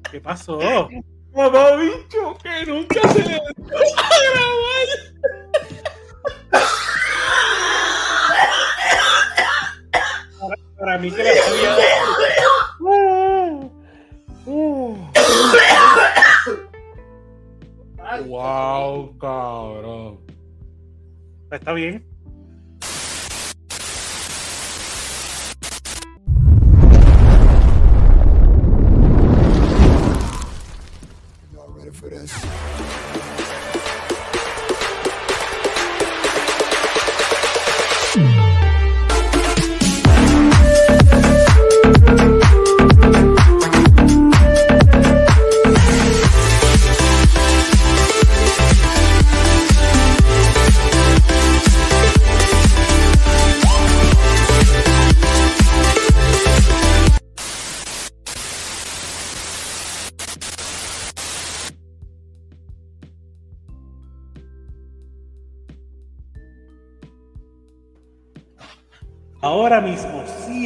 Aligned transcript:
¿Qué 0.10 0.22
pasó? 0.22 0.88
Mamá 1.36 1.76
bicho, 1.76 2.38
que 2.42 2.66
nunca 2.66 3.02
se 3.12 3.20
le 3.24 3.30
dio 3.30 3.42
a 3.98 4.10
grabar. 4.32 5.43
Para 10.80 10.98
mí 10.98 11.12
que 11.12 11.24
la 11.24 11.34
sabía. 11.34 11.78
Wow, 18.28 19.18
cabrón. 19.18 20.20
Está 21.52 21.74
bien. 21.74 22.14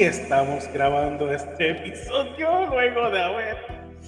Estamos 0.04 0.68
grabando 0.74 1.32
este 1.32 1.72
episodio 1.72 2.68
luego 2.70 3.10
de 3.10 3.22
haber 3.22 3.58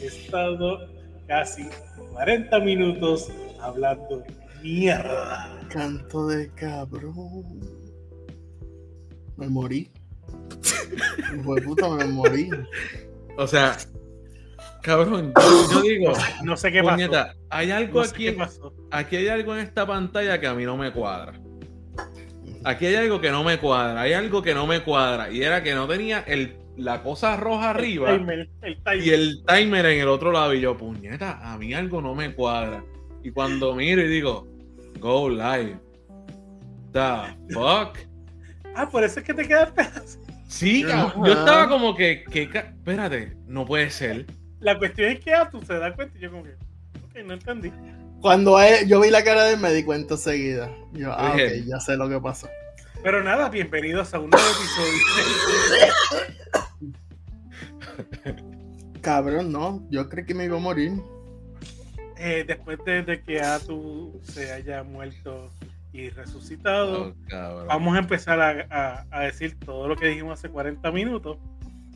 estado 0.02 0.88
casi 1.28 1.68
40 2.14 2.60
minutos 2.60 3.32
hablando 3.62 4.24
mierda. 4.62 5.50
Canto 5.70 6.28
de 6.28 6.50
cabrón. 6.54 7.60
Me 9.38 9.48
morí. 9.48 9.92
Hijo 11.36 11.56
de 11.56 11.62
puta, 11.62 11.90
me 11.90 12.06
morí. 12.06 12.50
O 13.38 13.48
sea, 13.48 13.78
cabrón, 14.82 15.34
yo, 15.40 15.72
yo 15.74 15.82
digo, 15.84 16.14
No 16.44 16.58
sé 16.58 16.72
qué 16.72 16.84
pasó. 16.84 16.96
puñeta, 16.96 17.36
hay 17.50 17.72
algo 17.72 18.00
No 18.00 18.06
sé 18.06 18.16
aquí, 18.16 18.24
qué 18.26 18.32
pasó. 18.34 18.74
aquí 18.92 19.16
hay 19.16 19.28
algo 19.30 19.54
en 19.56 19.62
esta 19.62 19.86
pantalla 19.88 20.40
que 20.40 20.48
a 20.48 20.54
mí 20.54 20.66
no 20.66 20.76
me 20.78 20.92
cuadra. 20.92 21.40
Aquí 22.64 22.86
hay 22.88 22.96
algo 22.96 23.22
que 23.22 23.32
no 23.32 23.44
me 23.44 23.58
cuadra, 23.58 24.02
hay 24.02 24.14
algo 24.14 24.42
que 24.42 24.54
no 24.54 24.68
me 24.68 24.82
cuadra. 24.82 25.32
Y 25.32 25.42
era 25.44 25.64
que 25.64 25.74
no 25.74 25.88
tenía 25.88 26.20
el, 26.28 26.56
la 26.78 27.02
cosa 27.04 27.38
roja 27.38 27.70
arriba 27.72 28.12
El 28.12 28.20
timer, 28.20 28.50
el 28.62 28.76
timer. 28.84 29.04
y 29.04 29.10
el 29.12 29.44
timer 29.46 29.86
en 29.86 30.00
el 30.02 30.08
otro 30.10 30.32
lado. 30.32 30.54
Y 30.54 30.62
yo, 30.62 30.76
puñeta, 30.78 31.40
a 31.54 31.58
mí 31.58 31.74
algo 31.74 32.02
no 32.02 32.16
me 32.16 32.34
cuadra. 32.34 32.84
Y 33.24 33.32
cuando 33.32 33.76
miro 33.76 34.02
y 34.02 34.08
digo, 34.08 34.48
go 35.00 35.30
live. 35.30 35.78
The 36.92 37.54
fuck. 37.54 37.98
Ah, 38.76 38.90
por 38.90 39.04
eso 39.04 39.20
es 39.20 39.26
que 39.26 39.34
te 39.34 39.48
quedaste 39.48 39.82
así. 39.82 40.18
Sí, 40.48 40.84
cabrón, 40.84 41.26
yo 41.26 41.34
estaba 41.34 41.70
como 41.70 41.96
que, 41.96 42.24
que 42.24 42.50
ca- 42.50 42.74
espérate, 42.76 43.38
no 43.48 43.66
puede 43.66 43.90
ser. 43.92 44.26
La 44.60 44.78
cuestión 44.78 45.12
es 45.12 45.20
que 45.20 45.34
ah, 45.34 45.48
tú 45.50 45.62
se 45.62 45.76
das 45.76 45.94
cuenta 45.96 46.18
y 46.18 46.22
yo 46.22 46.32
como 46.32 46.44
que, 46.44 46.52
ok, 47.06 47.26
no 47.26 47.34
entendí. 47.36 47.72
Cuando 48.22 48.60
él- 48.60 48.88
yo 48.88 49.00
vi 49.02 49.10
la 49.10 49.24
cara 49.24 49.46
de 49.46 49.54
él 49.54 49.60
me 49.60 49.72
di 49.74 49.84
cuenta 49.84 50.16
enseguida. 50.16 50.70
Yo, 50.94 51.12
ah, 51.14 51.34
Dije- 51.36 51.62
ok, 51.62 51.68
ya 51.68 51.80
sé 51.80 51.96
lo 51.96 52.10
que 52.10 52.20
pasó. 52.20 52.50
Pero 53.02 53.24
nada, 53.24 53.50
bienvenidos 53.50 54.14
a 54.14 54.20
un 54.20 54.30
nuevo 54.30 54.46
episodio. 54.50 55.00
Cabrón, 59.02 59.52
no. 59.52 59.82
Yo 59.90 60.10
creí 60.10 60.26
que 60.26 60.34
me 60.34 60.46
iba 60.46 60.58
a 60.58 60.60
morir. 60.60 60.94
Eh, 62.18 62.44
después 62.46 62.78
de, 62.86 63.04
de 63.04 63.22
que 63.24 63.40
Atu 63.40 64.20
se 64.24 64.52
haya 64.52 64.84
muerto 64.84 65.50
y 65.94 66.10
resucitado, 66.10 67.16
Oh, 67.32 67.66
vamos 67.68 67.96
a 67.96 68.00
empezar 68.00 68.42
a, 68.42 68.68
a- 68.70 69.06
a 69.10 69.22
decir 69.24 69.58
todo 69.58 69.88
lo 69.88 69.96
que 69.96 70.08
dijimos 70.08 70.38
hace 70.38 70.50
40 70.50 70.92
minutos. 70.92 71.38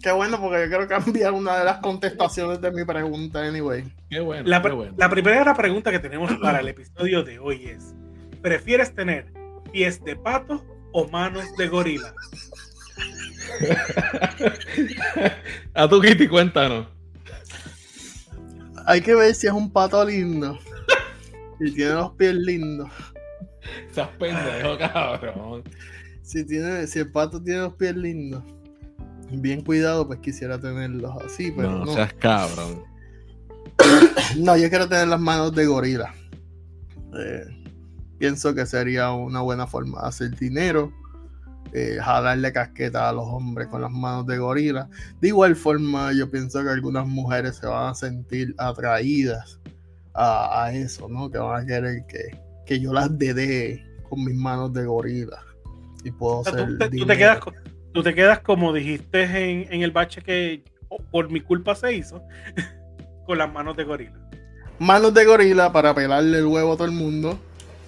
Qué 0.04 0.12
bueno, 0.12 0.38
porque 0.38 0.64
yo 0.64 0.68
quiero 0.68 0.86
cambiar 0.90 1.32
una 1.32 1.60
de 1.60 1.64
las 1.64 1.78
contestaciones 1.78 2.60
de 2.60 2.72
mi 2.72 2.84
pregunta, 2.84 3.42
anyway. 3.42 3.86
Qué 4.10 4.20
bueno, 4.20 4.44
La, 4.46 4.62
qué 4.62 4.70
bueno. 4.70 4.94
la 4.98 5.10
primera 5.10 5.54
pregunta 5.54 5.92
que 5.92 6.00
tenemos 6.00 6.30
para 6.42 6.60
el 6.60 6.68
episodio 6.68 7.24
de 7.24 7.40
hoy 7.40 7.68
es: 7.68 7.96
¿prefieres 8.42 8.94
tener 8.94 9.32
pies 9.72 10.04
de 10.04 10.18
pato 10.18 10.62
o 10.92 11.08
manos 11.08 11.46
de 11.56 11.70
gorila? 11.70 12.14
a 15.74 15.88
tu 15.88 16.02
Kitty, 16.02 16.28
cuéntanos. 16.28 16.88
Hay 18.86 19.00
que 19.00 19.16
ver 19.16 19.34
si 19.34 19.48
es 19.48 19.54
un 19.54 19.72
pato 19.72 20.04
lindo. 20.04 20.60
Si 21.60 21.74
tiene 21.74 21.94
los 21.94 22.12
pies 22.12 22.36
lindos. 22.36 22.90
Seas 23.92 24.10
pendejo, 24.20 24.78
cabrón. 24.78 25.64
Si, 26.24 26.46
tiene, 26.46 26.88
si 26.88 27.00
el 27.00 27.10
pato 27.10 27.42
tiene 27.42 27.62
los 27.62 27.74
pies 27.76 27.96
lindos. 27.96 28.44
Bien 29.32 29.62
cuidado, 29.64 30.06
pues 30.08 30.20
quisiera 30.20 30.60
tenerlos 30.60 31.12
así, 31.26 31.52
pero 31.52 31.72
no, 31.72 31.86
no. 31.86 31.94
seas 31.94 32.14
cabrón. 32.14 32.84
No, 34.38 34.58
yo 34.58 34.70
quiero 34.70 34.88
tener 34.90 35.08
las 35.08 35.20
manos 35.20 35.54
de 35.54 35.66
gorila. 35.66 36.14
Eh, 37.20 37.46
pienso 38.18 38.54
que 38.56 38.66
sería 38.66 39.12
una 39.12 39.42
buena 39.42 39.68
forma 39.68 40.02
de 40.02 40.08
hacer 40.08 40.36
dinero. 40.38 40.92
Eh, 41.72 41.98
jalarle 42.02 42.52
casqueta 42.54 43.10
a 43.10 43.14
los 43.14 43.26
hombres 43.28 43.68
con 43.68 43.82
las 43.82 43.92
manos 43.92 44.26
de 44.28 44.38
gorila. 44.38 44.90
De 45.22 45.28
igual 45.30 45.56
forma, 45.56 46.14
yo 46.14 46.30
pienso 46.32 46.64
que 46.64 46.70
algunas 46.70 47.08
mujeres 47.08 47.58
se 47.58 47.68
van 47.68 47.90
a 47.92 47.96
sentir 47.96 48.54
atraídas 48.58 49.60
a, 50.14 50.64
a 50.66 50.74
eso, 50.74 51.08
¿no? 51.10 51.30
Que 51.30 51.38
van 51.40 51.64
a 51.64 51.66
querer 51.66 52.06
que, 52.08 52.40
que 52.66 52.80
yo 52.80 52.94
las 52.94 53.16
dede 53.18 53.84
con 54.10 54.24
mis 54.24 54.36
manos 54.36 54.74
de 54.74 54.86
gorila. 54.86 55.40
Y 56.04 56.12
puedo 56.12 56.40
O 56.40 56.44
sea, 56.44 56.54
hacer 56.54 56.68
tú, 56.68 56.78
te, 56.78 56.86
tú 56.86 56.90
te 56.92 56.96
dinero. 56.98 57.18
quedas, 57.18 57.40
co- 57.40 57.54
tú 57.94 58.04
te 58.04 58.14
quedas 58.16 58.40
como 58.42 58.74
dijiste 58.74 59.24
en, 59.24 59.68
en 59.74 59.82
el 59.84 59.92
bache 59.92 60.22
que 60.22 60.64
oh, 60.90 61.04
por 61.12 61.30
mi 61.32 61.42
culpa 61.42 61.76
se 61.76 61.94
hizo, 61.96 62.24
con 63.26 63.38
las 63.38 63.52
manos 63.52 63.76
de 63.78 63.84
gorila. 63.86 64.20
manos 64.80 65.14
de 65.14 65.26
gorila 65.26 65.72
para 65.72 65.94
pelarle 65.96 66.40
el 66.40 66.46
huevo 66.48 66.74
a 66.74 66.78
todo 66.78 66.86
el 66.88 66.94
mundo. 66.94 67.40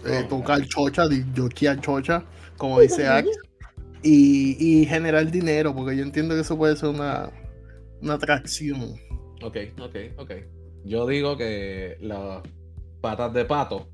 eh, 0.05 0.25
tocar 0.29 0.61
chocha, 0.67 1.03
yoquear 1.33 1.79
chocha, 1.81 2.23
como 2.57 2.79
dice 2.81 3.07
Axe. 3.07 3.31
Y, 4.03 4.57
y 4.81 4.85
generar 4.85 5.31
dinero, 5.31 5.73
porque 5.75 5.97
yo 5.97 6.03
entiendo 6.03 6.35
que 6.35 6.41
eso 6.41 6.57
puede 6.57 6.75
ser 6.75 6.89
una, 6.89 7.31
una 8.01 8.13
atracción. 8.15 9.01
Ok, 9.41 9.57
ok, 9.81 9.95
ok. 10.17 10.31
Yo 10.83 11.07
digo 11.07 11.37
que 11.37 11.97
las 12.01 12.43
patas 13.01 13.33
de 13.33 13.45
pato 13.45 13.91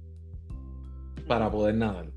para 1.27 1.49
poder 1.51 1.75
nadar. 1.75 2.11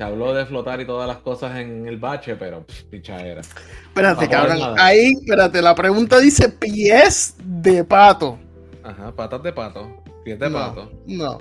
Se 0.00 0.04
habló 0.04 0.32
de 0.32 0.46
flotar 0.46 0.80
y 0.80 0.86
todas 0.86 1.06
las 1.06 1.18
cosas 1.18 1.58
en 1.58 1.86
el 1.86 1.98
bache, 1.98 2.34
pero 2.34 2.62
pff, 2.62 2.84
pichadera. 2.84 3.42
Espérate, 3.42 4.14
poder 4.14 4.30
cabrón. 4.30 4.74
Ahí, 4.78 5.12
espérate, 5.12 5.60
la 5.60 5.74
pregunta 5.74 6.18
dice 6.18 6.48
pies 6.48 7.36
de 7.44 7.84
pato. 7.84 8.38
Ajá, 8.82 9.12
patas 9.12 9.42
de 9.42 9.52
pato, 9.52 10.02
pies 10.24 10.38
de 10.38 10.48
no, 10.48 10.56
pato. 10.58 10.90
No. 11.04 11.36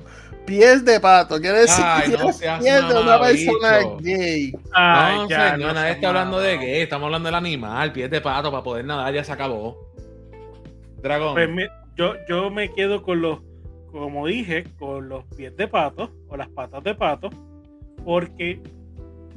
Pies 0.45 0.83
de 0.83 0.99
pato. 0.99 1.39
Quiere 1.39 1.59
decir 1.59 1.85
Ay, 1.87 2.11
que 2.11 2.17
no 2.17 2.33
seas 2.33 2.61
pies 2.61 2.85
de 2.85 2.99
una 2.99 3.21
persona 3.21 3.79
gay. 4.01 4.51
Ay, 4.73 5.15
no, 5.19 5.29
ya, 5.29 5.51
señor, 5.51 5.67
no 5.69 5.73
nadie 5.75 5.91
está 5.93 6.07
hablando 6.09 6.39
de 6.41 6.57
gay, 6.57 6.81
estamos 6.81 7.05
hablando 7.05 7.27
del 7.27 7.35
animal, 7.35 7.93
pies 7.93 8.11
de 8.11 8.19
pato 8.19 8.51
para 8.51 8.61
poder 8.61 8.83
nadar, 8.83 9.13
ya 9.13 9.23
se 9.23 9.31
acabó. 9.31 9.89
Dragón. 11.01 11.33
Pues 11.33 11.49
me- 11.49 11.69
yo, 11.95 12.15
yo 12.27 12.49
me 12.49 12.69
quedo 12.73 13.03
con 13.03 13.21
los, 13.21 13.39
como 13.89 14.27
dije, 14.27 14.65
con 14.77 15.07
los 15.07 15.23
pies 15.37 15.55
de 15.55 15.69
pato 15.69 16.11
o 16.27 16.35
las 16.35 16.49
patas 16.49 16.83
de 16.83 16.93
pato, 16.93 17.29
porque 18.03 18.61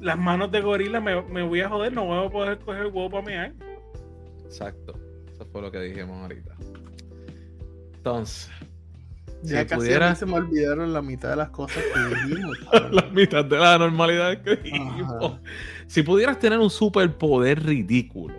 las 0.00 0.19
manos 0.19 0.50
de 0.50 0.61
gorila 0.61 1.00
me, 1.00 1.20
me 1.23 1.43
voy 1.43 1.61
a 1.61 1.69
joder, 1.69 1.93
no 1.93 2.05
voy 2.06 2.26
a 2.26 2.31
poder 2.31 2.59
coger 2.59 2.87
huevo 2.87 3.11
para 3.11 3.25
mear. 3.25 3.53
Exacto. 4.44 4.99
Eso 5.32 5.47
fue 5.47 5.62
lo 5.62 5.70
que 5.70 5.81
dijimos 5.81 6.20
ahorita. 6.23 6.55
Entonces, 7.94 8.50
Ya 9.43 9.61
si 9.62 9.67
casi 9.67 9.75
a 9.75 9.76
pudiera 9.76 10.11
mí 10.11 10.17
se 10.17 10.26
me 10.26 10.35
olvidaron 10.35 10.93
la 10.93 11.03
mitad 11.03 11.31
de 11.31 11.37
las 11.37 11.50
cosas 11.50 11.82
que 11.94 12.14
dijimos. 12.26 12.59
la 12.91 13.03
mitad 13.12 13.44
de 13.44 13.56
la 13.59 13.79
normalidad 13.79 14.43
que 14.43 14.56
dijimos. 14.56 15.25
Ajá. 15.25 15.41
Si 15.87 16.03
pudieras 16.03 16.38
tener 16.38 16.58
un 16.58 16.70
superpoder 16.70 17.62
ridículo, 17.65 18.35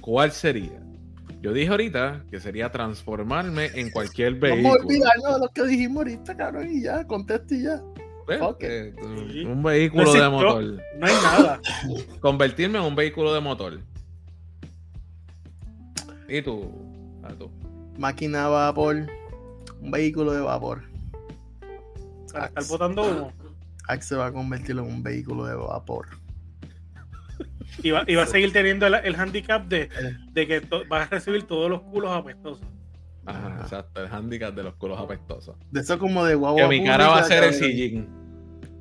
¿cuál 0.00 0.30
sería? 0.32 0.80
Yo 1.42 1.52
dije 1.54 1.68
ahorita 1.70 2.24
que 2.30 2.38
sería 2.38 2.70
transformarme 2.70 3.66
en 3.74 3.90
cualquier 3.90 4.34
Vamos 4.34 4.50
a 4.50 4.54
vehículo. 4.56 4.84
olvidarnos 4.84 5.34
de 5.34 5.40
lo 5.40 5.48
que 5.48 5.62
dijimos 5.66 5.96
ahorita, 5.98 6.36
cabrón, 6.36 6.68
y 6.70 6.82
ya, 6.82 7.06
conteste 7.06 7.56
y 7.56 7.62
ya. 7.62 7.82
Eh, 8.60 8.94
Sí. 9.32 9.44
Un 9.44 9.62
vehículo 9.62 10.04
No 10.04 10.12
de 10.12 10.28
motor. 10.28 10.62
No 10.98 11.06
hay 11.06 11.12
nada. 11.22 11.60
Convertirme 12.20 12.78
en 12.78 12.84
un 12.84 12.94
vehículo 12.94 13.32
de 13.34 13.40
motor. 13.40 13.80
¿Y 16.28 16.42
tú? 16.42 16.70
Ah, 17.22 17.32
tú. 17.38 17.50
Máquina 17.98 18.44
a 18.46 18.48
vapor, 18.48 19.06
un 19.80 19.90
vehículo 19.90 20.32
de 20.32 20.40
vapor. 20.40 20.82
Para 22.32 22.46
estar 22.46 22.64
botando 22.68 23.02
humo. 23.02 23.32
Axe 23.88 24.08
se 24.10 24.14
va 24.16 24.26
a 24.26 24.32
convertir 24.32 24.70
en 24.72 24.80
un 24.80 25.02
vehículo 25.02 25.44
de 25.46 25.54
vapor. 25.56 26.06
Y 27.82 27.90
va, 27.90 28.04
y 28.06 28.14
va 28.14 28.22
a 28.24 28.26
seguir 28.26 28.52
teniendo 28.52 28.86
el, 28.86 28.94
el 28.94 29.16
handicap 29.16 29.66
de, 29.66 29.88
de 30.32 30.46
que 30.46 30.60
to- 30.60 30.84
vas 30.88 31.06
a 31.06 31.10
recibir 31.10 31.44
todos 31.44 31.68
los 31.70 31.80
culos 31.82 32.10
apestosos. 32.12 32.64
Ajá, 33.26 33.46
Ajá. 33.48 33.60
exacto. 33.62 34.02
El 34.04 34.12
handicap 34.12 34.54
de 34.54 34.62
los 34.62 34.74
culos 34.76 34.98
apestosos. 35.00 35.56
De 35.70 35.80
eso 35.80 35.98
como 35.98 36.24
de 36.24 36.34
guagua 36.36 36.62
Que 36.62 36.68
mi 36.68 36.84
cara 36.84 37.08
va 37.08 37.18
a 37.20 37.24
ser 37.24 37.42
el 37.44 37.54
sillín. 37.54 38.08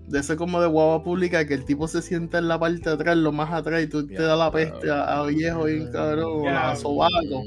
De 0.09 0.19
eso 0.19 0.35
como 0.35 0.59
de 0.59 0.67
guagua 0.67 1.03
pública 1.03 1.45
que 1.45 1.53
el 1.53 1.65
tipo 1.65 1.87
se 1.87 2.01
sienta 2.01 2.39
en 2.39 2.47
la 2.47 2.59
parte 2.59 2.81
de 2.89 2.95
atrás, 2.95 3.15
lo 3.15 3.31
más 3.31 3.53
atrás, 3.53 3.83
y 3.83 3.87
tú 3.87 4.05
te 4.07 4.21
das 4.21 4.37
la 4.37 4.51
peste 4.51 4.89
a, 4.89 5.19
a 5.19 5.25
viejo 5.27 5.69
y 5.69 5.89
cabrón, 5.91 6.43
Ya. 6.45 6.71
a 6.71 6.75
sobaco. 6.75 7.43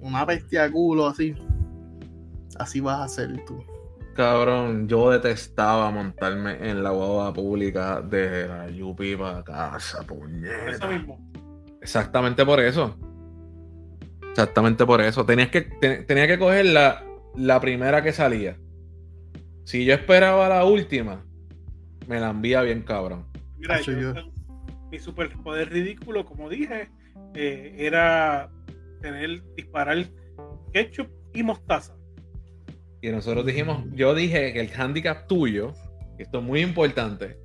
Una 0.00 0.26
peste 0.26 0.58
a 0.58 0.70
culo 0.70 1.06
así. 1.06 1.34
Así 2.58 2.80
vas 2.80 3.00
a 3.00 3.08
ser 3.08 3.44
tú. 3.46 3.62
Cabrón, 4.14 4.88
yo 4.88 5.10
detestaba 5.10 5.90
montarme 5.90 6.68
en 6.68 6.82
la 6.82 6.90
guagua 6.90 7.32
pública 7.32 8.02
de 8.02 8.46
la 8.48 8.68
Yupi 8.68 9.16
para 9.16 9.42
casa, 9.44 10.02
puñeta. 10.02 10.70
eso 10.70 10.86
mismo. 10.88 11.30
Exactamente 11.80 12.44
por 12.44 12.60
eso. 12.60 12.96
Exactamente 14.30 14.84
por 14.86 15.00
eso. 15.00 15.24
Tenías 15.24 15.48
que, 15.50 15.62
te- 15.62 16.02
tenía 16.04 16.26
que 16.26 16.38
coger 16.38 16.66
la, 16.66 17.04
la 17.36 17.60
primera 17.60 18.02
que 18.02 18.12
salía. 18.12 18.58
Si 19.64 19.84
yo 19.84 19.94
esperaba 19.94 20.48
la 20.48 20.64
última, 20.64 21.24
me 22.12 22.20
la 22.20 22.28
envía 22.30 22.60
bien 22.62 22.82
cabrón. 22.82 23.24
Mira, 23.58 23.80
yo- 23.80 23.98
yo- 23.98 24.14
mi 24.90 24.98
superpoder 24.98 25.70
ridículo, 25.70 26.26
como 26.26 26.50
dije, 26.50 26.90
eh, 27.34 27.74
era 27.78 28.50
tener, 29.00 29.42
disparar 29.56 30.04
ketchup 30.74 31.08
y 31.32 31.42
mostaza. 31.42 31.96
Y 33.00 33.08
nosotros 33.08 33.46
dijimos, 33.46 33.84
yo 33.94 34.14
dije 34.14 34.52
que 34.52 34.60
el 34.60 34.70
handicap 34.78 35.26
tuyo, 35.26 35.72
esto 36.18 36.38
es 36.40 36.44
muy 36.44 36.60
importante, 36.60 37.38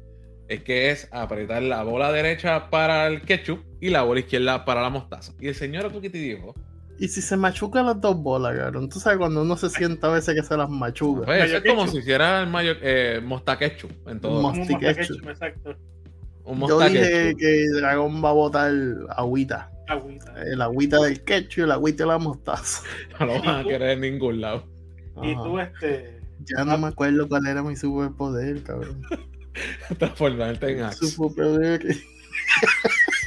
es 0.50 0.64
que 0.64 0.92
es 0.92 1.08
apretar 1.14 1.64
la 1.64 1.84
bola 1.84 2.12
derecha 2.12 2.70
para 2.70 3.08
el 3.08 3.22
ketchup 3.22 3.64
y 3.80 3.90
la 3.90 4.04
bola 4.04 4.20
izquierda 4.20 4.66
para 4.66 4.82
la 4.82 4.90
mostaza. 4.90 5.34
Y 5.40 5.48
el 5.48 5.56
señor 5.56 5.90
Tukiti 5.92 6.20
dijo, 6.20 6.54
Y 7.00 7.08
si 7.08 7.22
se 7.22 7.38
machucan 7.38 7.86
las 7.86 8.02
dos 8.02 8.18
bolas, 8.18 8.58
cabrón. 8.58 8.90
Tú 8.90 9.00
sabes 9.00 9.20
cuando 9.20 9.42
uno 9.44 9.56
se 9.56 9.70
sienta 9.70 10.08
a 10.08 10.12
veces 10.12 10.34
que 10.36 10.42
se 10.44 10.58
las 10.58 10.70
machuca. 10.70 11.26
pues, 11.26 11.44
eso 11.44 11.54
Mayo 11.54 11.58
es 11.58 11.64
como 11.70 11.82
ketchup. 11.84 11.94
si 11.94 11.98
hiciera 12.00 12.42
el 12.42 12.50
mayo, 12.50 12.74
eh, 12.82 13.22
mosta 13.24 13.58
ketchup 13.58 13.92
en 14.08 14.20
todo. 14.20 14.54
Exacto. 14.54 15.76
un 16.46 16.68
Yo 16.68 16.80
dije 16.80 17.36
que 17.38 17.66
Dragón 17.76 18.24
va 18.24 18.30
a 18.30 18.34
botar 18.34 18.72
agüita. 19.10 19.70
Agüita. 19.88 20.34
El 20.44 20.62
agüita 20.62 21.00
del 21.02 21.24
ketchup 21.24 21.60
y 21.60 21.62
el 21.62 21.72
agüita 21.72 22.04
de 22.04 22.08
la 22.10 22.18
mostaza. 22.18 22.82
No 23.20 23.26
lo 23.28 23.42
van 23.44 23.60
a 23.60 23.64
querer 23.64 23.92
en 23.92 24.02
ningún 24.02 24.42
lado. 24.42 24.64
Y 25.22 25.34
Ajá. 25.34 25.44
tú, 25.44 25.60
este. 25.60 26.20
Ya 26.46 26.64
no 26.66 26.78
me 26.78 26.88
acuerdo 26.88 27.28
cuál 27.28 27.46
era 27.48 27.62
mi 27.64 27.76
superpoder, 27.76 28.64
cabrón. 28.64 29.02
Transformarte 30.00 30.72
en 30.72 30.84
Axe. 30.84 31.08
Superpoder. 31.08 31.86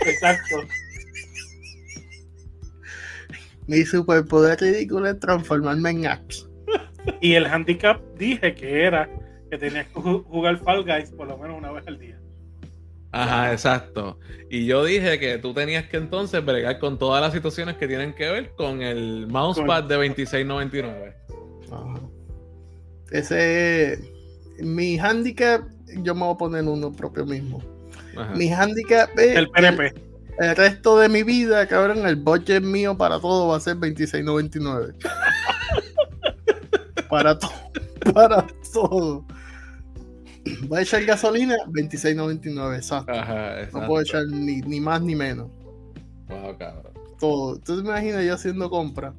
Exacto. 0.07 0.57
Mi 3.71 3.85
superpoder 3.85 4.59
ridículo 4.61 5.09
es 5.09 5.21
transformarme 5.21 5.91
en 5.91 6.07
Axe. 6.09 6.45
Y 7.21 7.35
el 7.35 7.47
handicap 7.47 8.00
dije 8.19 8.53
que 8.55 8.83
era 8.85 9.09
que 9.49 9.57
tenías 9.59 9.87
que 9.87 9.95
ju- 9.95 10.25
jugar 10.25 10.59
Fall 10.59 10.85
Guys 10.85 11.11
por 11.12 11.29
lo 11.29 11.39
menos 11.39 11.57
una 11.57 11.71
vez 11.71 11.87
al 11.87 11.99
día. 11.99 12.19
Ajá, 13.12 13.53
exacto. 13.53 14.19
Y 14.50 14.67
yo 14.67 14.85
dije 14.85 15.19
que 15.21 15.39
tú 15.39 15.55
tenías 15.55 15.87
que 15.89 15.97
entonces 15.99 16.45
bregar 16.45 16.81
con 16.81 16.99
todas 16.99 17.23
las 17.23 17.33
situaciones 17.33 17.77
que 17.77 17.87
tienen 17.87 18.12
que 18.12 18.29
ver 18.29 18.50
con 18.57 18.83
el 18.83 19.29
mousepad 19.29 19.85
de 19.85 19.99
26.99. 19.99 21.15
Ajá. 21.71 22.00
Ese. 23.12 23.99
Mi 24.59 24.99
handicap, 24.99 25.62
yo 26.03 26.15
me 26.15 26.23
voy 26.25 26.35
a 26.35 26.39
poner 26.39 26.65
uno 26.65 26.93
propio 26.93 27.25
mismo. 27.25 27.62
Ajá. 28.17 28.35
Mi 28.35 28.53
handicap 28.53 29.09
es. 29.17 29.37
El 29.37 29.49
PNP. 29.49 29.87
El 29.87 30.10
resto 30.56 30.99
de 30.99 31.09
mi 31.09 31.23
vida, 31.23 31.66
cabrón, 31.66 32.06
el 32.06 32.16
budget 32.16 32.62
mío 32.62 32.97
para 32.97 33.20
todo 33.20 33.49
va 33.49 33.56
a 33.56 33.61
ser 33.61 33.76
26.99. 33.76 34.94
para 37.11 37.38
todo. 37.38 37.50
Para 38.14 38.47
todo. 38.73 39.25
Voy 40.68 40.78
a 40.78 40.82
echar 40.82 41.04
gasolina, 41.04 41.56
26.99, 41.68 42.76
exacto. 42.76 43.12
Ajá, 43.12 43.35
No 43.35 43.59
exacto. 43.59 43.87
puedo 43.87 44.02
echar 44.02 44.26
ni, 44.26 44.61
ni 44.62 44.80
más 44.80 45.02
ni 45.02 45.14
menos. 45.14 45.49
Wow, 46.28 46.56
cabrón. 46.56 46.92
Todo. 47.18 47.56
Entonces 47.56 47.85
me 47.85 47.90
imaginas 47.90 48.25
yo 48.25 48.35
haciendo 48.35 48.70
compra. 48.70 49.12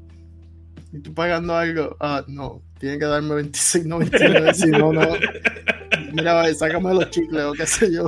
Y 0.91 0.99
tú 0.99 1.13
pagando 1.13 1.55
algo. 1.55 1.95
Ah, 1.99 2.23
no. 2.27 2.63
Tiene 2.79 2.97
que 2.97 3.05
darme 3.05 3.35
26.99. 3.35 4.53
si 4.53 4.67
no, 4.71 4.91
no. 4.91 5.01
Mira, 6.13 6.51
sácame 6.55 6.93
los 6.93 7.09
chicles 7.11 7.43
o 7.43 7.53
qué 7.53 7.67
sé 7.67 7.93
yo. 7.93 8.05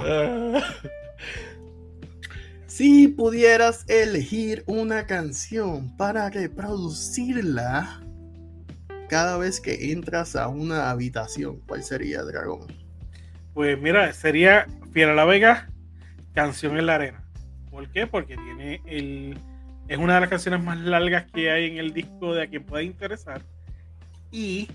Si 2.75 3.08
pudieras 3.08 3.88
elegir 3.88 4.63
una 4.65 5.06
canción 5.06 5.96
para 5.96 6.32
reproducirla 6.32 8.01
cada 9.10 9.38
vez 9.38 9.62
que 9.62 9.92
entras 9.92 10.36
a 10.36 10.48
una 10.48 10.89
habitación, 10.89 11.60
¿cuál 11.68 11.84
sería, 11.84 12.24
Dragón? 12.24 12.65
Pues 13.53 13.80
mira, 13.80 14.12
sería 14.12 14.65
Fiera 14.92 15.13
la 15.13 15.24
Vega, 15.24 15.70
Canción 16.34 16.75
en 16.80 16.88
la 16.88 16.96
Arena. 16.96 17.24
¿Por 17.70 17.92
qué? 17.92 18.08
Porque 18.08 18.38
tiene 18.38 18.82
el. 18.88 19.38
Es 19.88 20.00
una 20.00 20.15
de 20.15 20.22
las 20.22 20.30
canciones 20.30 20.63
más 20.63 20.80
largas 20.80 21.32
que 21.32 21.51
hay 21.51 21.68
en 21.68 21.77
el 21.77 21.94
disco 21.94 22.34
de 22.34 22.42
a 22.42 22.48
quien 22.48 22.63
pueda 22.63 22.82
interesar. 22.82 23.44
Y 24.32 24.68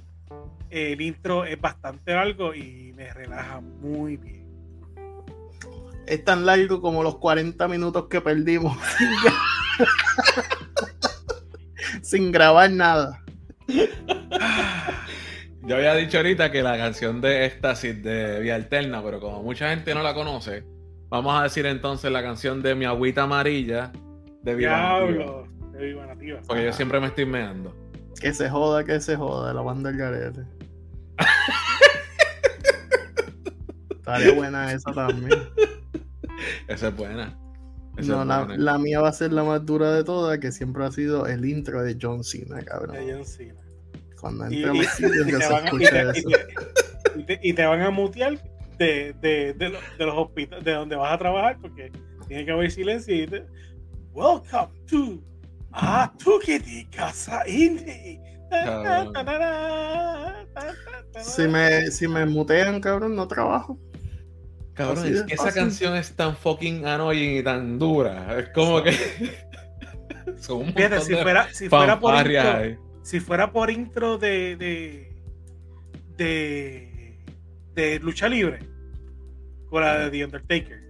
el 0.70 1.00
intro 1.00 1.44
es 1.44 1.60
bastante 1.60 2.14
largo 2.14 2.54
y 2.54 2.92
me 2.96 3.12
relaja 3.12 3.60
muy 3.60 4.18
bien. 4.18 4.37
Es 6.08 6.24
tan 6.24 6.46
largo 6.46 6.80
como 6.80 7.02
los 7.02 7.18
40 7.18 7.68
minutos 7.68 8.06
que 8.08 8.22
perdimos 8.22 8.78
sin 12.02 12.32
grabar 12.32 12.70
nada. 12.70 13.22
Yo 15.62 15.76
había 15.76 15.94
dicho 15.94 16.16
ahorita 16.16 16.50
que 16.50 16.62
la 16.62 16.78
canción 16.78 17.20
de 17.20 17.44
Éxtasis 17.44 18.02
de 18.02 18.40
Vía 18.40 18.54
Alterna, 18.54 19.02
pero 19.04 19.20
como 19.20 19.42
mucha 19.42 19.68
gente 19.68 19.94
no 19.94 20.02
la 20.02 20.14
conoce, 20.14 20.64
vamos 21.10 21.38
a 21.38 21.42
decir 21.42 21.66
entonces 21.66 22.10
la 22.10 22.22
canción 22.22 22.62
de 22.62 22.74
Mi 22.74 22.86
Agüita 22.86 23.24
Amarilla 23.24 23.92
de 24.42 24.52
Nativa. 24.52 24.56
Diablo, 24.56 25.46
de 25.72 25.86
Viva 25.88 26.06
Nativa. 26.06 26.40
Porque 26.46 26.64
yo 26.64 26.72
siempre 26.72 27.00
me 27.00 27.08
estoy 27.08 27.26
meando. 27.26 27.76
Que 28.18 28.32
se 28.32 28.48
joda, 28.48 28.82
que 28.82 28.98
se 28.98 29.14
joda, 29.14 29.52
la 29.52 29.60
banda 29.60 29.90
del 29.90 29.98
garete. 29.98 30.40
Estaría 33.90 34.32
buena 34.32 34.72
esa 34.72 34.90
también. 34.90 35.38
Esa 36.68 36.88
es 36.88 36.96
buena. 36.96 37.38
Esa 37.96 38.12
No, 38.12 38.22
es 38.22 38.28
la, 38.28 38.44
buena. 38.44 38.56
la 38.64 38.78
mía 38.78 39.00
va 39.00 39.08
a 39.08 39.12
ser 39.12 39.32
la 39.32 39.42
más 39.44 39.64
dura 39.66 39.92
de 39.92 40.04
todas, 40.04 40.38
que 40.38 40.52
siempre 40.52 40.84
ha 40.84 40.90
sido 40.92 41.26
el 41.26 41.44
intro 41.44 41.82
de 41.82 41.96
John 42.00 42.22
Cena, 42.24 42.62
cabrón. 42.62 42.94
de 42.96 43.12
John 43.12 43.24
Cena. 43.24 43.60
Cuando 44.20 44.50
Y, 44.50 44.56
entra 44.64 44.74
y- 44.74 44.78
los 44.78 45.00
y 45.00 45.02
que 45.02 45.32
te 45.32 45.40
se 45.42 45.52
van 45.52 45.62
a- 45.62 45.62
y 45.62 45.64
escucha 45.64 45.90
te- 45.90 46.18
y 46.18 46.20
eso. 46.20 46.28
te- 46.28 47.20
y 47.20 47.22
te- 47.24 47.40
y 47.42 47.52
te 47.52 47.66
van 47.66 47.80
a 47.82 47.90
mutear 47.90 48.38
de, 48.78 49.14
de, 49.20 49.54
de, 49.54 49.68
lo- 49.68 49.78
de 49.98 50.06
los 50.06 50.14
hospitales 50.16 50.64
de 50.64 50.72
donde 50.72 50.96
vas 50.96 51.12
a 51.12 51.18
trabajar 51.18 51.58
porque 51.60 51.90
tiene 52.28 52.44
que 52.44 52.50
haber 52.52 52.70
silencio 52.70 53.14
y 53.14 53.26
te, 53.26 53.44
Welcome 54.12 54.68
to 54.88 55.22
Ah 55.72 56.12
Tukiti 56.22 56.84
Casa 56.86 57.46
Indie. 57.48 58.20
Si 61.20 61.42
me, 61.46 61.90
si 61.90 62.08
me 62.08 62.24
mutean, 62.26 62.80
cabrón, 62.80 63.14
no 63.14 63.28
trabajo. 63.28 63.78
Cabrón, 64.78 65.06
es 65.06 65.22
que 65.24 65.34
esa 65.34 65.52
canción 65.52 65.96
es 65.96 66.12
tan 66.14 66.36
fucking 66.36 66.86
annoying 66.86 67.38
y 67.38 67.42
tan 67.42 67.78
dura. 67.78 68.38
Es 68.38 68.48
como 68.50 68.82
que. 68.82 68.92
Son 70.40 70.58
un 70.58 70.72
Fíjate, 70.72 71.00
si 71.00 71.14
fuera, 71.16 71.48
si 71.52 71.68
fuera 71.68 71.98
por 71.98 72.14
intro, 72.14 72.40
ahí. 72.52 72.78
si 73.02 73.20
fuera 73.20 73.50
por 73.52 73.70
intro 73.70 74.18
de, 74.18 74.56
de, 74.56 75.12
de, 76.16 77.18
de 77.74 77.98
lucha 78.00 78.28
libre, 78.28 78.60
con 79.68 79.82
la 79.82 79.98
de 79.98 80.10
The 80.10 80.24
Undertaker. 80.24 80.80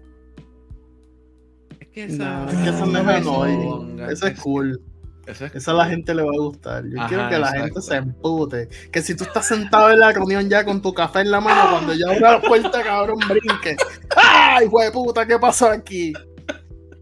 Es 1.80 1.88
que 1.88 2.06
No, 2.08 2.14
esa. 2.14 2.46
es 2.52 2.56
que 2.58 2.68
esa 2.68 2.86
no 2.86 2.98
es 3.00 3.06
annoying. 3.16 4.00
Esa 4.10 4.28
es 4.28 4.40
cool. 4.40 4.80
Esa 5.28 5.46
es 5.46 5.54
Esa 5.56 5.70
a 5.72 5.74
la 5.74 5.84
gente 5.86 6.14
le 6.14 6.22
va 6.22 6.30
a 6.30 6.38
gustar. 6.38 6.84
Yo 6.86 6.98
Ajá, 6.98 7.08
quiero 7.08 7.28
que 7.28 7.38
la 7.38 7.48
exacto. 7.48 7.64
gente 7.64 7.80
se 7.82 7.96
empute. 7.96 8.68
Que 8.90 9.02
si 9.02 9.14
tú 9.14 9.24
estás 9.24 9.46
sentado 9.46 9.90
en 9.90 10.00
la 10.00 10.12
reunión 10.12 10.48
ya 10.48 10.64
con 10.64 10.80
tu 10.82 10.92
café 10.94 11.20
en 11.20 11.30
la 11.30 11.40
mano, 11.40 11.70
cuando 11.70 11.94
ya 11.94 12.06
abra 12.14 12.32
la 12.32 12.40
puerta, 12.40 12.82
cabrón, 12.82 13.18
brinque. 13.28 13.76
¡Ay, 14.16 14.66
de 14.68 14.90
puta! 14.92 15.26
¿Qué 15.26 15.38
pasó 15.38 15.70
aquí? 15.70 16.12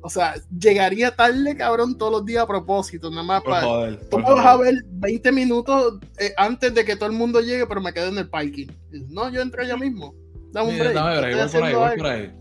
O 0.02 0.08
sea, 0.08 0.34
llegaría 0.56 1.10
tarde, 1.16 1.56
cabrón, 1.56 1.98
todos 1.98 2.12
los 2.12 2.24
días 2.24 2.44
a 2.44 2.46
propósito, 2.46 3.10
nada 3.10 3.24
más 3.24 3.42
Por 3.42 3.52
para. 3.52 3.66
joder. 3.66 4.08
Tú 4.08 4.18
vas 4.22 4.46
a 4.46 4.56
ver 4.56 4.74
20 4.88 5.32
minutos 5.32 5.94
eh, 6.18 6.32
antes 6.36 6.72
de 6.74 6.84
que 6.84 6.94
todo 6.94 7.06
el 7.08 7.16
mundo 7.16 7.40
llegue, 7.40 7.66
pero 7.66 7.80
me 7.80 7.92
quedo 7.92 8.08
en 8.08 8.18
el 8.18 8.28
parking. 8.28 8.68
No, 9.08 9.28
yo 9.30 9.40
entro 9.40 9.64
ya 9.64 9.76
mismo. 9.76 10.14
Dame 10.52 10.68
un 10.68 10.74
Sí, 10.74 10.80
break. 10.80 10.94
dame 10.94 11.20
break, 11.20 11.36
voy 11.36 11.48
por 11.48 11.62
ahí, 11.64 11.74
voy 11.74 11.84
algo". 11.84 11.96
por 11.96 12.06
ahí. 12.06 12.32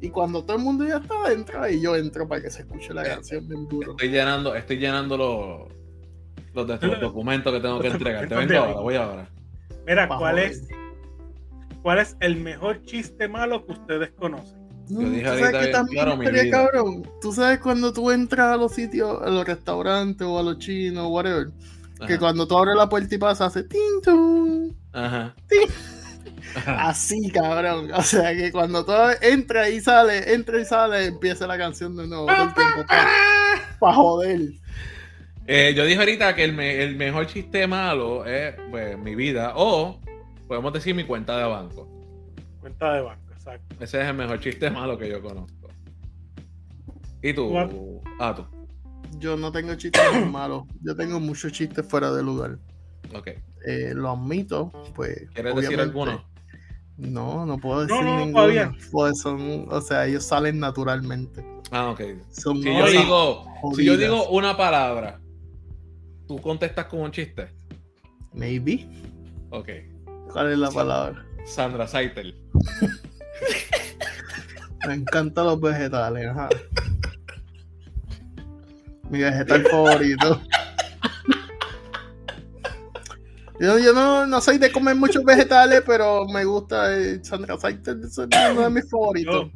Y 0.00 0.10
cuando 0.10 0.44
todo 0.44 0.56
el 0.56 0.62
mundo 0.62 0.86
ya 0.86 0.98
está 0.98 1.14
adentro, 1.26 1.60
ahí 1.62 1.80
yo 1.80 1.96
entro 1.96 2.28
para 2.28 2.40
que 2.42 2.50
se 2.50 2.60
escuche 2.62 2.94
la 2.94 3.02
canción 3.02 3.48
bien 3.48 3.66
duro. 3.68 3.92
Estoy 3.92 4.08
llenando, 4.10 4.54
estoy 4.54 4.76
llenando 4.78 5.16
los, 5.16 5.72
los, 6.54 6.66
de- 6.80 6.86
los 6.86 7.00
documentos 7.00 7.52
que 7.52 7.60
tengo 7.60 7.80
que 7.80 7.88
entregar. 7.88 8.28
Te 8.28 8.34
vengo 8.36 8.52
de- 8.52 8.58
ahora, 8.58 8.80
voy 8.80 8.94
ahora. 8.94 9.28
Mira, 9.86 10.06
¿cuál 10.08 10.38
es, 10.38 10.68
¿cuál 11.82 11.98
es 11.98 12.16
el 12.20 12.36
mejor 12.36 12.82
chiste 12.82 13.26
malo 13.28 13.64
que 13.66 13.72
ustedes 13.72 14.10
conocen? 14.12 14.58
No, 14.90 15.02
Yo 15.02 15.10
dije 15.10 15.22
¿tú 15.22 15.38
sabes 15.38 15.66
que 15.66 15.72
también 15.72 15.94
claro 16.02 16.16
mi 16.16 16.24
estaría 16.26 16.42
vida. 16.44 16.56
cabrón? 16.64 17.02
Tú 17.20 17.32
sabes 17.32 17.58
cuando 17.58 17.92
tú 17.92 18.10
entras 18.10 18.52
a 18.52 18.56
los 18.56 18.72
sitios, 18.72 19.20
a 19.20 19.28
los 19.30 19.46
restaurantes 19.46 20.26
o 20.26 20.38
a 20.38 20.42
los 20.42 20.58
chinos, 20.58 21.08
whatever, 21.10 21.48
que 22.06 22.18
cuando 22.18 22.46
tú 22.46 22.56
abres 22.56 22.76
la 22.76 22.88
puerta 22.88 23.14
y 23.14 23.18
pasas, 23.18 23.48
hace 23.48 23.64
tin. 23.64 24.76
Ajá. 24.92 25.34
Ah. 25.36 25.42
Así, 26.66 27.30
cabrón. 27.30 27.90
O 27.92 28.02
sea, 28.02 28.34
que 28.34 28.50
cuando 28.52 28.84
tú 28.84 28.92
entras 29.22 29.70
y 29.70 29.80
sale, 29.80 30.32
entra 30.34 30.60
y 30.60 30.64
sale, 30.64 31.06
empieza 31.06 31.46
la 31.46 31.58
canción 31.58 31.96
de 31.96 32.06
nuevo. 32.06 32.26
todo 32.26 32.42
el 32.44 32.54
tiempo 32.54 32.84
para 33.80 33.94
joder. 33.94 34.40
Eh, 35.46 35.72
yo 35.74 35.84
dije 35.84 35.98
ahorita 35.98 36.34
que 36.34 36.44
el, 36.44 36.52
me- 36.52 36.82
el 36.82 36.96
mejor 36.96 37.26
chiste 37.26 37.66
malo 37.66 38.26
es 38.26 38.54
pues, 38.70 38.98
mi 38.98 39.14
vida 39.14 39.52
o 39.56 39.98
podemos 40.46 40.72
decir 40.72 40.94
mi 40.94 41.04
cuenta 41.04 41.38
de 41.38 41.44
banco. 41.44 41.88
Cuenta 42.60 42.92
de 42.92 43.00
banco, 43.00 43.32
exacto. 43.32 43.76
Ese 43.80 44.02
es 44.02 44.08
el 44.08 44.14
mejor 44.14 44.40
chiste 44.40 44.70
malo 44.70 44.98
que 44.98 45.08
yo 45.08 45.22
conozco. 45.22 45.68
¿Y 47.22 47.32
tú? 47.32 47.46
What? 47.48 47.70
Ah, 48.20 48.34
tú. 48.36 48.46
Yo 49.18 49.36
no 49.36 49.50
tengo 49.50 49.74
chistes 49.74 50.02
malos. 50.30 50.64
Yo 50.82 50.94
tengo 50.94 51.18
muchos 51.18 51.50
chistes 51.52 51.86
fuera 51.86 52.12
de 52.12 52.22
lugar. 52.22 52.58
Ok. 53.14 53.28
Eh, 53.66 53.92
los 53.94 54.16
admito, 54.18 54.70
pues. 54.94 55.28
¿Quieres 55.34 55.54
decir 55.56 55.80
alguno? 55.80 56.24
No, 56.98 57.46
no 57.46 57.56
puedo 57.58 57.82
decir 57.86 57.96
no, 57.96 58.02
no, 58.02 58.16
ninguno. 58.18 58.34
todavía. 58.34 58.72
Pues 58.90 59.20
son, 59.20 59.66
o 59.70 59.80
sea, 59.80 60.06
ellos 60.06 60.24
salen 60.24 60.58
naturalmente. 60.58 61.44
Ah, 61.70 61.90
ok. 61.90 62.00
Son 62.32 62.60
Si 62.60 62.64
yo 62.64 62.86
digo, 62.86 63.46
si 63.76 63.84
yo 63.84 63.96
digo 63.96 64.28
una 64.30 64.56
palabra, 64.56 65.20
¿tú 66.26 66.40
contestas 66.40 66.86
con 66.86 67.00
un 67.00 67.12
chiste? 67.12 67.52
Maybe. 68.32 68.88
Ok. 69.50 69.68
¿Cuál 70.32 70.52
es 70.52 70.58
la 70.58 70.70
palabra? 70.72 71.24
Sandra 71.46 71.86
Saitel. 71.86 72.34
Me 74.86 74.94
encantan 74.94 75.46
los 75.46 75.60
vegetales, 75.60 76.26
ajá. 76.26 76.48
Mi 79.08 79.20
vegetal 79.20 79.62
favorito. 79.70 80.40
Yo, 83.60 83.78
yo 83.78 83.92
no, 83.92 84.26
no 84.26 84.40
soy 84.40 84.58
de 84.58 84.70
comer 84.70 84.94
muchos 84.94 85.24
vegetales, 85.24 85.82
pero 85.84 86.26
me 86.26 86.44
gusta 86.44 86.96
eh, 86.96 87.18
Sandra 87.24 87.56
es 87.56 88.18
uno 88.52 88.62
de 88.62 88.70
mis 88.70 88.88
favoritos. 88.88 89.50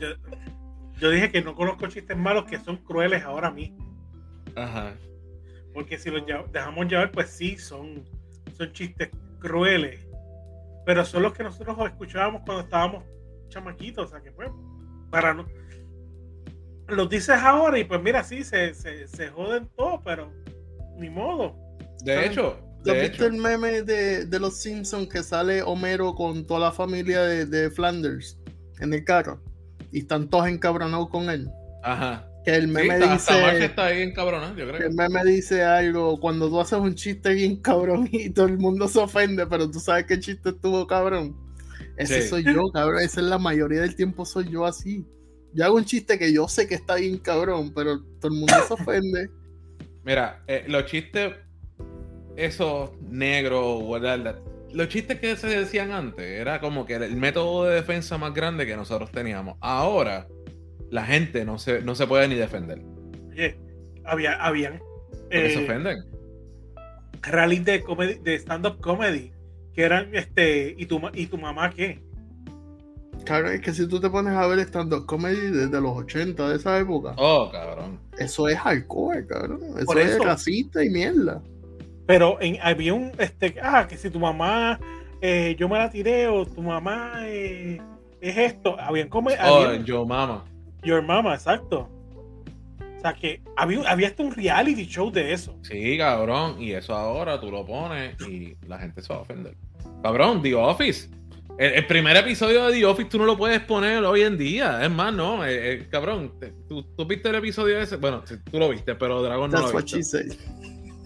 Yo, 0.00 0.08
yo, 0.08 0.08
yo 0.98 1.10
dije 1.10 1.30
que 1.30 1.42
no 1.42 1.54
conozco 1.54 1.86
chistes 1.86 2.16
malos 2.16 2.44
que 2.46 2.58
son 2.58 2.76
crueles 2.78 3.22
ahora 3.22 3.50
mismo. 3.50 3.84
Ajá. 4.56 4.94
Porque 5.72 5.98
si 5.98 6.10
los 6.10 6.22
dejamos 6.52 6.86
llevar, 6.86 7.10
pues 7.10 7.30
sí, 7.30 7.56
son, 7.56 8.04
son 8.56 8.72
chistes 8.72 9.10
crueles. 9.38 10.06
Pero 10.86 11.04
son 11.04 11.22
los 11.22 11.32
que 11.32 11.42
nosotros 11.42 11.76
escuchábamos 11.84 12.42
cuando 12.44 12.62
estábamos 12.64 13.04
chamaquitos. 13.48 14.06
O 14.06 14.08
sea 14.08 14.20
que 14.20 14.30
pues, 14.32 14.50
para 15.10 15.34
no. 15.34 15.46
Los 16.88 17.08
dices 17.08 17.36
ahora 17.36 17.78
y 17.78 17.84
pues 17.84 18.00
mira, 18.02 18.22
sí, 18.22 18.44
se, 18.44 18.74
se, 18.74 19.08
se 19.08 19.28
joden 19.28 19.68
todo, 19.76 20.00
pero 20.02 20.32
ni 20.96 21.10
modo. 21.10 21.63
De 22.04 22.26
hecho, 22.26 22.58
¿Tú 22.84 22.90
has 22.90 22.96
de 22.96 23.02
visto 23.08 23.24
hecho. 23.24 23.34
el 23.34 23.40
meme 23.40 23.82
de, 23.82 24.26
de 24.26 24.38
los 24.40 24.58
Simpsons 24.58 25.08
que 25.08 25.22
sale 25.22 25.62
Homero 25.62 26.14
con 26.14 26.46
toda 26.46 26.60
la 26.60 26.72
familia 26.72 27.22
de, 27.22 27.46
de 27.46 27.70
Flanders 27.70 28.38
en 28.80 28.92
el 28.92 29.04
carro? 29.04 29.40
Y 29.90 30.00
están 30.00 30.28
todos 30.28 30.48
encabronados 30.48 31.08
con 31.08 31.30
él. 31.30 31.48
Ajá. 31.82 32.26
Que 32.44 32.54
el 32.56 32.68
meme 32.68 32.98
dice. 32.98 33.64
está 33.64 33.86
ahí 33.86 34.02
en 34.02 34.12
cabrón, 34.12 34.54
yo 34.54 34.66
que 34.66 34.72
creo. 34.72 34.88
el 34.88 34.94
meme 34.94 35.24
dice 35.24 35.62
algo 35.62 36.20
cuando 36.20 36.48
tú 36.50 36.60
haces 36.60 36.78
un 36.78 36.94
chiste 36.94 37.32
bien 37.32 37.56
cabrón 37.62 38.08
y 38.12 38.28
todo 38.30 38.46
el 38.46 38.58
mundo 38.58 38.86
se 38.88 38.98
ofende, 38.98 39.46
pero 39.46 39.70
tú 39.70 39.80
sabes 39.80 40.04
que 40.04 40.14
el 40.14 40.20
chiste 40.20 40.50
estuvo 40.50 40.86
cabrón. 40.86 41.34
Ese 41.96 42.20
Sí. 42.22 42.28
soy 42.28 42.44
yo, 42.44 42.70
cabrón. 42.72 43.00
Esa 43.00 43.20
es 43.20 43.26
la 43.26 43.38
mayoría 43.38 43.80
del 43.80 43.96
tiempo 43.96 44.26
soy 44.26 44.50
yo 44.50 44.66
así. 44.66 45.06
Yo 45.54 45.64
hago 45.64 45.76
un 45.76 45.84
chiste 45.84 46.18
que 46.18 46.32
yo 46.34 46.48
sé 46.48 46.66
que 46.66 46.74
está 46.74 46.96
bien 46.96 47.16
cabrón, 47.18 47.72
pero 47.74 48.02
todo 48.20 48.32
el 48.32 48.38
mundo 48.40 48.54
se 48.66 48.74
ofende. 48.74 49.30
Mira, 50.04 50.42
eh, 50.48 50.64
los 50.68 50.84
chistes, 50.86 51.32
esos 52.36 52.90
negros, 53.02 53.82
whatever, 53.82 54.36
los 54.72 54.88
chistes 54.88 55.20
que 55.20 55.36
se 55.36 55.46
decían 55.48 55.92
antes, 55.92 56.24
era 56.24 56.60
como 56.60 56.84
que 56.86 56.94
el 56.96 57.16
método 57.16 57.64
de 57.64 57.76
defensa 57.76 58.18
más 58.18 58.34
grande 58.34 58.66
que 58.66 58.76
nosotros 58.76 59.10
teníamos. 59.12 59.56
Ahora, 59.60 60.26
la 60.90 61.04
gente 61.06 61.44
no 61.44 61.58
se, 61.58 61.80
no 61.82 61.94
se 61.94 62.06
puede 62.06 62.26
ni 62.28 62.34
defender. 62.34 62.80
Oye, 63.30 63.56
había, 64.04 64.32
habían 64.44 64.80
Porque 65.10 65.50
se 65.50 65.60
eh, 65.60 65.64
ofenden. 65.64 66.04
rallies 67.22 67.64
de, 67.64 67.82
comedy- 67.84 68.20
de 68.22 68.34
stand-up 68.36 68.80
comedy 68.80 69.32
que 69.74 69.82
eran 69.82 70.14
este. 70.14 70.74
¿y 70.76 70.86
tu, 70.86 71.00
¿Y 71.14 71.26
tu 71.26 71.38
mamá 71.38 71.70
qué? 71.70 72.00
Claro, 73.24 73.48
es 73.50 73.60
que 73.62 73.72
si 73.72 73.88
tú 73.88 74.00
te 74.00 74.10
pones 74.10 74.34
a 74.34 74.46
ver 74.46 74.58
stand-up 74.60 75.06
comedy 75.06 75.50
desde 75.50 75.80
los 75.80 75.96
80 75.96 76.48
de 76.50 76.56
esa 76.56 76.78
época, 76.78 77.14
Oh, 77.16 77.48
cabrón. 77.50 77.98
eso 78.18 78.48
es 78.48 78.58
hardcore, 78.58 79.26
cabrón. 79.26 79.60
Eso, 79.76 79.86
Por 79.86 79.98
es 79.98 80.10
eso. 80.10 80.24
racista 80.24 80.84
y 80.84 80.90
mierda. 80.90 81.42
Pero 82.06 82.38
en, 82.40 82.58
había 82.62 82.94
un. 82.94 83.12
este 83.18 83.54
Ah, 83.62 83.86
que 83.88 83.96
si 83.96 84.10
tu 84.10 84.18
mamá. 84.20 84.78
eh, 85.20 85.56
yo 85.58 85.68
me 85.68 85.78
la 85.78 85.90
tiré 85.90 86.28
o 86.28 86.44
tu 86.44 86.60
mamá 86.62 87.12
eh, 87.22 87.80
es 88.20 88.36
esto. 88.36 88.78
Habían 88.78 89.08
come, 89.08 89.34
Oh, 89.42 89.72
yo 89.84 90.04
mama. 90.04 90.44
Your 90.82 91.02
Mama, 91.02 91.32
exacto. 91.34 91.88
O 92.78 93.00
sea 93.00 93.14
que 93.14 93.40
había, 93.56 93.80
había 93.90 94.08
hasta 94.08 94.22
un 94.22 94.32
reality 94.34 94.86
show 94.86 95.10
de 95.10 95.32
eso. 95.32 95.56
Sí, 95.62 95.96
cabrón. 95.96 96.60
Y 96.60 96.72
eso 96.72 96.94
ahora 96.94 97.40
tú 97.40 97.50
lo 97.50 97.64
pones 97.64 98.16
y 98.28 98.54
la 98.66 98.78
gente 98.78 99.00
se 99.02 99.12
va 99.12 99.20
a 99.20 99.22
ofender. 99.22 99.54
Cabrón, 100.02 100.42
The 100.42 100.54
Office. 100.54 101.08
El, 101.58 101.72
el 101.74 101.86
primer 101.86 102.16
episodio 102.16 102.66
de 102.66 102.72
The 102.78 102.84
Office 102.84 103.08
tú 103.08 103.16
no 103.18 103.24
lo 103.24 103.36
puedes 103.38 103.60
poner 103.60 104.04
hoy 104.04 104.22
en 104.22 104.36
día. 104.36 104.84
Es 104.84 104.90
más, 104.90 105.14
no. 105.14 105.44
eh, 105.46 105.72
eh, 105.74 105.88
cabrón, 105.90 106.32
te- 106.38 106.52
tú, 106.68 106.82
tú 106.96 107.06
viste 107.06 107.28
el 107.30 107.36
episodio 107.36 107.78
ese. 107.78 107.96
Bueno, 107.96 108.22
tú 108.50 108.58
lo 108.58 108.68
viste, 108.68 108.94
pero 108.94 109.22
Dragon 109.22 109.50
no 109.50 109.58
That's 109.70 109.72
lo 109.72 109.80
viste. 109.80 110.36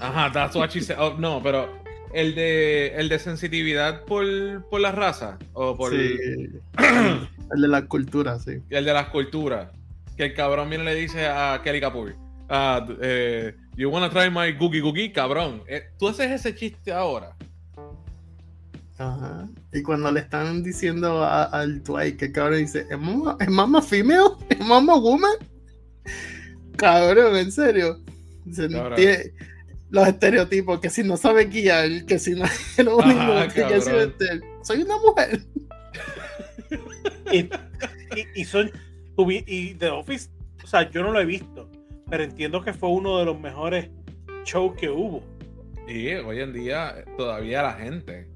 Ajá, 0.00 0.30
that's 0.32 0.54
what 0.56 0.70
she 0.70 0.80
said. 0.80 0.96
Oh, 0.98 1.14
no, 1.18 1.40
pero 1.42 1.68
el 2.12 2.34
de, 2.34 2.94
el 2.96 3.08
de 3.08 3.18
sensitividad 3.18 4.04
por, 4.04 4.24
por 4.70 4.80
la 4.80 4.92
raza. 4.92 5.38
O 5.54 5.76
por 5.76 5.90
Sí. 5.92 6.16
El 7.50 7.62
de 7.62 7.68
la 7.68 7.86
cultura, 7.86 8.38
sí. 8.38 8.60
el 8.68 8.84
de 8.84 8.92
las 8.92 9.08
culturas. 9.08 9.70
Que 10.18 10.24
el 10.26 10.34
cabrón 10.34 10.68
viene 10.68 10.84
y 10.84 10.86
le 10.88 10.94
dice 10.94 11.26
a 11.26 11.60
Kelly 11.64 11.80
Kapoor. 11.80 12.14
ah, 12.50 12.86
eh, 13.00 13.54
you 13.74 13.88
wanna 13.88 14.10
try 14.10 14.28
my 14.30 14.52
googie 14.52 14.80
googie, 14.82 15.10
cabrón. 15.12 15.62
Eh, 15.66 15.84
tú 15.98 16.08
haces 16.08 16.30
ese 16.30 16.54
chiste 16.54 16.92
ahora. 16.92 17.34
Ajá. 18.98 19.48
Y 19.72 19.82
cuando 19.82 20.12
le 20.12 20.20
están 20.20 20.62
diciendo 20.62 21.22
a- 21.24 21.44
al 21.44 21.82
Dwight 21.82 22.18
que 22.18 22.26
el 22.26 22.32
cabrón 22.32 22.58
dice, 22.58 22.84
¿es 22.90 22.98
mamá, 22.98 23.36
¿es 23.40 23.48
mamá 23.48 23.80
female? 23.80 24.32
¿Es 24.50 24.60
mamá 24.60 24.96
woman? 24.98 25.32
Cabrón, 26.76 27.36
en 27.36 27.50
serio. 27.50 27.98
Los 29.90 30.06
estereotipos, 30.06 30.80
que 30.80 30.90
si 30.90 31.02
no 31.02 31.16
sabe 31.16 31.46
guiar, 31.46 32.04
que 32.06 32.18
si 32.18 32.32
no 32.32 32.44
es 32.76 32.78
lo 32.84 32.96
único, 32.98 33.20
Ajá, 33.20 33.48
que, 33.48 33.60
cabrón. 33.62 33.78
este, 34.18 34.40
soy 34.62 34.82
una 34.82 34.96
mujer. 34.98 35.40
Y, 37.32 37.38
y- 37.40 37.48
y 38.34 38.44
son 38.44 38.70
y 39.46 39.74
The 39.74 39.88
Office, 39.90 40.30
o 40.62 40.66
sea, 40.66 40.88
yo 40.90 41.02
no 41.02 41.10
lo 41.12 41.20
he 41.20 41.24
visto, 41.24 41.68
pero 42.08 42.22
entiendo 42.22 42.62
que 42.62 42.72
fue 42.72 42.88
uno 42.88 43.18
de 43.18 43.24
los 43.24 43.38
mejores 43.40 43.90
shows 44.44 44.76
que 44.76 44.88
hubo. 44.88 45.22
Y 45.88 46.12
hoy 46.14 46.40
en 46.40 46.52
día 46.52 46.94
eh, 46.98 47.04
todavía 47.16 47.62
la 47.62 47.72
gente 47.72 48.28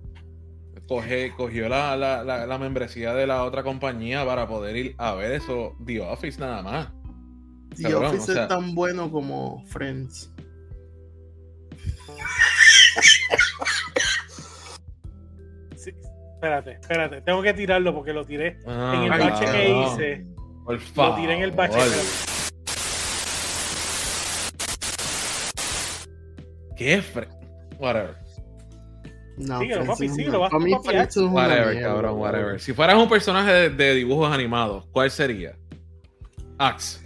coge, 0.89 1.33
cogió 1.37 1.69
la, 1.69 1.97
la, 1.97 2.25
la, 2.25 2.47
la 2.47 2.59
membresía 2.59 3.15
de 3.15 3.27
la 3.27 3.45
otra 3.45 3.63
compañía 3.63 4.25
para 4.27 4.49
poder 4.49 4.77
ir 4.77 4.95
a 4.99 5.15
ver 5.15 5.33
eso, 5.33 5.77
The 5.87 6.01
Office 6.01 6.41
nada 6.41 6.63
más. 6.63 6.89
The 7.77 7.85
Cabrón, 7.85 8.05
Office 8.07 8.31
o 8.33 8.35
sea- 8.35 8.43
es 8.43 8.49
tan 8.49 8.75
bueno 8.75 9.11
como 9.11 9.65
Friends. 9.67 10.32
Sí, 15.77 15.91
espérate, 16.35 16.73
espérate, 16.73 17.21
tengo 17.23 17.43
que 17.43 17.55
tirarlo 17.55 17.95
porque 17.95 18.13
lo 18.13 18.25
tiré 18.25 18.59
Ah, 18.67 18.93
en 18.97 19.03
el 19.05 19.13
Ay, 19.13 19.31
bache 19.31 19.45
que 19.47 19.71
hice. 19.71 20.27
Por 20.65 20.81
Lo 20.97 21.15
tiré 21.17 21.35
en 21.35 21.43
el 21.43 21.51
bache. 21.53 21.79
¿Qué 26.77 27.03
fre... 27.03 27.29
Whatever. 27.79 28.17
No, 29.39 29.61
Síguelo, 29.61 29.87
papi, 29.87 30.09
síguelo, 30.09 30.41
vas 30.41 30.53
Whatever, 31.17 31.83
cabrón, 31.83 32.19
whatever. 32.19 32.61
Si 32.61 32.73
fueras 32.73 32.97
un 32.97 33.09
personaje 33.09 33.53
de, 33.53 33.71
de 33.71 33.95
dibujos 33.95 34.31
animados, 34.33 34.87
¿cuál 34.93 35.11
sería? 35.11 35.57
Axe. 36.59 37.02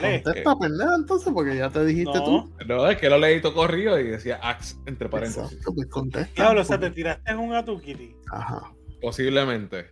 Contesta, 0.00 0.56
pendeja, 0.58 0.94
entonces, 0.96 1.32
porque 1.32 1.56
ya 1.56 1.70
te 1.70 1.84
dijiste 1.84 2.18
No, 2.18 2.24
tú. 2.24 2.52
No, 2.66 2.88
es 2.90 2.96
que 2.98 3.08
lo 3.10 3.18
leí 3.18 3.40
todo 3.40 3.54
corrido 3.54 3.98
y 3.98 4.04
decía 4.04 4.38
Axe 4.42 4.76
entre 4.86 5.08
paréntesis. 5.08 5.50
Exacto, 5.52 5.74
pues 5.74 5.86
contesta. 5.88 6.32
diablo, 6.42 6.60
o 6.60 6.64
sea, 6.64 6.78
te 6.78 6.86
porque- 6.86 6.94
tiraste 6.96 7.30
en 7.30 7.38
un 7.38 7.54
Atukiti. 7.54 8.14
Ajá. 8.32 8.72
Posiblemente. 9.00 9.86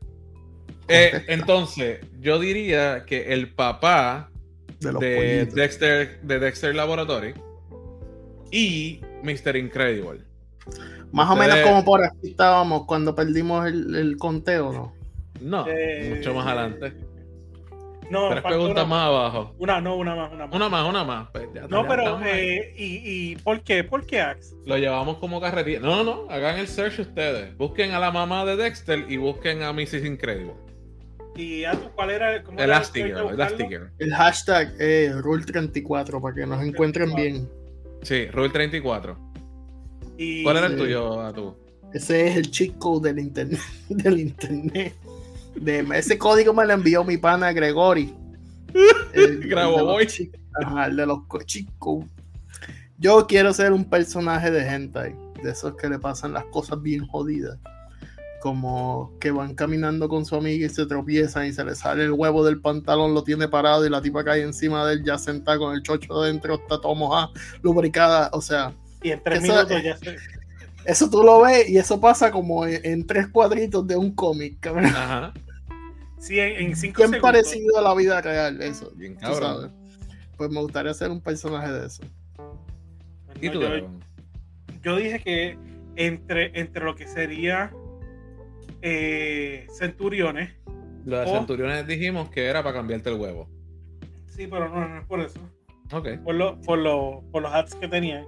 Eh, 0.89 1.25
entonces, 1.29 2.01
yo 2.21 2.39
diría 2.39 3.05
que 3.07 3.33
el 3.33 3.53
papá 3.55 4.31
De. 4.81 5.47
Dexter, 5.53 6.21
de 6.23 6.39
Dexter 6.39 6.75
Laboratory 6.75 7.35
y 8.51 9.01
Mr. 9.23 9.57
Incredible. 9.57 10.21
Más 11.13 11.31
o 11.31 11.37
menos 11.37 11.59
como 11.61 11.85
por 11.85 12.05
aquí 12.05 12.31
estábamos 12.31 12.85
cuando 12.87 13.15
perdimos 13.15 13.67
el, 13.67 13.95
el 13.95 14.17
conteo, 14.17 14.73
¿no? 14.73 14.93
No, 15.41 15.67
Eh, 15.69 16.15
mucho 16.17 16.35
más 16.35 16.47
adelante. 16.47 16.93
No, 18.11 18.29
Tres 18.31 18.43
preguntas 18.43 18.85
una, 18.85 18.95
más 18.95 19.07
abajo. 19.09 19.55
Una, 19.59 19.81
no, 19.81 19.97
una 19.97 20.15
más, 20.15 20.33
una 20.33 20.47
más. 20.47 20.57
Una 20.57 20.69
más, 20.69 20.89
una 20.89 21.05
más. 21.05 21.29
Pues 21.33 21.49
ya- 21.55 21.67
no, 21.69 21.83
ya 21.83 21.89
pero, 21.89 22.21
eh, 22.25 22.75
y, 22.77 23.33
y 23.33 23.37
¿por 23.37 23.63
qué? 23.63 23.83
¿Por 23.85 24.07
qué 24.07 24.21
Axe? 24.21 24.55
Lo 24.65 24.77
llevamos 24.79 25.19
como 25.19 25.41
carretilla. 25.41 25.81
No, 25.81 26.03
no, 26.03 26.05
no. 26.05 26.31
Hagan 26.31 26.59
el 26.59 26.69
search 26.69 27.01
ustedes. 27.01 27.57
Busquen 27.57 27.93
a 27.93 27.99
la 27.99 28.11
mamá 28.11 28.45
de 28.45 28.57
Dexter 28.57 29.07
y 29.09 29.17
busquen 29.17 29.63
a 29.63 29.73
Mrs. 29.73 30.05
Incredible. 30.05 30.53
¿Y 31.37 31.65
a 31.65 31.73
tu, 31.73 31.91
cuál 31.91 32.11
era? 32.11 32.43
¿Cómo 32.43 32.59
el 32.59 32.65
Elastigirl. 32.65 33.91
El 33.99 34.15
hashtag 34.15 34.75
es 34.81 35.15
Rule34 35.17 36.21
para 36.21 36.35
que 36.35 36.47
nos 36.47 36.63
encuentren 36.65 37.15
bien. 37.15 37.49
Sí, 38.03 38.27
Rule 38.31 38.51
34. 38.51 39.19
Y, 40.17 40.43
¿Cuál 40.45 40.57
era 40.57 40.67
el 40.67 40.77
tuyo, 40.77 41.21
a 41.21 41.33
tú? 41.33 41.57
Ese 41.93 42.29
es 42.29 42.61
el 42.61 42.75
code 42.79 43.11
del 43.13 43.19
internet. 43.21 43.61
Del 43.89 44.21
internet. 44.21 44.95
De, 45.57 45.87
ese 45.95 46.19
código 46.19 46.53
me 46.53 46.65
lo 46.67 46.73
envió 46.75 47.03
mi 47.05 47.17
pana 47.17 47.53
Gregory. 47.53 48.15
El- 49.13 49.49
Grabo 49.49 49.73
el 49.73 49.77
de 49.79 49.83
los 49.85 49.93
Boy. 49.95 50.05
cheat- 50.07 50.39
Ajá, 50.63 50.87
el 50.87 50.97
de 50.97 51.07
los 51.07 51.25
co- 51.27 51.43
cheat 51.43 51.67
code. 51.79 52.07
Yo 52.99 53.27
quiero 53.27 53.53
ser 53.53 53.73
un 53.73 53.85
personaje 53.85 54.51
de 54.51 54.67
hentai. 54.67 55.15
De 55.43 55.51
esos 55.51 55.77
que 55.77 55.89
le 55.89 55.99
pasan 55.99 56.33
las 56.33 56.45
cosas 56.47 56.81
bien 56.83 57.07
jodidas. 57.07 57.59
Como 58.41 59.13
que 59.21 59.31
van 59.31 59.55
caminando 59.55 60.09
con 60.09 60.25
su 60.25 60.37
amiga 60.37 60.67
y 60.67 60.69
se 60.69 60.87
tropiezan 60.87 61.47
y 61.47 61.53
se 61.53 61.65
le 61.65 61.75
sale 61.75 62.05
el 62.05 62.13
huevo 62.13 62.45
del 62.45 62.61
pantalón, 62.61 63.13
lo 63.13 63.25
tiene 63.25 63.49
parado 63.49 63.85
y 63.85 63.91
la 63.91 64.01
tipa 64.01 64.23
cae 64.25 64.43
encima 64.43 64.87
de 64.87 64.95
él 64.95 65.05
ya 65.05 65.19
sentada 65.19 65.59
con 65.59 65.75
el 65.75 65.83
chocho 65.83 66.23
dentro, 66.23 66.55
está 66.55 66.81
todo 66.81 66.95
mojada, 66.95 67.31
lubricada. 67.63 68.31
O 68.33 68.41
sea, 68.41 68.73
y 69.03 69.11
en 69.11 69.23
tres 69.23 69.43
eso- 69.43 69.53
minutos 69.53 69.83
ya 69.83 69.97
se... 69.97 70.17
eso 70.85 71.11
tú 71.11 71.23
lo 71.23 71.41
ves 71.43 71.69
y 71.69 71.77
eso 71.79 72.01
pasa 72.01 72.31
como 72.31 72.67
en, 72.67 72.81
en 72.85 73.07
tres 73.07 73.27
cuadritos 73.29 73.87
de 73.87 73.97
un 73.97 74.15
cómic, 74.15 74.59
cabrón. 74.61 74.87
Ajco. 74.87 75.39
Sí, 76.27 76.41
en, 76.41 76.57
en 76.71 76.77
cinco 76.77 76.99
Bien 77.03 77.11
segundos. 77.11 77.21
parecido 77.21 77.79
a 77.79 77.83
la 77.83 77.95
vida 77.95 78.21
real, 78.21 78.61
eso. 78.63 78.91
Bien 78.97 79.15
cabrón. 79.15 79.73
Pues 80.37 80.51
me 80.51 80.61
gustaría 80.61 80.93
ser 80.93 81.11
un 81.11 81.21
personaje 81.21 81.71
de 81.73 81.87
eso. 81.87 82.03
¿Y 83.41 83.49
tú, 83.51 83.61
yo, 84.83 84.97
dije 84.97 85.21
que 85.21 85.59
entre, 85.97 86.59
entre 86.59 86.85
lo 86.85 86.95
que 86.97 87.07
sería 87.07 87.71
eh, 88.83 89.67
centuriones, 89.79 90.53
Lo 91.05 91.21
de. 91.21 91.27
Centuriones 91.27 91.87
dijimos 91.87 92.29
que 92.31 92.47
era 92.47 92.63
para 92.63 92.77
cambiarte 92.77 93.11
el 93.11 93.17
huevo. 93.21 93.49
sí, 94.27 94.47
pero 94.47 94.69
no, 94.69 94.89
no 94.89 94.99
es 95.01 95.07
por 95.07 95.21
eso. 95.21 95.41
Ok. 95.93 96.09
por, 96.25 96.35
lo- 96.35 96.61
por, 96.63 96.79
lo- 96.79 97.23
por 97.31 97.43
los 97.43 97.53
hats 97.53 97.75
que 97.75 97.89
tenían. 97.89 98.25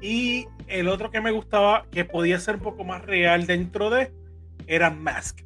Y 0.00 0.46
el 0.68 0.88
otro 0.88 1.10
que 1.10 1.20
me 1.20 1.30
gustaba, 1.30 1.86
que 1.90 2.04
podía 2.04 2.38
ser 2.38 2.56
un 2.56 2.62
poco 2.62 2.84
más 2.84 3.04
real 3.04 3.46
dentro 3.46 3.90
de, 3.90 4.12
era 4.66 4.90
Mask. 4.90 5.40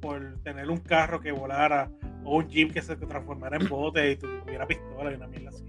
Por 0.00 0.38
tener 0.42 0.70
un 0.70 0.78
carro 0.78 1.20
que 1.20 1.32
volara 1.32 1.90
o 2.24 2.38
un 2.38 2.48
jeep 2.48 2.72
que 2.72 2.82
se 2.82 2.96
transformara 2.96 3.56
en 3.56 3.68
bote 3.68 4.12
y 4.12 4.16
tuviera 4.16 4.66
pistola 4.66 5.12
y 5.12 5.14
una 5.14 5.26
mierda 5.26 5.50
así. 5.50 5.64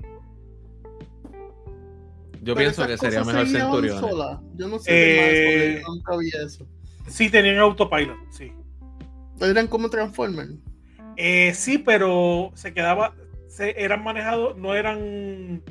Yo 2.43 2.55
Pero 2.55 2.71
pienso 2.71 2.87
que 2.87 2.97
sería 2.97 3.23
mejor 3.23 3.45
se 3.47 3.59
Centuriones. 3.59 3.99
solas. 4.01 4.39
Yo 4.55 4.67
no 4.67 4.79
sé 4.79 4.91
más, 4.91 5.27
porque 5.27 5.73
Eh, 5.77 5.81
yo 5.81 5.93
nunca 5.93 6.17
vi 6.17 6.29
eso. 6.29 6.67
Sí, 7.07 7.29
tenían 7.29 7.57
autopilot, 7.59 8.17
sí. 8.31 8.51
Eran 9.39 9.67
como 9.67 9.89
Transformers. 9.89 10.53
Eh, 11.17 11.53
sí, 11.53 11.77
pero 11.77 12.51
se 12.55 12.73
quedaba, 12.73 13.13
se, 13.47 13.79
eran 13.83 14.03
manejados, 14.03 14.57
no 14.57 14.73
eran, 14.75 15.61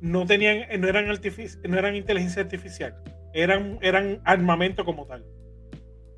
no 0.00 0.26
tenían, 0.26 0.66
no 0.80 0.88
eran 0.88 1.06
no 1.06 1.78
eran 1.78 1.96
inteligencia 1.96 2.42
artificial, 2.42 2.94
eran, 3.32 3.78
eran 3.80 4.20
armamento 4.24 4.84
como 4.84 5.06
tal. 5.06 5.24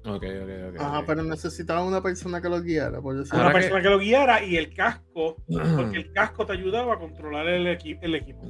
Ok, 0.05 0.25
ok, 0.25 0.51
ok. 0.75 0.81
Ajá, 0.81 1.03
pero 1.07 1.23
necesitaba 1.23 1.85
una 1.85 2.03
persona 2.03 2.41
que 2.43 2.49
lo 2.49 2.61
guiara, 2.61 3.01
por 3.01 3.17
decirlo 3.17 3.41
una 3.41 3.53
que- 3.53 3.59
persona 3.61 3.83
que... 3.83 3.89
lo 3.89 3.99
guiara 3.99 4.45
y 4.45 4.57
el 4.57 4.75
casco, 4.75 5.37
porque 5.77 5.97
el 5.99 6.13
casco 6.13 6.45
te 6.47 6.53
ayudaba 6.55 6.95
a 6.95 6.99
controlar 6.99 7.47
el, 7.49 7.67
equi- 7.67 7.99
el 8.03 8.15
equipo. 8.17 8.43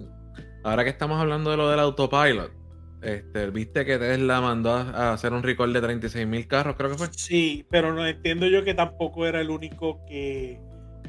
Ahora 0.64 0.84
que 0.84 0.90
estamos 0.90 1.20
hablando 1.20 1.50
de 1.50 1.56
lo 1.58 1.68
del 1.68 1.80
autopilot, 1.80 2.52
este, 3.02 3.50
viste 3.50 3.84
que 3.84 3.98
Tesla 3.98 4.40
mandó 4.40 4.72
a 4.74 4.82
a 5.10 5.12
hacer 5.12 5.32
un 5.32 5.42
recall 5.42 5.72
de 5.72 5.82
36.000 5.82 6.46
carros, 6.46 6.76
creo 6.76 6.90
que 6.90 6.96
fue. 6.98 7.08
Sí, 7.12 7.66
pero 7.68 7.92
no 7.92 8.06
entiendo 8.06 8.46
yo 8.46 8.62
que 8.64 8.72
tampoco 8.74 9.26
era 9.26 9.40
el 9.40 9.50
único 9.50 10.04
que 10.06 10.58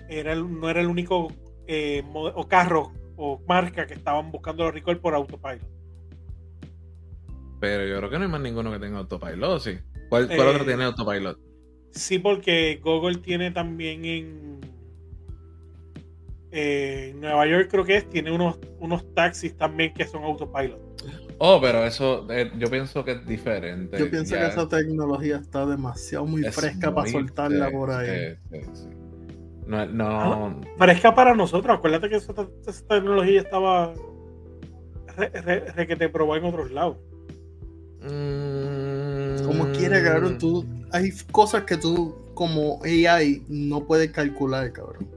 era 0.09 0.33
el- 0.33 0.59
no 0.59 0.69
era 0.69 0.81
el 0.81 0.87
único 0.87 1.31
eh, 1.67 2.03
o 2.13 2.47
carro 2.49 2.91
o 3.15 3.39
marca 3.47 3.85
que 3.85 3.93
estaban 3.93 4.29
buscando 4.31 4.63
los 4.65 4.73
recall 4.73 4.99
por 4.99 5.13
autopilot. 5.13 5.69
Pero 7.61 7.85
yo 7.87 7.97
creo 7.97 8.09
que 8.09 8.17
no 8.17 8.25
hay 8.25 8.31
más 8.31 8.41
ninguno 8.41 8.71
que 8.71 8.79
tenga 8.79 8.97
autopilot, 8.97 9.61
¿sí? 9.61 9.77
¿Cuál, 10.09 10.27
cuál 10.27 10.47
Eh, 10.47 10.51
otro 10.51 10.65
tiene 10.65 10.83
autopilot? 10.83 11.37
Sí, 11.91 12.19
porque 12.19 12.79
Google 12.83 13.17
tiene 13.17 13.51
también 13.51 14.03
en, 14.05 14.59
eh, 16.51 17.09
en 17.11 17.21
Nueva 17.21 17.45
York, 17.47 17.67
creo 17.69 17.85
que 17.85 17.97
es, 17.97 18.09
tiene 18.09 18.31
unos, 18.31 18.59
unos 18.79 19.13
taxis 19.13 19.55
también 19.57 19.93
que 19.93 20.05
son 20.05 20.23
autopilot. 20.23 20.79
Oh, 21.39 21.59
pero 21.61 21.83
eso 21.85 22.25
eh, 22.29 22.51
yo 22.57 22.69
pienso 22.69 23.03
que 23.03 23.11
es 23.13 23.25
diferente. 23.27 23.99
Yo 23.99 24.09
pienso 24.09 24.33
Ya 24.33 24.39
que 24.39 24.47
esa 24.47 24.67
tecnología 24.67 25.37
está 25.37 25.65
demasiado 25.65 26.25
muy 26.25 26.43
es 26.43 26.55
fresca 26.55 26.93
para 26.93 27.07
soltarla 27.07 27.69
por 27.71 27.91
ahí. 27.91 28.35
sí, 28.49 28.59
sí, 28.61 28.69
sí. 28.73 28.89
No, 29.65 29.85
no, 29.85 30.61
Fresca 30.77 31.15
para 31.15 31.33
nosotros, 31.35 31.77
acuérdate 31.77 32.09
que 32.09 32.15
esa, 32.17 32.33
esa 32.67 32.87
tecnología 32.87 33.41
estaba 33.41 33.93
re- 35.17 35.29
re- 35.41 35.71
re 35.71 35.87
que 35.87 35.95
te 35.95 36.09
probó 36.09 36.35
en 36.35 36.45
otros 36.45 36.71
lados. 36.71 36.97
Mm, 38.01 38.52
Como 39.45 39.71
quiera, 39.71 40.03
cabrón, 40.03 40.37
tú. 40.37 40.65
Hay 40.91 41.11
cosas 41.31 41.63
que 41.63 41.77
tú, 41.77 42.15
como 42.33 42.79
AI, 42.83 43.43
no 43.47 43.85
puedes 43.85 44.11
calcular, 44.11 44.71
cabrón. 44.71 45.07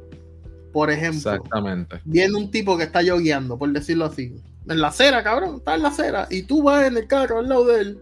Por 0.73 0.91
ejemplo, 0.91 1.33
Exactamente. 1.33 2.01
viene 2.05 2.35
un 2.35 2.51
tipo 2.51 2.77
que 2.77 2.85
está 2.85 3.03
yogueando, 3.03 3.57
por 3.59 3.73
decirlo 3.73 4.05
así. 4.07 4.35
En 4.69 4.81
la 4.81 4.89
acera, 4.89 5.23
cabrón, 5.23 5.57
está 5.57 5.75
en 5.75 5.83
la 5.83 5.89
acera. 5.89 6.27
Y 6.31 6.43
tú 6.43 6.63
vas 6.63 6.87
en 6.87 6.97
el 6.97 7.07
carro 7.07 7.39
al 7.39 7.49
lado 7.49 7.65
de 7.67 7.81
él. 7.81 7.99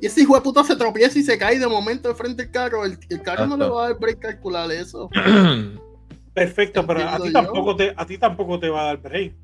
Y 0.00 0.06
ese 0.06 0.22
hijo 0.22 0.34
de 0.36 0.40
puta 0.42 0.62
se 0.64 0.76
tropieza 0.76 1.18
y 1.18 1.22
se 1.22 1.36
cae 1.36 1.58
de 1.58 1.66
momento 1.66 2.08
de 2.08 2.14
frente 2.14 2.44
al 2.44 2.50
carro. 2.50 2.84
El, 2.84 2.96
el 3.08 3.20
carro 3.22 3.46
no 3.46 3.56
le 3.56 3.68
va 3.68 3.84
a 3.84 3.88
dar 3.88 3.98
break 3.98 4.20
calcular 4.20 4.70
eso. 4.70 5.10
Perfecto, 6.34 6.86
pero 6.86 7.08
a 7.08 7.18
ti 7.18 7.26
yo. 7.28 7.32
tampoco 7.32 7.74
te, 7.74 7.92
a 7.96 8.06
ti 8.06 8.16
tampoco 8.16 8.60
te 8.60 8.68
va 8.68 8.82
a 8.82 8.84
dar 8.86 9.02
break. 9.02 9.34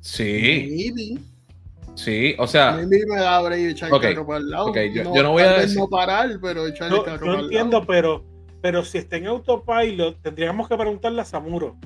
sí, 0.00 0.22
Maybe. 0.68 1.20
Sí, 1.94 2.34
o 2.38 2.46
sea, 2.46 2.72
Maybe 2.72 3.04
me 3.06 3.16
da 3.16 3.54
echar 3.56 3.92
ok, 3.92 4.04
el 4.04 4.14
carro 4.14 4.26
para 4.26 4.38
el 4.38 4.50
lado. 4.50 4.66
ok, 4.66 4.76
yo- 4.94 5.14
yo 5.14 5.22
no 5.22 5.32
voy 5.32 5.42
a 5.42 5.58
decir- 5.58 5.78
no 5.78 5.88
parar, 5.88 6.28
pero 6.40 6.66
echar 6.66 6.90
Yo, 6.90 6.98
el 6.98 7.04
carro 7.04 7.26
yo 7.26 7.32
para 7.32 7.42
entiendo, 7.44 7.76
el 7.78 7.82
lado. 7.82 7.86
pero, 7.86 8.24
pero 8.62 8.84
si 8.84 8.98
está 8.98 9.16
en 9.16 9.26
autopilot, 9.26 10.20
tendríamos 10.22 10.68
que 10.68 10.76
preguntarle 10.76 11.20
a 11.22 11.24
Samuro. 11.24 11.76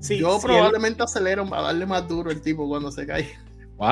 Sí, 0.00 0.16
yo 0.18 0.30
si 0.38 0.46
él- 0.46 0.52
probablemente 0.52 1.02
acelero 1.02 1.48
para 1.48 1.62
darle 1.62 1.84
más 1.86 2.06
duro 2.06 2.30
el 2.30 2.40
tipo 2.40 2.68
cuando 2.68 2.90
se 2.92 3.06
cae. 3.06 3.28
wow. 3.78 3.88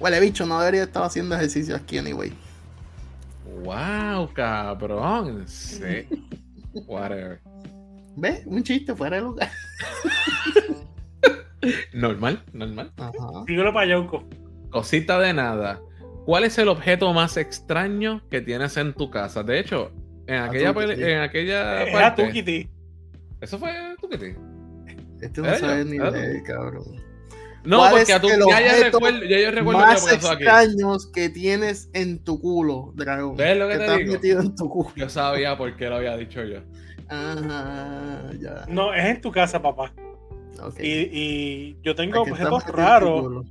Huele 0.00 0.18
bicho, 0.20 0.44
no 0.46 0.58
debería 0.58 0.82
estar 0.84 1.04
haciendo 1.04 1.34
ejercicio 1.36 1.76
aquí 1.76 1.98
anyway. 1.98 2.32
Wow, 3.64 4.32
cabrón. 4.34 5.44
Sí. 5.46 6.08
Whatever. 6.86 7.40
¿Ves? 8.16 8.42
Un 8.46 8.62
chiste 8.64 8.94
fuera 8.94 9.16
de 9.16 9.22
lugar. 9.22 9.50
Normal, 11.92 12.42
normal. 12.52 12.92
Ajá. 12.96 13.12
Dígalo 13.46 13.72
para 13.72 13.86
Yauco. 13.86 14.24
Cosita 14.70 15.18
de 15.20 15.32
nada. 15.32 15.80
¿Cuál 16.24 16.44
es 16.44 16.56
el 16.58 16.68
objeto 16.68 17.12
más 17.12 17.36
extraño 17.36 18.22
que 18.30 18.40
tienes 18.40 18.76
en 18.76 18.94
tu 18.94 19.10
casa? 19.10 19.42
De 19.42 19.58
hecho, 19.58 19.92
en 20.26 20.36
aquella, 20.42 20.72
Tukiti. 20.72 20.94
peli- 20.94 21.12
en 21.12 21.20
aquella 21.20 21.82
a 21.82 21.92
parte. 21.92 22.24
tu 22.26 22.32
Kitty. 22.32 22.70
Eso 23.40 23.58
fue 23.58 23.72
Tukiti. 24.00 24.34
Este 25.20 25.40
no 25.40 25.48
¿Era 25.48 25.58
sabe 25.58 25.84
ni 25.84 25.96
¿Era 25.96 26.10
de 26.10 26.38
tú? 26.38 26.44
cabrón. 26.44 26.84
No, 27.64 27.78
¿Cuál 27.78 27.90
porque 27.92 28.10
es 28.10 28.16
a 28.16 28.20
tu, 28.20 28.28
ya, 28.28 28.36
yo 28.38 28.44
objeto 28.46 28.84
recuerdo, 28.98 29.24
ya 29.24 29.38
yo 29.40 29.50
recuerdo 29.52 29.80
Más 29.80 30.04
que 30.04 30.14
pasó 30.16 30.30
aquí. 30.32 30.42
extraños 30.42 31.10
que 31.12 31.28
tienes 31.28 31.90
en 31.92 32.24
tu 32.24 32.40
culo, 32.40 32.92
dragón. 32.96 33.36
¿Ves 33.36 33.56
lo 33.56 33.68
que 33.68 33.76
te 33.78 33.84
has 33.84 33.98
digo? 33.98 34.12
metido 34.14 34.40
en 34.40 34.54
tu 34.56 34.68
culo. 34.68 34.90
Yo 34.96 35.08
sabía 35.08 35.56
por 35.56 35.76
qué 35.76 35.88
lo 35.88 35.96
había 35.96 36.16
dicho 36.16 36.42
yo. 36.44 36.58
Ajá, 37.08 38.30
ya. 38.40 38.64
No, 38.68 38.92
es 38.94 39.04
en 39.04 39.20
tu 39.20 39.30
casa, 39.30 39.62
papá. 39.62 39.92
Y, 40.78 41.08
y 41.12 41.76
yo 41.82 41.94
tengo 41.94 42.22
Aquí 42.22 42.30
objetos 42.30 42.66
raros, 42.66 43.46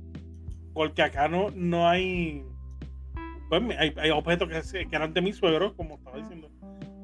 porque 0.72 1.02
acá 1.02 1.28
no, 1.28 1.50
no 1.54 1.88
hay. 1.88 2.44
Pues 3.48 3.62
hay, 3.78 3.94
hay 3.96 4.10
objetos 4.10 4.48
que, 4.48 4.86
que 4.88 4.96
eran 4.96 5.12
de 5.12 5.20
mi 5.20 5.32
suegro, 5.32 5.74
como 5.76 5.96
estaba 5.96 6.18
diciendo. 6.18 6.50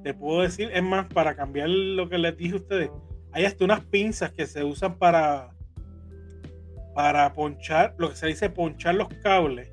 Te 0.03 0.14
puedo 0.14 0.42
decir, 0.42 0.71
es 0.73 0.83
más, 0.83 1.07
para 1.07 1.35
cambiar 1.35 1.68
lo 1.68 2.09
que 2.09 2.18
les 2.18 2.37
dije 2.37 2.55
a 2.55 2.57
ustedes, 2.57 2.90
hay 3.33 3.44
hasta 3.44 3.64
unas 3.64 3.81
pinzas 3.85 4.33
que 4.33 4.47
se 4.47 4.64
usan 4.64 4.97
para 4.97 5.51
para 6.99 7.33
ponchar, 7.33 7.94
lo 7.97 8.11
que 8.11 8.16
se 8.16 8.27
dice 8.27 8.51
ponchar 8.51 8.97
los 8.97 9.07
cables. 9.23 9.71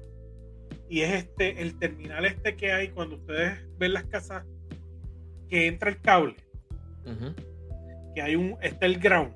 Y 0.87 1.01
es 1.01 1.11
este, 1.11 1.59
el 1.59 1.79
terminal 1.79 2.23
este 2.23 2.55
que 2.55 2.71
hay 2.71 2.89
cuando 2.89 3.15
ustedes 3.15 3.57
ven 3.79 3.93
las 3.93 4.03
casas 4.03 4.45
que 5.49 5.65
entra 5.65 5.89
el 5.89 5.99
cable. 6.01 6.35
Que 8.13 8.21
hay 8.21 8.35
un, 8.35 8.57
está 8.61 8.85
el 8.85 8.99
ground. 8.99 9.33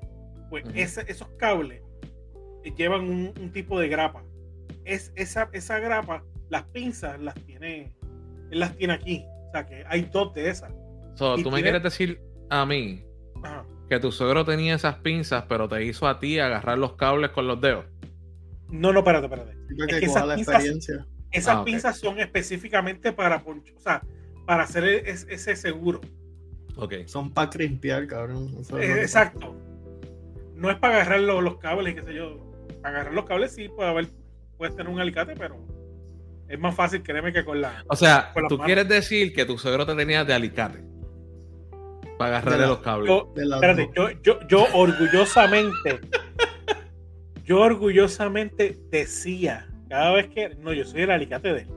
Pues 0.50 0.64
ese- 0.74 1.04
esos 1.08 1.28
cables 1.38 1.80
llevan 2.76 3.02
un, 3.08 3.32
un 3.40 3.52
tipo 3.52 3.78
de 3.80 3.88
grapa. 3.88 4.22
Es, 4.84 5.12
esa, 5.16 5.48
esa 5.52 5.78
grapa, 5.78 6.22
las 6.50 6.64
pinzas 6.64 7.18
las 7.20 7.34
tiene, 7.46 7.94
él 8.50 8.58
las 8.60 8.76
tiene 8.76 8.94
aquí. 8.94 9.24
O 9.48 9.52
sea 9.52 9.64
que 9.66 9.84
hay 9.88 10.02
dos 10.12 10.34
de 10.34 10.50
esas. 10.50 10.72
So, 11.14 11.36
tú 11.42 11.50
me 11.50 11.62
quieres 11.62 11.82
decir 11.82 12.20
a 12.50 12.64
mí 12.66 13.04
Ajá. 13.42 13.64
que 13.88 13.98
tu 14.00 14.10
suegro 14.12 14.44
tenía 14.44 14.74
esas 14.74 14.96
pinzas, 14.96 15.44
pero 15.48 15.68
te 15.68 15.84
hizo 15.84 16.06
a 16.08 16.18
ti 16.18 16.38
agarrar 16.38 16.78
los 16.78 16.94
cables 16.96 17.30
con 17.30 17.46
los 17.46 17.60
dedos. 17.60 17.84
No, 18.68 18.92
no, 18.92 19.00
espérate, 19.00 19.26
espérate. 19.26 19.52
Creo 19.68 19.86
Es 19.86 19.94
que 19.94 20.00
que 20.00 20.06
coja 20.06 20.18
esas 20.18 20.28
la 20.28 20.34
pinzas- 20.36 20.54
experiencia. 20.54 21.06
Esas 21.32 21.56
Ah, 21.58 21.64
pinzas 21.64 21.96
son 21.98 22.18
específicamente 22.18 23.12
para 23.12 23.36
o 23.36 23.80
sea, 23.80 24.02
para 24.46 24.64
hacer 24.64 24.84
e- 24.84 25.10
es- 25.10 25.26
ese 25.30 25.54
seguro. 25.54 26.00
Ok. 26.76 26.94
Son 27.06 27.32
para 27.32 27.50
crimpear, 27.50 28.06
cabrón. 28.08 28.48
Eso 28.60 28.78
es 28.78 28.88
Eh, 28.90 29.00
exacto. 29.02 29.54
No 30.60 30.70
es 30.70 30.76
para 30.76 30.96
agarrar 30.96 31.20
los, 31.20 31.42
los 31.42 31.56
cables 31.56 31.94
y 31.94 31.96
qué 31.96 32.02
sé 32.02 32.14
yo. 32.14 32.52
Para 32.82 32.96
agarrar 32.96 33.14
los 33.14 33.24
cables 33.24 33.54
sí 33.54 33.70
puede 33.70 33.88
haber, 33.88 34.08
puedes 34.58 34.76
tener 34.76 34.92
un 34.92 35.00
alicate, 35.00 35.34
pero 35.34 35.56
es 36.48 36.58
más 36.58 36.74
fácil, 36.74 37.02
créeme, 37.02 37.32
que 37.32 37.46
con 37.46 37.62
la. 37.62 37.82
O 37.88 37.96
sea, 37.96 38.30
tú 38.34 38.58
manos. 38.58 38.66
quieres 38.66 38.86
decir 38.86 39.32
que 39.32 39.46
tu 39.46 39.56
suegro 39.56 39.86
te 39.86 39.94
tenía 39.94 40.22
de 40.22 40.34
alicate 40.34 40.84
para 42.18 42.36
agarrarle 42.36 42.66
los 42.66 42.78
cables. 42.80 43.08
Yo, 43.08 43.32
espérate, 43.34 43.90
yo, 43.96 44.10
yo, 44.22 44.46
yo 44.48 44.66
orgullosamente, 44.74 46.00
yo 47.44 47.60
orgullosamente 47.60 48.76
decía, 48.90 49.66
cada 49.88 50.12
vez 50.12 50.28
que, 50.28 50.56
no, 50.56 50.74
yo 50.74 50.84
soy 50.84 51.02
el 51.02 51.10
alicate 51.10 51.54
de 51.54 51.60
él. 51.62 51.68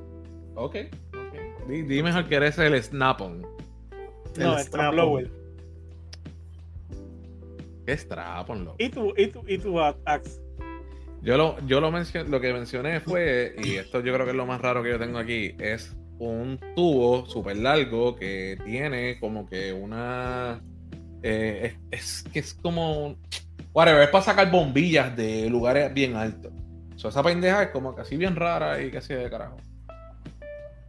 Ok. 0.56 0.76
ok. 1.14 1.68
Di, 1.70 1.84
di 1.84 2.04
mejor 2.04 2.28
que 2.28 2.36
eres 2.36 2.58
el 2.58 2.84
snap-on. 2.84 3.48
No, 4.38 4.58
el 4.58 4.70
blower. 4.70 5.43
¿Qué 7.86 7.94
strap-on, 7.94 8.66
loco? 8.66 8.78
Y 8.80 8.90
tú, 8.90 9.14
y 9.18 9.28
tú, 9.28 9.44
y 9.48 9.58
tú, 9.58 9.80
Ax. 9.80 10.42
Yo 11.22 11.38
lo, 11.38 11.58
yo 11.66 11.80
lo 11.80 11.92
mencioné, 11.92 12.30
lo 12.30 12.42
que 12.42 12.52
mencioné 12.54 13.00
fue, 13.00 13.56
y 13.64 13.76
esto 13.76 14.02
yo 14.02 14.14
creo 14.14 14.26
que 14.26 14.32
es 14.32 14.38
lo 14.38 14.46
más 14.46 14.60
raro 14.62 14.84
que 14.84 14.90
yo 14.90 15.00
tengo 15.00 15.20
aquí, 15.20 15.56
es 15.58 15.96
un 16.20 16.60
tubo 16.76 17.26
súper 17.26 17.58
largo 17.58 18.16
que 18.16 18.58
tiene 18.66 19.20
como 19.20 19.46
que 19.46 19.74
una. 19.74 20.62
eh, 21.22 21.78
es, 21.92 22.24
que 22.32 22.40
es 22.40 22.54
como. 22.54 23.16
Whatever, 23.74 24.04
es 24.04 24.10
para 24.10 24.24
sacar 24.24 24.52
bombillas 24.52 25.16
de 25.16 25.50
lugares 25.50 25.94
bien 25.94 26.16
altos. 26.16 26.52
So, 26.96 27.10
esa 27.10 27.24
pendeja 27.24 27.64
es 27.64 27.70
como 27.70 27.96
así 27.98 28.18
bien 28.18 28.36
rara 28.36 28.82
y 28.82 28.92
casi 28.92 29.14
de 29.14 29.30
carajo. 29.30 29.58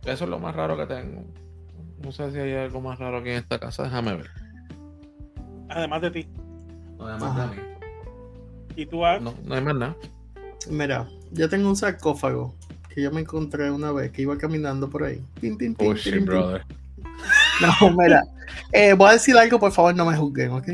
Eso 0.05 0.25
es 0.25 0.31
lo 0.31 0.39
más 0.39 0.55
raro 0.55 0.77
que 0.77 0.87
tengo. 0.87 1.25
No 2.03 2.13
sé 2.13 2.31
si 2.31 2.39
hay 2.39 2.53
algo 2.53 2.81
más 2.83 2.99
raro 2.99 3.19
aquí 3.19 3.31
en 3.31 3.37
esta 3.37 3.59
casa, 3.59 3.85
déjame 3.85 4.17
ver. 4.17 4.31
Además 5.71 6.03
de 6.03 6.11
ti. 6.11 6.29
Además 7.05 7.37
de 7.37 7.43
Ajá. 7.43 7.53
mí. 7.53 7.59
Y 8.77 8.87
tú, 8.87 9.05
Ax. 9.05 9.23
No, 9.23 9.35
no 9.45 9.55
hay 9.55 9.61
más 9.63 9.75
nada. 9.77 9.97
Mira, 10.71 11.09
yo 11.33 11.49
tengo 11.49 11.69
un 11.69 11.77
sarcófago 11.77 12.55
que 12.93 13.03
yo 13.03 13.11
me 13.11 13.21
encontré 13.21 13.71
una 13.71 13.93
vez 13.93 14.11
que 14.13 14.23
iba 14.23 14.37
caminando 14.39 14.89
por 14.89 15.05
ahí. 15.05 15.23
Pin, 15.41 15.77
Oh 15.79 15.95
brother. 16.25 16.65
No, 17.61 17.91
mira. 17.97 18.23
eh, 18.73 18.95
voy 18.95 19.11
a 19.11 19.13
decir 19.13 19.37
algo, 19.37 19.59
por 19.59 19.71
favor, 19.73 19.95
no 19.95 20.05
me 20.07 20.17
juzguen, 20.17 20.51
¿ok? 20.51 20.69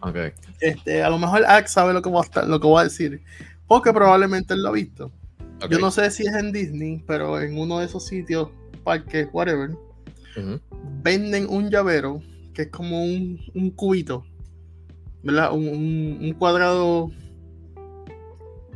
Ok. 0.00 0.16
Este, 0.60 1.02
a 1.02 1.10
lo 1.10 1.18
mejor 1.18 1.44
Ax 1.46 1.72
sabe 1.72 1.92
lo 1.92 2.00
que, 2.02 2.08
voy 2.08 2.22
a 2.22 2.24
estar- 2.28 2.46
lo 2.46 2.60
que 2.60 2.66
voy 2.66 2.80
a 2.80 2.84
decir. 2.84 3.22
Porque 3.66 3.92
probablemente 3.92 4.54
él 4.54 4.62
lo 4.62 4.68
ha 4.70 4.72
visto. 4.72 5.10
Yo 5.70 5.78
no 5.78 5.90
sé 5.90 6.10
si 6.10 6.26
es 6.26 6.34
en 6.34 6.52
Disney, 6.52 7.02
pero 7.06 7.40
en 7.40 7.58
uno 7.58 7.78
de 7.78 7.86
esos 7.86 8.06
sitios, 8.06 8.48
parques, 8.84 9.28
whatever, 9.32 9.70
venden 11.02 11.46
un 11.48 11.70
llavero 11.70 12.20
que 12.52 12.62
es 12.62 12.68
como 12.68 13.02
un, 13.02 13.40
un 13.54 13.70
cubito, 13.70 14.24
¿verdad? 15.24 15.52
Un, 15.52 15.66
un- 15.68 16.18
un 16.22 16.32
cuadrado 16.34 17.10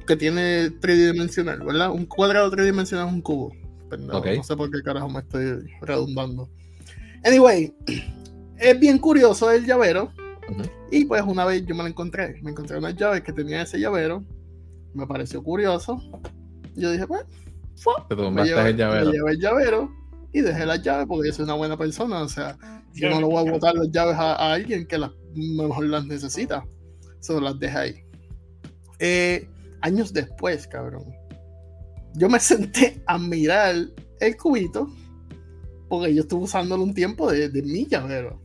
que 0.07 0.17
tiene 0.17 0.71
tridimensional, 0.71 1.61
¿verdad? 1.61 1.91
Un 1.93 2.07
cuadrado 2.07 2.51
tridimensional 2.51 3.09
es 3.09 3.13
un 3.15 3.21
cubo. 3.21 3.53
No 4.37 4.43
sé 4.45 4.57
por 4.57 4.71
qué 4.71 4.83
carajo 4.83 5.09
me 5.09 5.21
estoy 5.21 5.65
redundando. 5.83 6.49
Anyway, 7.25 7.75
es 8.59 8.81
bien 8.81 8.99
curioso 8.99 9.51
el 9.51 9.65
llavero. 9.67 10.11
Y 10.91 11.05
pues 11.05 11.23
una 11.27 11.45
vez 11.45 11.65
yo 11.67 11.75
me 11.75 11.83
lo 11.83 11.89
encontré. 11.89 12.41
Me 12.43 12.51
encontré 12.53 12.79
unas 12.79 12.97
llaves 12.97 13.23
que 13.23 13.33
tenía 13.33 13.63
ese 13.63 13.79
llavero. 13.79 14.25
Me 14.95 15.07
pareció 15.07 15.43
curioso. 15.43 16.01
Yo 16.75 16.91
dije, 16.91 17.07
pues, 17.07 17.23
fue. 17.77 17.93
Te 18.09 18.17
Me 18.17 18.45
llevé, 18.45 18.71
el 18.71 18.77
llavero. 18.77 19.07
me 19.07 19.13
llevé 19.13 19.31
el 19.33 19.39
llavero 19.41 19.91
y 20.33 20.41
dejé 20.41 20.65
las 20.65 20.83
llaves 20.83 21.07
porque 21.07 21.29
yo 21.29 21.35
soy 21.35 21.45
una 21.45 21.55
buena 21.55 21.77
persona. 21.77 22.23
O 22.23 22.29
sea, 22.29 22.57
yo 22.95 23.09
Yo- 23.09 23.11
no 23.11 23.21
le 23.21 23.27
voy 23.27 23.47
a 23.47 23.53
botar 23.53 23.75
las 23.75 23.91
llaves 23.91 24.17
a, 24.17 24.35
a 24.37 24.53
alguien 24.55 24.87
que 24.87 24.97
las 24.97 25.11
mejor 25.35 25.87
las 25.87 26.07
necesita. 26.07 26.65
Solo 27.21 27.41
las 27.41 27.59
dejé 27.59 27.77
ahí. 27.79 28.05
Eh, 28.99 29.49
años 29.81 30.13
después, 30.13 30.67
cabrón. 30.67 31.05
Yo 32.15 32.29
me 32.29 32.41
senté 32.41 33.03
a 33.07 33.19
mirar 33.19 33.75
el 34.21 34.37
cubito 34.37 34.89
porque 35.89 36.15
yo 36.15 36.23
estuve 36.23 36.45
usándolo 36.45 36.83
un 36.83 36.95
tiempo 36.95 37.31
de, 37.31 37.49
de 37.49 37.63
mi 37.63 37.87
llavero. 37.87 38.41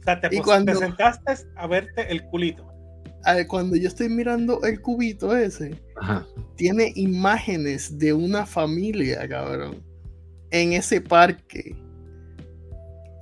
O 0.00 0.02
sea, 0.04 0.20
te, 0.20 0.34
Y 0.34 0.40
cuando- 0.40 0.72
te 0.72 0.78
sentaste 0.78 1.32
a 1.56 1.66
verte 1.66 2.10
el 2.10 2.24
culito. 2.24 2.64
A 3.24 3.34
ver, 3.34 3.46
Cuando 3.48 3.74
yo 3.76 3.88
estoy 3.88 4.08
mirando 4.08 4.62
el 4.62 4.80
cubito 4.80 5.36
ese, 5.36 5.82
Ajá. 6.00 6.24
tiene 6.54 6.92
imágenes 6.94 7.98
de 7.98 8.12
una 8.12 8.46
familia, 8.46 9.28
cabrón, 9.28 9.82
en 10.52 10.72
ese 10.74 11.00
parque. 11.00 11.76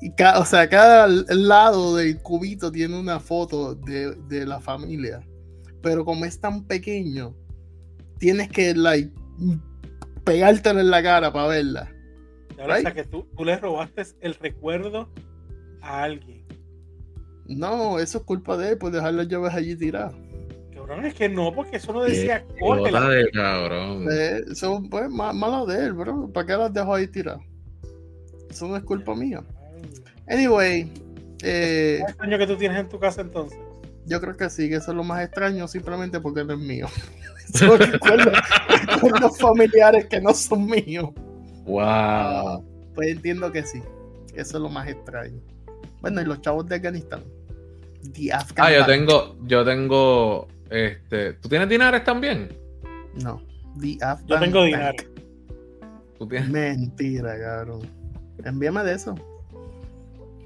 Y 0.04 0.12
ca- 0.14 0.38
o 0.38 0.44
sea, 0.44 0.68
cada 0.68 1.06
lado 1.08 1.96
del 1.96 2.18
cubito 2.20 2.70
tiene 2.70 2.98
una 3.00 3.18
foto 3.20 3.74
de, 3.74 4.14
de 4.28 4.44
la 4.44 4.60
familia. 4.60 5.26
pero 5.82 6.04
como 6.04 6.24
es 6.26 6.38
tan 6.40 6.64
pequeño, 6.64 7.34
tienes 8.18 8.48
que 8.50 8.74
like, 8.74 9.10
pegártelo 10.24 10.80
en 10.80 10.90
la 10.90 11.02
cara 11.02 11.32
para 11.32 11.48
verla. 11.48 11.90
Ahora, 12.58 12.76
o 12.78 12.80
sea, 12.80 12.94
que 12.94 13.04
tú, 13.04 13.26
tú 13.36 13.44
le 13.44 13.56
robaste 13.56 14.02
el 14.20 14.34
recuerdo 14.34 15.08
a 15.82 16.02
alguien. 16.04 16.44
No, 17.46 17.98
eso 17.98 18.18
es 18.18 18.24
culpa 18.24 18.56
de 18.56 18.70
él 18.70 18.78
por 18.78 18.92
dejar 18.92 19.12
las 19.14 19.28
llaves 19.28 19.52
allí 19.52 19.76
tiradas. 19.76 20.14
Cabrón, 20.72 21.04
es 21.06 21.14
que 21.14 21.28
no, 21.28 21.52
porque 21.54 21.76
eso 21.78 21.92
no 21.92 22.02
decía 22.02 22.44
cógela. 22.60 23.08
de 23.08 23.30
cabrón. 23.30 24.06
Eh, 24.10 24.40
eso 24.50 24.82
pues 24.90 25.08
malo 25.10 25.66
de 25.66 25.78
él, 25.86 25.92
bro. 25.94 26.30
¿Para 26.32 26.46
qué 26.46 26.56
las 26.56 26.72
dejo 26.72 26.94
ahí 26.94 27.06
tiradas? 27.06 27.40
Eso 28.50 28.68
no 28.68 28.76
es 28.76 28.82
culpa 28.84 29.14
mía. 29.14 29.42
Anyway. 30.28 30.92
Eh, 31.42 32.00
¿Es 32.02 32.08
extraño 32.08 32.38
que 32.38 32.46
tú 32.46 32.56
tienes 32.56 32.78
en 32.78 32.88
tu 32.88 32.98
casa 32.98 33.20
entonces? 33.20 33.58
Yo 34.06 34.20
creo 34.20 34.36
que 34.36 34.50
sí, 34.50 34.68
que 34.68 34.76
eso 34.76 34.90
es 34.90 34.96
lo 34.96 35.04
más 35.04 35.22
extraño, 35.22 35.66
simplemente 35.66 36.20
porque 36.20 36.44
no 36.44 36.54
es 36.54 36.58
mío. 36.58 36.86
Son 37.54 37.78
recuerdos 37.78 39.38
familiares 39.38 40.06
que 40.06 40.20
no 40.20 40.32
son 40.32 40.64
míos. 40.66 41.10
Wow. 41.66 42.64
Pues 42.94 43.08
entiendo 43.08 43.52
que 43.52 43.62
sí. 43.62 43.82
Eso 44.34 44.56
es 44.56 44.62
lo 44.62 44.68
más 44.68 44.88
extraño. 44.88 45.40
Bueno, 46.00 46.20
y 46.20 46.24
los 46.24 46.40
chavos 46.40 46.66
de 46.66 46.76
Afganistán. 46.76 47.22
ah, 48.56 48.72
yo 48.72 48.86
tengo, 48.86 49.36
yo 49.46 49.64
tengo, 49.64 50.48
este, 50.70 51.34
¿tú 51.34 51.48
tienes 51.48 51.68
dinares 51.68 52.04
también? 52.04 52.48
No, 53.22 53.42
The 53.80 53.98
Afghan 54.02 54.26
Yo 54.26 54.40
tengo 54.40 54.64
dinares. 54.64 55.06
¿Tú 56.18 56.28
tienes? 56.28 56.48
Mentira, 56.48 57.38
cabrón. 57.38 57.88
Envíame 58.44 58.84
de 58.84 58.94
eso. 58.94 59.14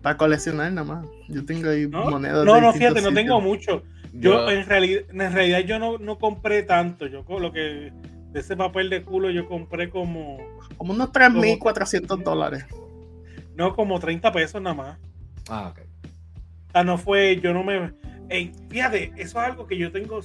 Para 0.03 0.17
coleccionar 0.17 0.73
nada 0.73 0.87
más. 0.87 1.07
Yo 1.29 1.45
tengo 1.45 1.71
ahí 1.71 1.87
monedas. 1.87 2.45
No, 2.45 2.61
no, 2.61 2.73
fíjate, 2.73 3.03
no 3.03 3.13
tengo 3.13 3.41
mucho. 3.41 3.83
Yo, 4.13 4.51
en 4.51 4.67
realidad, 4.67 5.03
en 5.11 5.33
realidad 5.33 5.61
yo 5.61 5.79
no, 5.79 5.99
no 5.99 6.19
compré 6.19 6.63
tanto. 6.63 7.07
Yo 7.07 7.25
lo 7.39 7.53
que 7.53 7.93
de 8.33 8.41
ese 8.41 8.57
papel 8.57 8.91
de 8.91 9.03
culo 9.03 9.31
yo 9.31 9.47
compré 9.47 9.91
como. 9.91 10.39
Como 10.77 10.93
unos 10.93 11.11
3.400 11.13 12.23
dólares. 12.23 12.65
No, 13.57 13.75
como 13.75 13.99
30 13.99 14.31
pesos 14.33 14.63
nada 14.63 14.75
más. 14.75 14.99
Ah, 15.49 15.73
ok. 15.73 15.81
O 16.69 16.73
sea, 16.73 16.85
no 16.85 16.99
fue, 16.99 17.41
yo 17.41 17.53
no 17.53 17.65
me... 17.65 17.93
fíjate, 18.69 19.13
eso 19.17 19.41
es 19.41 19.49
algo 19.49 19.67
que 19.67 19.77
yo 19.77 19.91
tengo 19.91 20.21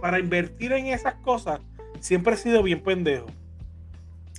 para 0.00 0.18
invertir 0.18 0.72
en 0.72 0.86
esas 0.86 1.14
cosas. 1.16 1.60
Siempre 2.00 2.34
he 2.34 2.36
sido 2.36 2.62
bien 2.62 2.82
pendejo. 2.82 3.26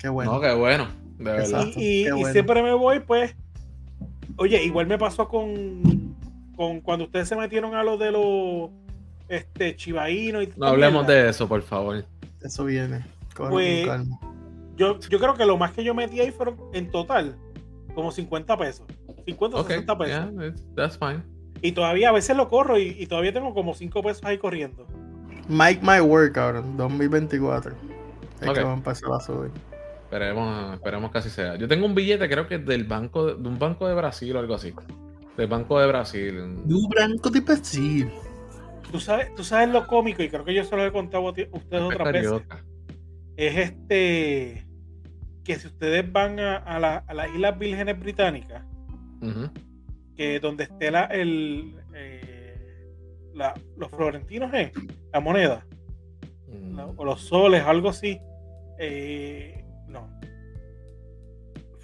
Qué 0.01 0.09
bueno. 0.09 0.33
No, 0.33 0.41
qué 0.41 0.53
bueno. 0.53 0.87
De 1.17 1.31
verdad. 1.31 1.67
Y, 1.77 2.05
siempre 2.33 2.61
me 2.61 2.73
voy, 2.73 2.99
pues. 2.99 3.35
Oye, 4.37 4.63
igual 4.63 4.87
me 4.87 4.97
pasó 4.97 5.27
con, 5.27 6.15
con 6.55 6.81
cuando 6.81 7.05
ustedes 7.05 7.27
se 7.27 7.35
metieron 7.35 7.75
a 7.75 7.83
lo 7.83 7.97
de 7.97 8.11
los 8.11 8.69
este 9.29 9.75
chivaínos 9.75 10.43
y 10.43 10.49
No 10.55 10.67
hablemos 10.67 11.07
de 11.07 11.29
eso, 11.29 11.47
por 11.47 11.61
favor. 11.61 12.05
Eso 12.41 12.65
viene. 12.65 13.05
Pues, 13.35 13.87
yo, 14.75 14.99
yo 14.99 15.19
creo 15.19 15.33
que 15.33 15.45
lo 15.45 15.57
más 15.57 15.71
que 15.71 15.83
yo 15.83 15.93
metí 15.93 16.19
ahí 16.19 16.31
fueron 16.31 16.57
en 16.73 16.91
total 16.91 17.35
como 17.95 18.11
50 18.11 18.57
pesos. 18.57 18.85
50 19.25 19.57
o 19.57 19.63
60 19.63 19.97
pesos. 19.97 20.29
that's 20.75 20.97
fine. 20.97 21.21
Y 21.61 21.71
todavía 21.71 22.09
a 22.09 22.11
veces 22.11 22.35
lo 22.35 22.49
corro 22.49 22.77
y, 22.77 23.05
todavía 23.07 23.31
tengo 23.31 23.53
como 23.53 23.73
5 23.73 24.03
pesos 24.03 24.25
ahí 24.25 24.37
corriendo. 24.37 24.85
Mike 25.47 25.81
My 25.81 25.99
Work, 26.01 26.33
cabrón, 26.33 26.75
2024. 26.77 27.73
Es 28.41 28.51
que 28.51 28.63
va 28.63 28.71
a 28.71 28.73
empezar 28.73 29.09
a 29.13 29.19
subir. 29.21 29.51
Esperemos, 30.13 30.75
esperemos 30.75 31.11
que 31.11 31.17
así 31.17 31.29
sea. 31.31 31.55
Yo 31.55 31.67
tengo 31.67 31.87
un 31.87 31.95
billete, 31.95 32.29
creo 32.29 32.47
que 32.47 32.59
del 32.59 32.83
banco, 32.83 33.33
de 33.33 33.49
un 33.49 33.57
banco 33.57 33.87
de 33.87 33.95
Brasil 33.95 34.35
o 34.35 34.39
algo 34.39 34.53
así. 34.53 34.71
Del 35.35 35.47
Banco 35.47 35.79
de 35.79 35.87
Brasil. 35.87 36.35
De 36.65 36.75
un 36.75 36.87
banco 36.87 37.31
de 37.31 37.39
Brasil. 37.39 38.11
Tú 38.91 38.99
sabes, 38.99 39.33
tú 39.33 39.43
sabes 39.43 39.69
lo 39.69 39.87
cómico, 39.87 40.21
y 40.21 40.29
creo 40.29 40.45
que 40.45 40.53
yo 40.53 40.63
se 40.65 40.75
lo 40.75 40.85
he 40.85 40.91
contado 40.91 41.29
a 41.29 41.31
ustedes 41.31 41.49
otra 41.81 42.11
vez. 42.11 42.29
Es 43.35 43.57
este 43.57 44.67
que 45.43 45.55
si 45.55 45.65
ustedes 45.65 46.11
van 46.11 46.39
a, 46.39 46.57
a, 46.57 46.79
las 46.79 47.33
Islas 47.33 47.57
Vírgenes 47.57 47.99
Británicas, 47.99 48.63
que 50.15 50.39
donde 50.39 50.65
esté 50.65 50.91
la, 50.91 51.05
el, 51.05 51.75
eh, 51.95 53.31
los 53.33 53.89
florentinos, 53.89 54.53
¿eh? 54.53 54.71
la 55.11 55.19
moneda, 55.19 55.65
mm. 56.49 56.79
o 56.97 57.03
los 57.03 57.19
soles, 57.19 57.63
algo 57.63 57.89
así, 57.89 58.19
eh, 58.77 59.62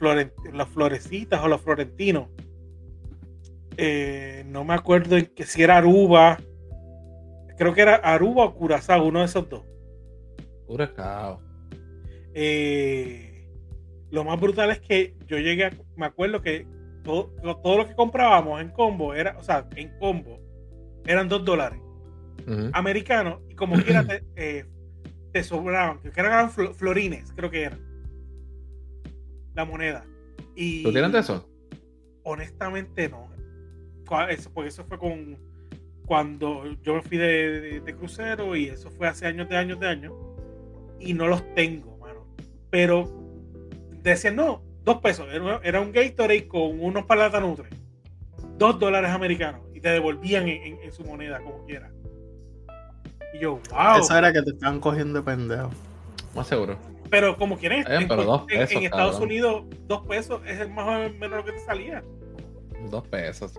las 0.01 0.69
florecitas 0.69 1.41
o 1.41 1.47
los 1.47 1.61
florentinos, 1.61 2.27
eh, 3.77 4.43
no 4.47 4.63
me 4.63 4.73
acuerdo 4.73 5.17
en 5.17 5.27
que 5.27 5.45
si 5.45 5.63
era 5.63 5.77
Aruba, 5.77 6.37
creo 7.57 7.73
que 7.73 7.81
era 7.81 7.95
Aruba 7.95 8.45
o 8.45 8.55
Curazao, 8.55 9.05
uno 9.05 9.19
de 9.19 9.25
esos 9.25 9.47
dos. 9.49 9.63
Curazao. 10.65 11.41
Eh, 12.33 13.47
lo 14.11 14.23
más 14.23 14.39
brutal 14.39 14.71
es 14.71 14.79
que 14.79 15.15
yo 15.27 15.37
llegué, 15.37 15.69
me 15.95 16.05
acuerdo 16.05 16.41
que 16.41 16.67
todo, 17.03 17.33
lo 17.43 17.87
que 17.87 17.95
comprábamos 17.95 18.61
en 18.61 18.69
combo 18.69 19.13
era, 19.13 19.37
o 19.37 19.43
sea, 19.43 19.67
en 19.75 19.97
combo, 19.99 20.39
eran 21.05 21.29
dos 21.29 21.45
dólares 21.45 21.79
americanos 22.73 23.41
y 23.47 23.55
como 23.55 23.75
quiera 23.75 24.03
te, 24.05 24.23
eh, 24.35 24.65
te 25.31 25.43
sobraban, 25.43 25.99
que 25.99 26.19
eran 26.19 26.49
florines, 26.49 27.31
creo 27.35 27.51
que 27.51 27.63
eran 27.63 27.88
la 29.59 29.65
moneda. 29.65 30.05
Y, 30.55 30.83
¿Tú 30.83 30.91
tienes 30.91 31.13
eso? 31.13 31.47
Honestamente 32.23 33.09
no. 33.09 33.29
Eso, 34.29 34.51
porque 34.51 34.69
eso 34.69 34.83
fue 34.85 34.97
con 34.97 35.37
cuando 36.05 36.63
yo 36.81 36.95
me 36.95 37.01
fui 37.03 37.17
de, 37.17 37.81
de, 37.81 37.95
crucero 37.95 38.55
y 38.55 38.65
eso 38.65 38.89
fue 38.89 39.07
hace 39.07 39.27
años 39.27 39.47
de 39.47 39.55
años 39.55 39.79
de 39.79 39.87
años 39.87 40.13
y 40.99 41.13
no 41.13 41.27
los 41.27 41.43
tengo, 41.53 41.97
mano. 41.97 42.25
Pero 42.71 43.07
decían, 44.01 44.35
no, 44.35 44.63
dos 44.83 44.97
pesos. 45.01 45.27
Era, 45.63 45.81
un 45.81 45.91
Gatorade 45.91 46.47
con 46.47 46.79
unos 46.79 47.05
palatas 47.05 47.41
nutre. 47.41 47.69
Dos 48.57 48.79
dólares 48.79 49.11
americanos. 49.11 49.61
Y 49.73 49.81
te 49.81 49.89
devolvían 49.89 50.47
en, 50.47 50.91
su 50.91 51.03
moneda, 51.03 51.39
como 51.39 51.65
quiera. 51.65 51.91
Y 53.33 53.39
yo, 53.39 53.59
wow. 53.71 53.99
Eso 53.99 54.17
era 54.17 54.33
que 54.33 54.41
te 54.41 54.51
estaban 54.51 54.79
cogiendo 54.79 55.19
de 55.19 55.25
pendejo. 55.25 55.69
Más 56.35 56.47
seguro. 56.47 56.77
Pero 57.09 57.37
como 57.37 57.57
quieres, 57.57 57.85
en, 57.87 58.03
en, 58.03 58.83
Estados 58.83 59.19
Unidos, 59.19 59.63
dos 59.87 60.05
pesos 60.05 60.41
es 60.45 60.59
el 60.59 60.69
más 60.69 60.87
o 60.87 61.13
menos 61.13 61.37
lo 61.37 61.45
que 61.45 61.53
te 61.53 61.59
salía. 61.59 62.03
Dos 62.89 63.07
pesos. 63.07 63.53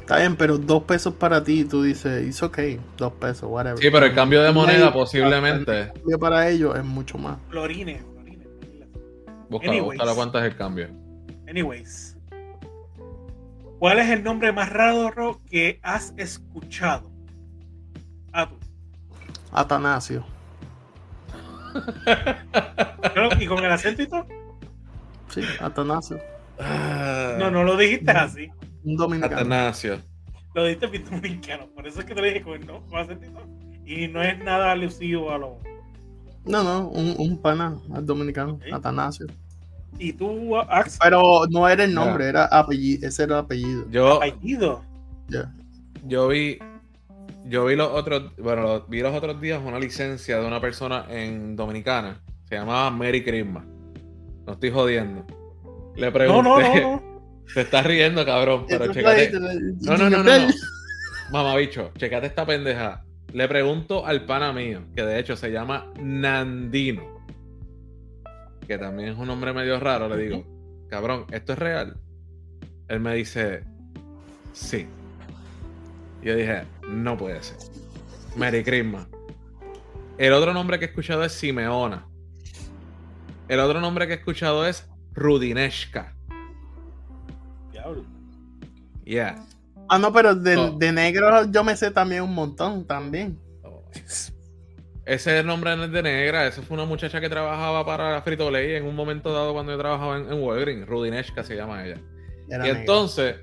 Está 0.00 0.18
bien, 0.18 0.36
pero 0.36 0.56
dos 0.56 0.84
pesos 0.84 1.14
para 1.14 1.42
ti, 1.42 1.64
tú 1.64 1.82
dices, 1.82 2.26
it's 2.26 2.42
okay, 2.42 2.78
dos 2.96 3.12
pesos, 3.14 3.48
whatever. 3.50 3.78
Sí, 3.78 3.90
pero 3.90 4.06
el 4.06 4.14
cambio 4.14 4.42
de 4.42 4.52
moneda 4.52 4.92
posiblemente. 4.92 5.80
El 5.80 5.92
cambio 5.92 6.18
para 6.18 6.48
ellos 6.48 6.76
es 6.76 6.84
mucho 6.84 7.18
más. 7.18 7.38
Florines. 7.50 8.04
Busca, 9.48 9.70
cuánto 10.14 10.38
es 10.38 10.44
el 10.44 10.56
cambio. 10.56 10.88
Anyways. 11.48 12.16
¿Cuál 13.78 13.98
es 13.98 14.10
el 14.10 14.22
nombre 14.22 14.52
más 14.52 14.70
raro 14.70 15.40
que 15.50 15.78
has 15.82 16.14
escuchado? 16.16 17.10
Ah. 18.32 18.50
Atanasio. 19.52 20.24
¿Y 23.40 23.46
con 23.46 23.64
el 23.64 23.72
acento 23.72 24.02
y 24.02 24.06
todo? 24.06 24.26
Sí, 25.28 25.42
Atanasio. 25.60 26.18
Ah. 26.58 27.36
No, 27.38 27.50
no 27.50 27.64
lo 27.64 27.76
dijiste 27.76 28.10
así. 28.10 28.48
Un 28.84 28.96
dominicano. 28.96 29.36
Atanasio. 29.36 30.00
Lo 30.54 30.64
dijiste 30.64 30.98
dominicano. 30.98 31.66
Por 31.74 31.86
eso 31.86 32.00
es 32.00 32.06
que 32.06 32.14
te 32.14 32.20
lo 32.20 32.26
dije 32.26 32.42
con, 32.42 32.60
¿no? 32.66 32.84
con 32.86 33.00
acento 33.00 33.26
y 33.84 34.04
Y 34.04 34.08
no 34.08 34.22
es 34.22 34.38
nada 34.38 34.72
alusivo 34.72 35.30
a 35.30 35.38
lo 35.38 35.58
no, 36.46 36.62
no, 36.62 36.88
un, 36.88 37.14
un 37.18 37.38
pana 37.38 37.76
dominicano, 38.02 38.60
Atanasio. 38.72 39.26
¿Y 39.98 40.12
tú, 40.12 40.56
Ax? 40.56 40.98
Pero 41.02 41.46
no 41.50 41.68
era 41.68 41.84
el 41.84 41.92
nombre, 41.92 42.28
era 42.28 42.44
apellido, 42.46 43.08
ese 43.08 43.24
era 43.24 43.38
el 43.38 43.44
apellido. 43.44 43.90
Yo, 43.90 44.22
¿Apellido? 44.22 44.82
Yo 46.04 46.28
vi, 46.28 46.58
yo 47.48 47.66
vi 47.66 47.76
los 47.76 47.88
otros, 47.88 48.32
bueno, 48.38 48.84
vi 48.88 49.00
los 49.00 49.14
otros 49.14 49.40
días 49.40 49.60
una 49.64 49.78
licencia 49.78 50.38
de 50.38 50.46
una 50.46 50.60
persona 50.60 51.06
en 51.08 51.56
Dominicana, 51.56 52.20
se 52.48 52.56
llamaba 52.56 52.90
Mary 52.90 53.22
Christmas. 53.22 53.64
No 54.46 54.52
estoy 54.52 54.70
jodiendo. 54.70 55.26
Le 55.96 56.12
pregunté. 56.12 56.48
No, 56.48 56.60
no, 56.60 56.80
no. 56.80 57.16
Te 57.54 57.60
estás 57.60 57.86
riendo, 57.86 58.24
cabrón, 58.24 58.66
pero 58.68 58.92
checate. 58.92 59.30
No, 59.30 59.96
no, 59.96 60.10
no, 60.10 60.22
no. 60.22 60.38
no. 60.38 60.48
Mamá 61.30 61.56
bicho, 61.56 61.92
checate 61.96 62.26
esta 62.26 62.44
pendeja. 62.44 63.04
Le 63.32 63.48
pregunto 63.48 64.06
al 64.06 64.24
pana 64.24 64.52
mío, 64.52 64.82
que 64.94 65.02
de 65.02 65.18
hecho 65.18 65.36
se 65.36 65.50
llama 65.50 65.92
Nandino, 66.00 67.22
que 68.66 68.78
también 68.78 69.10
es 69.10 69.18
un 69.18 69.26
nombre 69.26 69.52
medio 69.52 69.78
raro. 69.78 70.08
Le 70.08 70.16
digo, 70.16 70.44
cabrón, 70.88 71.26
¿esto 71.30 71.52
es 71.52 71.58
real? 71.58 71.96
Él 72.88 73.00
me 73.00 73.14
dice, 73.14 73.64
sí. 74.52 74.86
Yo 76.26 76.34
dije, 76.34 76.64
no 76.88 77.16
puede 77.16 77.40
ser. 77.40 77.56
Mary 78.34 78.64
Christmas. 78.64 79.06
El 80.18 80.32
otro 80.32 80.52
nombre 80.52 80.76
que 80.76 80.86
he 80.86 80.88
escuchado 80.88 81.22
es 81.22 81.30
Simeona. 81.30 82.04
El 83.46 83.60
otro 83.60 83.80
nombre 83.80 84.08
que 84.08 84.14
he 84.14 84.16
escuchado 84.16 84.66
es 84.66 84.90
Rudineska. 85.12 86.16
Diablo. 87.70 88.04
Yeah. 89.04 89.46
Ah, 89.88 90.00
no, 90.00 90.12
pero 90.12 90.34
de, 90.34 90.90
negro 90.90 91.48
yo 91.48 91.62
me 91.62 91.76
sé 91.76 91.92
también 91.92 92.22
un 92.22 92.34
montón 92.34 92.84
también. 92.84 93.38
Ese 95.04 95.44
nombre 95.44 95.76
no 95.76 95.84
es 95.84 95.92
de 95.92 96.02
negra, 96.02 96.48
esa 96.48 96.60
fue 96.60 96.74
una 96.74 96.86
muchacha 96.86 97.20
que 97.20 97.28
trabajaba 97.28 97.86
para 97.86 98.20
Frito 98.22 98.50
Lay 98.50 98.74
en 98.74 98.84
un 98.84 98.96
momento 98.96 99.32
dado 99.32 99.52
cuando 99.52 99.70
yo 99.70 99.78
trabajaba 99.78 100.16
en, 100.16 100.32
en 100.32 100.42
Walgreens, 100.42 100.88
Rudineshka 100.88 101.44
se 101.44 101.54
llama 101.54 101.86
ella. 101.86 102.00
Era 102.48 102.64
y 102.64 102.68
negra. 102.68 102.80
entonces, 102.80 103.36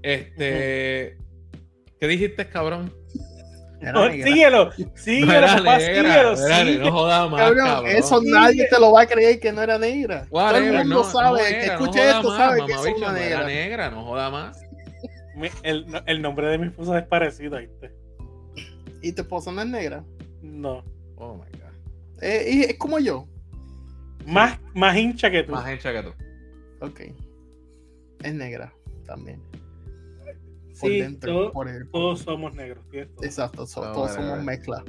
este, 0.00 1.18
¿qué 2.04 2.08
dijiste, 2.12 2.48
cabrón? 2.48 2.92
No, 3.80 4.08
negra. 4.08 4.26
síguelo, 4.26 4.64
No 4.78 4.90
síguelo, 4.94 5.32
era 5.32 5.56
papá, 5.58 5.76
negra, 5.78 5.80
síguelo, 5.80 6.10
era- 6.46 6.58
síguelo. 6.64 6.84
no 6.84 6.92
jodas 6.92 7.30
más, 7.30 7.40
Cabrón, 7.40 7.66
cabrón. 7.66 7.90
eso 7.96 8.22
nadie 8.24 8.66
te 8.70 8.80
lo 8.80 8.92
va 8.92 9.02
a 9.02 9.06
creer 9.06 9.40
que 9.40 9.52
no 9.52 9.60
era 9.62 9.78
negra. 9.78 10.26
Todo 10.30 10.56
el 10.56 10.72
mundo 10.72 10.84
no- 10.84 11.04
sabe, 11.04 11.38
no 11.42 11.44
que 11.60 11.66
no 11.66 11.72
escuche 11.74 12.08
esto 12.08 12.28
más, 12.28 12.36
sabe 12.38 12.66
que 12.66 12.72
es 12.72 12.78
una 12.96 13.06
no 13.08 13.12
negra. 13.12 13.26
Era 13.40 13.46
negra, 13.46 13.90
no 13.90 14.04
joda 14.04 14.30
más. 14.30 14.58
El, 15.62 15.86
no- 15.90 16.00
el 16.06 16.22
nombre 16.22 16.46
de 16.48 16.58
mi 16.58 16.66
esposa 16.68 16.98
es 16.98 17.06
parecido, 17.06 17.58
¿viste? 17.58 17.92
Y 19.02 19.12
tu 19.12 19.22
esposa 19.22 19.52
no 19.52 19.60
es 19.60 19.66
negra. 19.68 20.02
No. 20.40 20.82
Oh 21.16 21.34
my 21.34 21.58
god. 21.58 22.22
Eh, 22.22 22.46
y 22.50 22.62
es 22.62 22.78
como 22.78 22.98
yo. 23.00 23.26
Más, 24.24 24.58
más 24.72 24.96
hincha 24.96 25.30
que 25.30 25.42
tú. 25.42 25.52
Más 25.52 25.70
hincha 25.70 25.92
que 25.92 26.02
tú. 26.04 26.14
Ok. 26.80 27.00
Es 28.22 28.32
negra 28.32 28.72
también. 29.04 29.42
Por 30.80 30.90
Sí, 30.90 31.00
dentro, 31.00 31.32
todo- 31.32 31.52
por 31.52 31.68
el. 31.68 31.88
Todos 31.90 32.20
somos 32.20 32.54
negros, 32.54 32.84
¿cierto? 32.90 33.22
Exacto, 33.24 33.66
so- 33.66 33.84
Ah, 33.84 33.92
todos 33.92 34.06
vale, 34.08 34.14
somos 34.16 34.30
vale. 34.32 34.42
mezcla. 34.44 34.84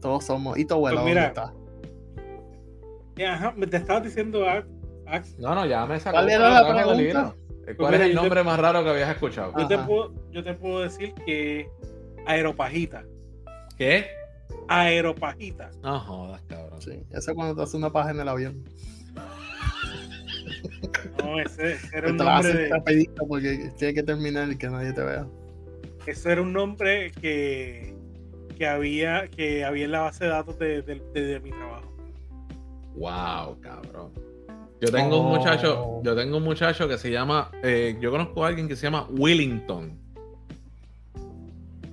Todos 0.00 0.24
somos. 0.24 0.58
¿Y 0.58 0.64
tu 0.64 0.74
abuela 0.74 1.02
Pues 1.02 1.14
mira, 1.14 1.32
dónde 1.34 1.52
está? 1.52 3.22
Eh, 3.22 3.26
Ajá, 3.26 3.52
me 3.56 3.66
te 3.66 3.76
estaba 3.76 4.00
diciendo, 4.00 4.48
Ax, 4.48 4.66
Ax, 5.06 5.38
No, 5.38 5.54
no, 5.54 5.66
ya 5.66 5.86
me 5.86 6.00
sacó. 6.00 6.16
¿Cuál 6.16 6.30
era 6.30 6.48
la 6.48 6.68
pregunta? 6.74 7.34
¿Cuál 7.64 7.76
Pues 7.76 7.78
es 7.78 7.92
mira, 7.92 8.04
el 8.06 8.12
yo 8.12 8.16
te- 8.20 8.22
nombre 8.26 8.42
más 8.42 8.58
raro 8.58 8.82
que 8.84 8.90
habías 8.90 9.10
escuchado? 9.10 9.52
yo, 9.56 9.66
te 9.68 9.78
puedo, 9.78 10.12
yo 10.32 10.42
te 10.44 10.54
puedo 10.54 10.80
decir 10.80 11.14
que 11.26 11.68
aeropajita. 12.26 13.04
¿Qué? 13.78 14.06
Aeropajita. 14.68 15.70
No 15.82 15.98
jodas, 16.00 16.42
cabrón. 16.48 16.80
Sí, 16.82 17.02
eso 17.10 17.30
es 17.30 17.34
cuando 17.34 17.54
te 17.54 17.62
hace 17.62 17.76
una 17.76 17.90
paja 17.92 18.10
en 18.10 18.20
el 18.20 18.28
avión. 18.28 18.64
No, 21.22 21.38
ese, 21.40 21.76
era 21.92 22.10
un 22.10 22.16
nombre 22.16 22.52
de, 22.52 22.68
rapidito 22.68 23.26
porque 23.26 23.70
tiene 23.78 23.94
que 23.94 24.02
terminar 24.02 24.50
y 24.50 24.56
que 24.56 24.68
nadie 24.68 24.92
te 24.92 25.02
vea. 25.02 25.26
eso 26.06 26.30
era 26.30 26.42
un 26.42 26.52
nombre 26.52 27.10
que, 27.20 27.94
que 28.56 28.66
había 28.66 29.28
que 29.28 29.64
había 29.64 29.84
en 29.86 29.92
la 29.92 30.00
base 30.00 30.24
de 30.24 30.30
datos 30.30 30.58
de, 30.58 30.82
de- 30.82 31.02
de- 31.12 31.20
de 31.26 31.40
mi 31.40 31.50
trabajo. 31.50 31.92
Wow, 32.96 33.60
cabrón. 33.60 34.10
Yo 34.80 34.90
tengo 34.90 35.20
un 35.20 35.26
Oh. 35.34 35.36
muchacho, 35.38 36.00
yo 36.04 36.14
tengo 36.14 36.36
un 36.36 36.42
muchacho 36.42 36.86
que 36.88 36.98
se 36.98 37.10
llama, 37.10 37.50
eh, 37.62 37.96
yo 38.00 38.10
conozco 38.10 38.44
a 38.44 38.48
alguien 38.48 38.68
que 38.68 38.76
se 38.76 38.82
llama 38.82 39.06
Willington. 39.10 39.98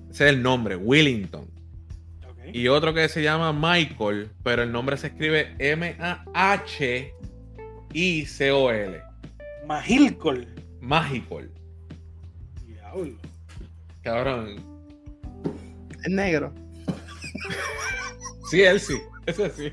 Ese 0.09 0.25
es 0.25 0.33
el 0.33 0.41
nombre, 0.43 0.75
Willington. 0.75 1.49
Y 2.53 2.67
otro 2.67 2.93
que 2.93 3.07
se 3.07 3.23
llama 3.23 3.53
Michael, 3.53 4.29
pero 4.43 4.63
el 4.63 4.71
nombre 4.73 4.97
se 4.97 5.07
escribe 5.07 5.55
M-A-H-I-C-O-L. 7.93 9.01
Magilcol. 9.65 10.47
Magical. 10.81 11.49
Diablo. 12.65 13.13
Cabrón. 14.03 14.55
Es 16.03 16.09
negro. 16.11 16.53
Sí, 18.49 18.61
él 18.61 18.79
sí. 18.79 18.95
Ese 19.25 19.49
sí. 19.51 19.71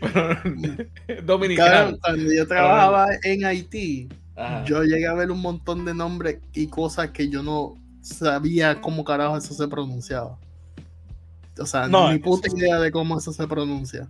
Pero 0.00 0.12
Cabrón, 0.42 0.90
dominicano. 1.26 1.98
cuando 2.00 2.32
yo 2.32 2.46
trabajaba 2.46 3.06
en 3.24 3.44
Haití, 3.44 4.08
Ajá. 4.36 4.64
yo 4.64 4.82
llegué 4.82 5.06
a 5.06 5.14
ver 5.14 5.30
un 5.30 5.40
montón 5.40 5.84
de 5.84 5.94
nombres 5.94 6.38
y 6.54 6.68
cosas 6.68 7.10
que 7.10 7.28
yo 7.28 7.42
no 7.42 7.74
sabía 8.00 8.80
cómo 8.80 9.04
carajo 9.04 9.36
eso 9.36 9.52
se 9.54 9.68
pronunciaba. 9.68 10.38
O 11.60 11.66
sea, 11.66 11.86
No, 11.88 12.10
ni 12.12 12.18
puta 12.18 12.48
idea 12.56 12.78
de 12.78 12.90
cómo 12.90 13.18
eso 13.18 13.32
se 13.32 13.46
pronuncia. 13.46 14.06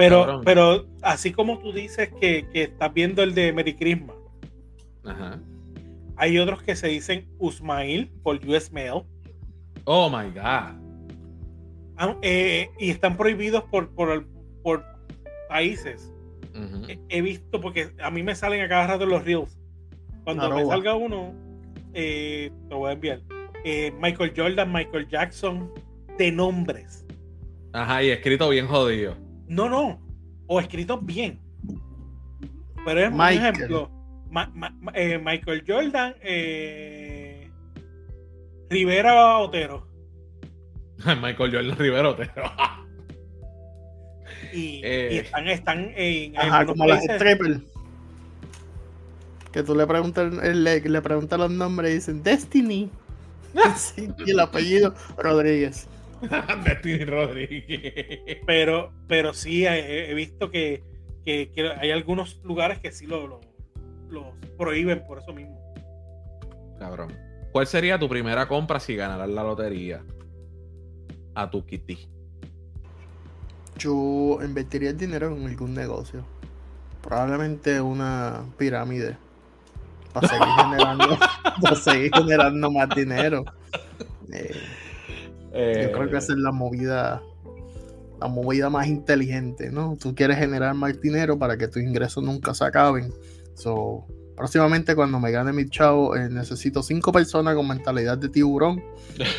Pero, 0.00 0.20
Cabrón. 0.20 0.42
pero 0.44 0.86
así 1.02 1.32
como 1.32 1.58
tú 1.58 1.72
dices 1.72 2.10
que, 2.20 2.48
que 2.52 2.62
estás 2.64 2.92
viendo 2.94 3.22
el 3.22 3.34
de 3.34 3.52
Merry 3.52 3.74
Christmas, 3.74 4.16
Ajá. 5.04 5.38
hay 6.16 6.38
otros 6.38 6.62
que 6.62 6.74
se 6.76 6.88
dicen 6.88 7.28
Usmail 7.38 8.08
por 8.22 8.36
US 8.46 8.72
Mail 8.72 9.02
Oh 9.84 10.08
my 10.08 10.30
God. 10.30 10.40
ah, 11.96 12.16
eh, 12.22 12.70
y 12.78 12.90
están 12.90 13.16
prohibidos 13.16 13.64
por, 13.64 13.90
por, 13.90 14.26
por 14.62 14.84
países. 15.48 16.12
He- 16.88 16.98
He 17.08 17.22
visto, 17.22 17.60
porque 17.60 17.90
a 18.02 18.10
mí 18.10 18.22
me 18.22 18.34
salen 18.34 18.60
a 18.62 18.68
cada 18.68 18.86
rato 18.86 19.06
los 19.06 19.24
reels. 19.24 19.56
Cuando 20.24 20.50
me 20.54 20.64
salga 20.66 20.94
uno, 20.94 21.32
eh, 21.94 22.50
te 22.68 22.74
voy 22.74 22.90
a 22.90 22.92
enviar. 22.92 23.20
Eh, 23.64 23.92
Michael 24.00 24.32
Jordan, 24.36 24.72
Michael 24.72 25.08
Jackson, 25.08 25.70
de 26.18 26.30
nombres. 26.32 27.04
Ajá, 27.72 28.02
y 28.02 28.10
escrito 28.10 28.48
bien 28.48 28.66
jodido. 28.66 29.14
No, 29.50 29.68
no. 29.68 30.00
O 30.46 30.60
escritos 30.60 31.04
bien. 31.04 31.40
Pero 32.84 33.00
es 33.00 33.10
Michael. 33.10 33.38
un 33.38 33.44
ejemplo. 33.56 33.90
Ma- 34.30 34.50
ma- 34.54 34.70
ma- 34.80 34.92
eh, 34.94 35.18
Michael 35.18 35.64
Jordan, 35.66 36.14
eh, 36.22 37.50
Rivera 38.70 39.38
Otero. 39.38 39.86
Michael 41.20 41.52
Jordan 41.52 41.76
Rivero, 41.76 42.16
pero. 42.16 42.32
Y, 44.52 44.80
Eh. 44.82 45.08
y 45.12 45.16
están, 45.18 45.46
están 45.48 45.92
en 45.94 46.36
Ajá, 46.36 46.66
como 46.66 46.84
las 46.86 47.04
strippers. 47.04 47.60
Que 49.52 49.62
tú 49.62 49.74
le 49.76 49.86
preguntas, 49.86 50.32
el- 50.42 50.64
le, 50.64 50.80
le 50.80 51.02
preguntas 51.02 51.38
los 51.38 51.50
nombres 51.52 51.90
y 51.90 51.94
dicen 51.94 52.22
Destiny. 52.22 52.90
Sí, 53.76 54.08
y 54.26 54.30
el 54.30 54.40
apellido 54.40 54.94
Rodríguez. 55.18 55.88
Destiny 56.64 57.04
Rodríguez. 57.04 58.38
pero, 58.46 58.92
pero 59.08 59.32
sí 59.34 59.66
he, 59.66 60.10
he 60.10 60.14
visto 60.14 60.50
que, 60.50 60.82
que- 61.24 61.50
que 61.52 61.68
hay 61.70 61.90
algunos 61.90 62.40
lugares 62.44 62.78
que 62.78 62.92
sí 62.92 63.06
lo, 63.06 63.26
lo- 63.26 63.40
los 64.10 64.26
prohíben 64.58 65.04
por 65.06 65.18
eso 65.18 65.32
mismo. 65.32 65.58
Cabrón. 66.78 67.12
¿Cuál 67.52 67.66
sería 67.66 67.98
tu 67.98 68.08
primera 68.08 68.46
compra 68.48 68.78
si 68.80 68.94
ganaras 68.96 69.28
la 69.28 69.42
lotería? 69.42 70.02
A 71.34 71.50
tu 71.50 71.64
kitty. 71.66 72.08
Yo 73.78 74.38
invertiría 74.44 74.90
el 74.90 74.96
dinero 74.98 75.34
en 75.34 75.46
algún 75.46 75.74
negocio. 75.74 76.24
Probablemente 77.02 77.80
una 77.80 78.44
pirámide. 78.58 79.16
Para 80.12 80.28
seguir 80.28 80.46
generando, 80.58 81.18
para 81.62 81.76
seguir 81.76 82.10
generando 82.14 82.70
más 82.70 82.88
dinero. 82.94 83.44
Eh, 84.32 84.54
yo 85.52 85.92
creo 85.92 86.10
que 86.10 86.16
esa 86.16 86.32
es 86.32 86.38
la 86.38 86.52
movida, 86.52 87.22
la 88.20 88.28
movida 88.28 88.70
más 88.70 88.86
inteligente, 88.86 89.70
¿no? 89.70 89.96
Tú 90.00 90.14
quieres 90.14 90.38
generar 90.38 90.74
más 90.74 91.00
dinero 91.00 91.38
para 91.38 91.56
que 91.56 91.68
tus 91.68 91.82
ingresos 91.82 92.22
nunca 92.22 92.54
se 92.54 92.64
acaben. 92.64 93.12
So, 93.54 94.06
próximamente 94.36 94.94
cuando 94.94 95.18
me 95.20 95.30
gane 95.30 95.52
mi 95.52 95.68
chavo, 95.68 96.16
eh, 96.16 96.28
necesito 96.30 96.82
cinco 96.82 97.12
personas 97.12 97.54
con 97.54 97.68
mentalidad 97.68 98.18
de 98.18 98.28
tiburón. 98.28 98.82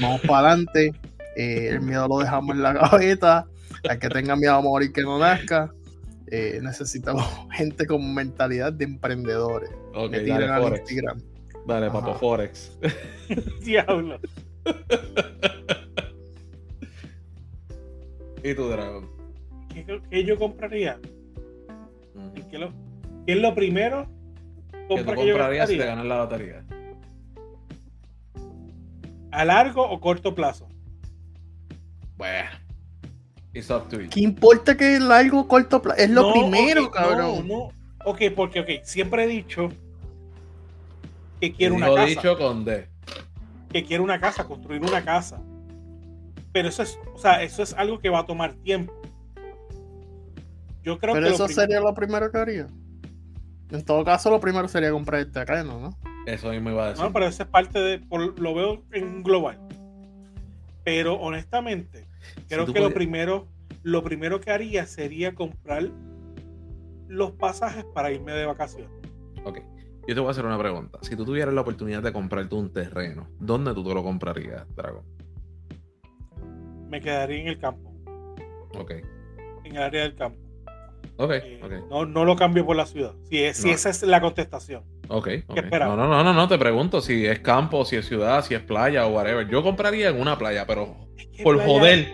Vamos 0.01 0.21
para 0.27 0.49
adelante. 0.51 0.93
Eh, 1.35 1.69
el 1.69 1.81
miedo 1.81 2.07
lo 2.07 2.19
dejamos 2.19 2.55
en 2.55 2.61
la 2.61 2.73
gaveta. 2.73 3.47
Al 3.89 3.97
que 3.97 4.09
tenga 4.09 4.35
miedo 4.35 4.53
a 4.53 4.61
morir 4.61 4.91
que 4.91 5.01
no 5.01 5.17
nazca. 5.17 5.73
Eh, 6.27 6.59
necesitamos 6.61 7.25
gente 7.51 7.85
con 7.87 8.13
mentalidad 8.13 8.73
de 8.73 8.85
emprendedores. 8.85 9.71
Ok, 9.93 10.11
Me 10.11 10.23
dale, 10.23 10.47
Forex. 10.61 10.91
Instagram. 10.91 11.21
Dale, 11.67 11.85
Ajá. 11.87 11.99
papo 11.99 12.15
Forex. 12.15 12.71
Diablo. 13.63 14.19
¿Y 18.43 18.53
tu 18.55 18.67
Dragon? 18.69 19.09
¿Qué, 19.73 20.01
qué 20.09 20.23
yo 20.23 20.37
compraría? 20.37 20.99
¿En 22.35 22.43
qué, 22.49 22.57
lo- 22.57 22.71
qué 23.25 23.33
es 23.33 23.37
lo 23.37 23.53
primero? 23.55 24.07
¿Qué 24.71 25.03
tú 25.03 25.05
que 25.05 25.27
yo 25.27 25.33
comprarías 25.33 25.69
si 25.69 25.77
te 25.77 25.85
ganas 25.85 26.05
la 26.05 26.17
lotería? 26.17 26.63
¿A 29.31 29.45
largo 29.45 29.83
o 29.89 29.99
corto 29.99 30.35
plazo? 30.35 30.67
Bueno. 32.17 32.49
It's 33.53 33.69
up 33.69 33.87
to 33.89 33.99
you. 34.01 34.09
¿Qué 34.09 34.21
importa 34.21 34.75
que 34.75 34.95
es 34.95 35.01
largo 35.01 35.41
o 35.41 35.47
corto 35.47 35.81
plazo? 35.81 35.99
Es 36.01 36.09
lo 36.09 36.23
No, 36.23 36.33
primero, 36.33 36.89
cabrón. 36.91 37.47
No, 37.47 37.69
no. 37.69 37.71
Ok, 38.05 38.21
porque 38.35 38.59
ok, 38.61 38.69
siempre 38.83 39.23
he 39.25 39.27
dicho 39.27 39.69
que 41.39 41.53
quiero 41.53 41.75
una 41.75 41.87
casa. 41.93 42.05
dicho 42.07 42.37
con 42.37 42.65
D. 42.65 42.87
que 43.71 43.85
quiero 43.85 44.03
una 44.03 44.19
casa, 44.19 44.45
construir 44.45 44.81
una 44.81 45.03
casa. 45.03 45.41
Pero 46.53 46.67
eso 46.69 46.83
es, 46.83 46.99
o 47.13 47.17
sea, 47.17 47.43
eso 47.43 47.63
es 47.63 47.73
algo 47.73 47.99
que 47.99 48.09
va 48.09 48.19
a 48.19 48.25
tomar 48.25 48.53
tiempo. 48.55 48.93
Yo 50.83 50.97
creo 50.99 51.13
Pero 51.13 51.27
que 51.27 51.33
eso 51.33 51.47
sería 51.47 51.79
lo 51.79 51.93
primero 51.93 52.31
que 52.31 52.37
haría. 52.37 52.67
En 53.69 53.85
todo 53.85 54.03
caso, 54.03 54.29
lo 54.29 54.39
primero 54.39 54.67
sería 54.67 54.91
comprar 54.91 55.21
el 55.21 55.31
terreno, 55.31 55.79
¿no? 55.79 55.97
Eso 56.25 56.49
mismo 56.49 56.71
iba 56.71 56.85
a 56.85 56.89
decir. 56.89 57.03
No, 57.03 57.13
pero 57.13 57.25
eso 57.27 57.43
es 57.43 57.49
parte 57.49 57.79
de, 57.79 57.99
por- 57.99 58.37
lo 58.39 58.53
veo 58.53 58.83
en 58.91 59.23
global. 59.23 59.59
Pero 60.83 61.15
honestamente, 61.15 62.07
creo 62.49 62.65
que 62.65 62.79
lo 62.79 62.91
primero, 62.93 63.47
lo 63.83 64.03
primero 64.03 64.41
que 64.41 64.51
haría 64.51 64.85
sería 64.87 65.33
comprar 65.35 65.89
los 67.07 67.31
pasajes 67.31 67.85
para 67.93 68.11
irme 68.11 68.33
de 68.33 68.45
vacaciones. 68.45 68.89
Ok. 69.45 69.59
Yo 70.07 70.15
te 70.15 70.19
voy 70.19 70.29
a 70.29 70.31
hacer 70.31 70.45
una 70.45 70.57
pregunta. 70.57 70.97
Si 71.03 71.15
tú 71.15 71.23
tuvieras 71.23 71.53
la 71.53 71.61
oportunidad 71.61 72.01
de 72.01 72.11
comprarte 72.11 72.55
un 72.55 72.73
terreno, 72.73 73.27
¿dónde 73.39 73.73
tú 73.73 73.83
te 73.83 73.93
lo 73.93 74.03
comprarías, 74.03 74.65
Dragon? 74.75 75.03
Me 76.91 76.99
quedaría 77.01 77.39
en 77.39 77.47
el 77.47 77.57
campo, 77.57 77.89
Ok. 78.77 78.91
en 79.63 79.75
el 79.75 79.81
área 79.81 80.03
del 80.03 80.13
campo. 80.15 80.37
Ok, 81.17 81.31
Eh, 81.31 81.59
ok. 81.63 81.71
no, 81.89 82.05
no 82.05 82.25
lo 82.25 82.35
cambio 82.35 82.65
por 82.65 82.75
la 82.75 82.85
ciudad. 82.85 83.13
Si, 83.29 83.41
es- 83.41 83.57
si 83.57 83.69
esa 83.69 83.89
es 83.89 84.03
la 84.03 84.19
contestación. 84.19 84.83
Ok, 85.07 85.27
ok. 85.47 85.57
esperaba? 85.57 85.95
No, 85.95 86.03
no, 86.03 86.09
no, 86.09 86.23
no, 86.23 86.33
no, 86.33 86.47
te 86.47 86.57
pregunto 86.57 86.99
si 87.01 87.25
es 87.25 87.39
campo, 87.39 87.85
si 87.85 87.95
es 87.95 88.05
ciudad, 88.05 88.43
si 88.43 88.53
es 88.55 88.61
playa 88.61 89.05
o 89.07 89.09
whatever. 89.15 89.47
Yo 89.47 89.63
compraría 89.63 90.09
en 90.09 90.19
una 90.19 90.37
playa, 90.37 90.65
pero 90.67 90.95
¿Qué 91.35 91.43
por 91.43 91.55
playa? 91.55 91.69
joder, 91.71 92.07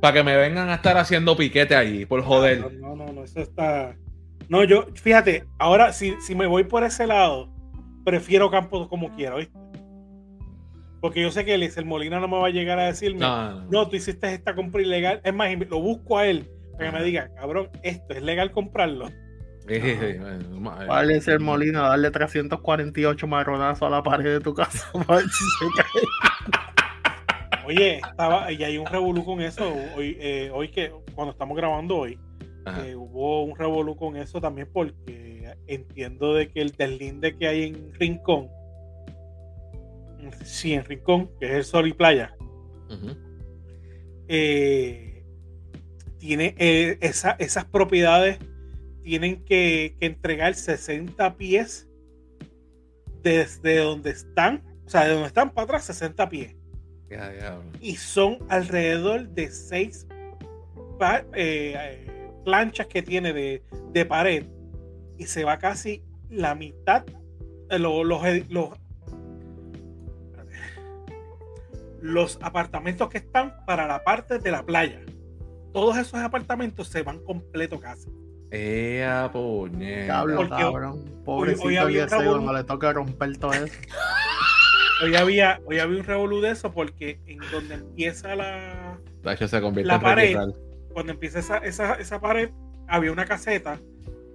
para 0.00 0.14
que 0.14 0.22
me 0.24 0.36
vengan 0.36 0.68
a 0.68 0.74
estar 0.74 0.96
haciendo 0.98 1.36
piquete 1.36 1.74
allí, 1.74 2.04
por 2.06 2.22
joder. 2.22 2.64
Ah, 2.66 2.70
No, 2.78 2.94
no, 2.96 3.06
no, 3.06 3.12
no, 3.12 3.24
eso 3.24 3.40
está. 3.40 3.96
No, 4.48 4.64
yo, 4.64 4.86
fíjate, 4.94 5.44
ahora 5.58 5.92
si, 5.92 6.14
si 6.20 6.34
me 6.34 6.46
voy 6.46 6.64
por 6.64 6.84
ese 6.84 7.06
lado, 7.06 7.48
prefiero 8.04 8.50
campo 8.50 8.88
como 8.88 9.14
quiera, 9.14 9.36
¿viste? 9.36 9.58
Porque 11.00 11.22
yo 11.22 11.30
sé 11.30 11.44
que 11.44 11.54
Eliezer 11.54 11.84
Molina 11.84 12.18
no 12.20 12.26
me 12.28 12.38
va 12.38 12.46
a 12.48 12.50
llegar 12.50 12.78
a 12.78 12.86
decirme, 12.86 13.20
No, 13.20 13.50
no, 13.52 13.60
no, 13.62 13.70
no. 13.70 13.88
tú 13.88 13.96
hiciste 13.96 14.32
esta 14.34 14.54
compra 14.54 14.82
ilegal. 14.82 15.20
Es 15.24 15.32
más, 15.34 15.50
lo 15.68 15.80
busco 15.80 16.18
a 16.18 16.26
él 16.26 16.48
para 16.72 16.90
que 16.90 16.98
me 16.98 17.04
diga, 17.04 17.30
cabrón, 17.34 17.68
esto 17.82 18.14
es 18.14 18.22
legal 18.22 18.50
comprarlo. 18.52 19.08
Ma- 20.58 20.86
¿Cuál 20.86 21.10
es 21.10 21.28
el 21.28 21.40
molino? 21.40 21.82
Darle 21.82 22.10
348 22.10 23.26
marronazos 23.26 23.82
a 23.86 23.90
la 23.90 24.02
pared 24.02 24.24
de 24.34 24.40
tu 24.40 24.54
casa. 24.54 24.90
para 25.06 25.20
ver 25.20 25.28
si 25.28 25.44
se 25.58 25.66
cae. 25.76 27.64
Oye, 27.66 27.96
estaba, 27.98 28.50
y 28.50 28.62
hay 28.64 28.78
un 28.78 28.86
revolú 28.86 29.24
con 29.24 29.40
eso. 29.42 29.70
Hoy, 29.96 30.16
eh, 30.20 30.50
hoy 30.54 30.68
que, 30.70 30.90
cuando 31.14 31.32
estamos 31.32 31.56
grabando 31.56 31.96
hoy, 31.98 32.18
eh, 32.82 32.94
hubo 32.96 33.44
un 33.44 33.56
revolú 33.56 33.94
con 33.96 34.16
eso 34.16 34.40
también 34.40 34.68
porque 34.72 35.54
entiendo 35.66 36.34
de 36.34 36.48
que 36.50 36.60
el 36.62 36.70
deslinde 36.72 37.36
que 37.36 37.46
hay 37.48 37.64
en 37.64 37.92
Rincón, 37.94 38.48
sí, 40.44 40.72
en 40.74 40.84
Rincón, 40.84 41.30
que 41.40 41.46
es 41.46 41.52
el 41.54 41.64
Sol 41.64 41.88
y 41.88 41.92
Playa, 41.92 42.34
eh, 44.28 45.22
tiene 46.18 46.54
eh, 46.58 46.98
esa- 47.00 47.36
esas 47.38 47.64
propiedades 47.64 48.38
tienen 49.02 49.44
que, 49.44 49.96
que 49.98 50.06
entregar 50.06 50.54
60 50.54 51.36
pies 51.36 51.88
desde 53.22 53.78
donde 53.78 54.10
están, 54.10 54.62
o 54.84 54.88
sea, 54.88 55.04
de 55.06 55.12
donde 55.12 55.28
están 55.28 55.50
para 55.50 55.64
atrás, 55.64 55.84
60 55.86 56.28
pies. 56.28 56.54
Y 57.80 57.96
son 57.96 58.38
alrededor 58.48 59.28
de 59.30 59.50
6 59.50 60.06
planchas 62.44 62.86
que 62.86 63.02
tiene 63.02 63.32
de, 63.32 63.62
de 63.92 64.04
pared. 64.04 64.44
Y 65.16 65.24
se 65.24 65.44
va 65.44 65.58
casi 65.58 66.02
la 66.28 66.54
mitad 66.54 67.04
los, 67.70 68.24
ed- 68.24 68.46
los, 68.50 68.70
los 72.00 72.38
apartamentos 72.42 73.08
que 73.08 73.18
están 73.18 73.64
para 73.66 73.86
la 73.86 74.02
parte 74.04 74.38
de 74.38 74.50
la 74.50 74.62
playa. 74.62 75.00
Todos 75.72 75.96
esos 75.98 76.14
apartamentos 76.20 76.88
se 76.88 77.02
van 77.02 77.18
completo 77.24 77.78
casi. 77.78 78.08
Ea, 78.50 79.30
puñeta. 79.32 80.24
Porque 80.24 80.48
cabrón. 80.48 81.04
Pobrecito 81.24 81.68
hoy 81.68 81.76
había 81.76 82.04
Eliezer, 82.04 82.18
revolú- 82.20 82.30
cuando 82.44 82.52
le 82.54 82.64
toca 82.64 82.92
romper 82.92 83.36
todo 83.36 83.52
eso. 83.52 83.74
Hoy 85.00 85.14
había, 85.14 85.60
hoy 85.64 85.78
había 85.78 85.96
un 86.00 86.04
revolú 86.04 86.40
de 86.40 86.50
eso 86.50 86.72
porque 86.72 87.20
en 87.26 87.38
donde 87.52 87.74
empieza 87.74 88.34
la, 88.34 88.98
se 89.36 89.60
convierte 89.60 89.86
la 89.86 89.94
en 89.94 90.00
pared, 90.00 90.36
cuando 90.92 91.12
empieza 91.12 91.38
esa, 91.38 91.58
esa, 91.58 91.94
esa 91.94 92.20
pared, 92.20 92.50
había 92.88 93.12
una 93.12 93.24
caseta 93.24 93.78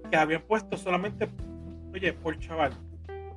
que 0.09 0.15
habían 0.15 0.41
puesto 0.43 0.77
solamente, 0.77 1.27
oye, 1.93 2.13
por 2.13 2.39
chaval. 2.39 2.71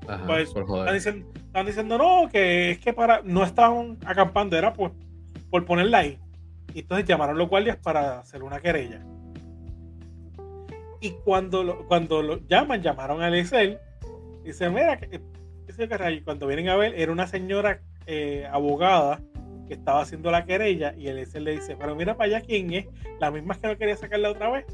Ajá, 0.08 0.26
Pues, 0.26 0.52
joder. 0.52 0.92
diciendo, 0.94 1.98
no, 1.98 2.28
que 2.30 2.72
es 2.72 2.78
que 2.78 2.92
para, 2.92 3.22
no 3.24 3.42
estaban 3.44 3.98
acampando, 4.04 4.56
era 4.56 4.72
por, 4.72 4.92
por 5.50 5.64
ponerla 5.64 5.98
ahí. 5.98 6.18
Y 6.74 6.80
entonces 6.80 7.06
llamaron 7.06 7.38
los 7.38 7.48
guardias 7.48 7.76
para 7.76 8.18
hacer 8.20 8.42
una 8.42 8.60
querella. 8.60 9.00
Y 11.00 11.10
cuando 11.24 11.62
lo, 11.62 11.86
cuando 11.86 12.22
lo 12.22 12.38
llaman, 12.48 12.82
llamaron 12.82 13.22
a 13.22 13.28
Eliezer, 13.28 13.80
y 14.42 14.48
dicen, 14.48 14.72
mira, 14.74 14.96
que, 14.96 15.08
qué 15.08 15.72
sé 15.72 15.82
yo 15.82 15.88
qué 15.88 15.96
rayo". 15.98 16.16
Y 16.16 16.22
cuando 16.22 16.46
vienen 16.46 16.68
a 16.68 16.76
ver, 16.76 16.94
era 16.96 17.12
una 17.12 17.26
señora 17.26 17.80
eh, 18.06 18.46
abogada 18.50 19.20
que 19.68 19.74
estaba 19.74 20.00
haciendo 20.02 20.30
la 20.30 20.44
querella, 20.44 20.94
y 20.96 21.08
Eliezer 21.08 21.42
le 21.42 21.52
dice, 21.52 21.76
pero 21.76 21.94
mira 21.96 22.16
para 22.16 22.36
allá 22.36 22.46
quién 22.46 22.72
es, 22.72 22.86
la 23.20 23.30
misma 23.30 23.54
que 23.56 23.66
no 23.68 23.76
quería 23.76 23.96
sacarla 23.96 24.30
otra 24.30 24.50
vez. 24.50 24.64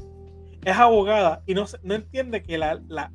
Es 0.63 0.77
abogada 0.77 1.41
y 1.45 1.55
no, 1.55 1.65
no 1.83 1.93
entiende 1.95 2.41
que 2.43 2.57
la, 2.57 2.79
la- 2.87 3.11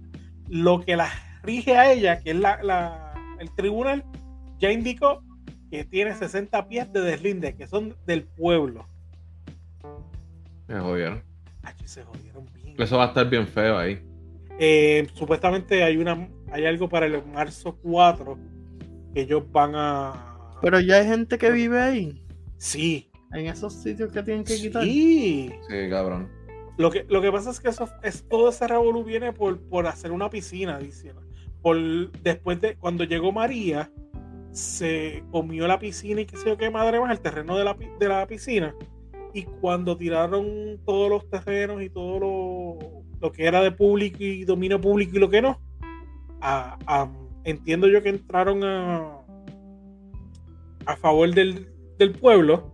lo 0.48 0.80
que 0.80 0.96
la 0.96 1.08
rige 1.48 1.74
a 1.76 1.90
ella, 1.92 2.20
que 2.20 2.30
es 2.30 2.36
la, 2.36 2.62
la- 2.62 3.14
el 3.40 3.50
tribunal, 3.54 4.04
ya 4.58 4.70
indicó 4.70 5.22
que 5.70 5.84
tiene 5.84 6.14
60 6.14 6.68
pies 6.68 6.92
de 6.92 7.00
deslinde, 7.00 7.54
que 7.56 7.66
son 7.66 7.94
del 8.06 8.24
pueblo. 8.24 8.86
Me 10.66 10.78
jodieron. 10.80 11.22
Ach, 11.62 11.74
se 11.84 12.02
jodieron 12.04 12.46
bien. 12.54 12.74
Eso 12.78 12.98
va 12.98 13.04
a 13.04 13.08
estar 13.08 13.28
bien 13.30 13.46
feo 13.46 13.78
ahí. 13.78 13.98
Eh, 14.60 15.06
supuestamente 15.14 15.82
hay 15.84 15.96
una 15.96 16.28
hay 16.50 16.66
algo 16.66 16.88
para 16.88 17.06
el 17.06 17.24
marzo 17.26 17.76
4 17.82 18.36
que 19.14 19.20
ellos 19.22 19.44
van 19.52 19.72
a. 19.74 20.36
Pero 20.60 20.80
ya 20.80 20.96
hay 20.96 21.06
gente 21.06 21.38
que 21.38 21.50
vive 21.50 21.80
ahí. 21.80 22.22
Sí, 22.58 23.10
En 23.32 23.46
esos 23.46 23.72
sitios 23.72 24.10
que 24.12 24.22
tienen 24.22 24.44
que 24.44 24.56
quitar. 24.56 24.82
sí. 24.82 25.50
Sí, 25.68 25.88
cabrón. 25.90 26.28
Lo 26.76 26.90
que, 26.90 27.04
lo 27.08 27.20
que 27.20 27.30
pasa 27.32 27.50
es 27.50 27.60
que 27.60 27.68
eso 27.68 27.88
es 28.02 28.24
todo 28.28 28.50
ese 28.50 28.66
revolú 28.66 29.02
viene 29.04 29.32
por, 29.32 29.60
por 29.68 29.86
hacer 29.86 30.12
una 30.12 30.28
piscina, 30.30 30.78
dice. 30.78 31.12
Por 31.62 32.10
después 32.22 32.60
de 32.60 32.76
cuando 32.76 33.04
llegó 33.04 33.32
María, 33.32 33.90
se 34.52 35.22
comió 35.30 35.66
la 35.66 35.78
piscina 35.78 36.20
y 36.20 36.26
qué 36.26 36.36
sé 36.36 36.48
yo 36.48 36.56
qué 36.56 36.70
madre 36.70 37.00
más, 37.00 37.10
el 37.10 37.20
terreno 37.20 37.56
de 37.56 37.64
la, 37.64 37.76
de 37.98 38.08
la 38.08 38.26
piscina. 38.26 38.74
Y 39.34 39.42
cuando 39.42 39.96
tiraron 39.96 40.80
todos 40.86 41.10
los 41.10 41.28
terrenos 41.30 41.82
y 41.82 41.90
todo 41.90 42.18
lo, 42.18 42.78
lo 43.20 43.32
que 43.32 43.44
era 43.46 43.62
de 43.62 43.70
público 43.72 44.16
y 44.20 44.44
dominio 44.44 44.80
público 44.80 45.16
y 45.16 45.20
lo 45.20 45.28
que 45.28 45.42
no, 45.42 45.60
a- 46.40 46.78
a- 46.86 47.12
entiendo 47.44 47.86
yo 47.88 48.02
que 48.02 48.08
entraron 48.08 48.64
a, 48.64 49.18
a 50.86 50.96
favor 50.96 51.32
del, 51.34 51.68
del 51.98 52.12
pueblo 52.12 52.72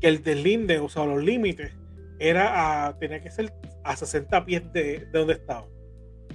que 0.00 0.08
el 0.08 0.22
deslinde, 0.22 0.78
o 0.78 0.88
sea, 0.88 1.04
los 1.04 1.22
límites, 1.22 1.72
era 2.18 2.86
a, 2.86 2.98
tenía 2.98 3.20
que 3.20 3.30
ser 3.30 3.52
a 3.84 3.94
60 3.96 4.44
pies 4.46 4.72
de, 4.72 5.00
de 5.12 5.18
donde 5.18 5.34
estaba. 5.34 5.66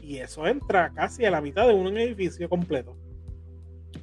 Y 0.01 0.17
eso 0.17 0.47
entra 0.47 0.91
casi 0.93 1.25
a 1.25 1.31
la 1.31 1.41
mitad 1.41 1.67
de 1.67 1.73
un 1.73 1.97
edificio 1.97 2.49
completo. 2.49 2.97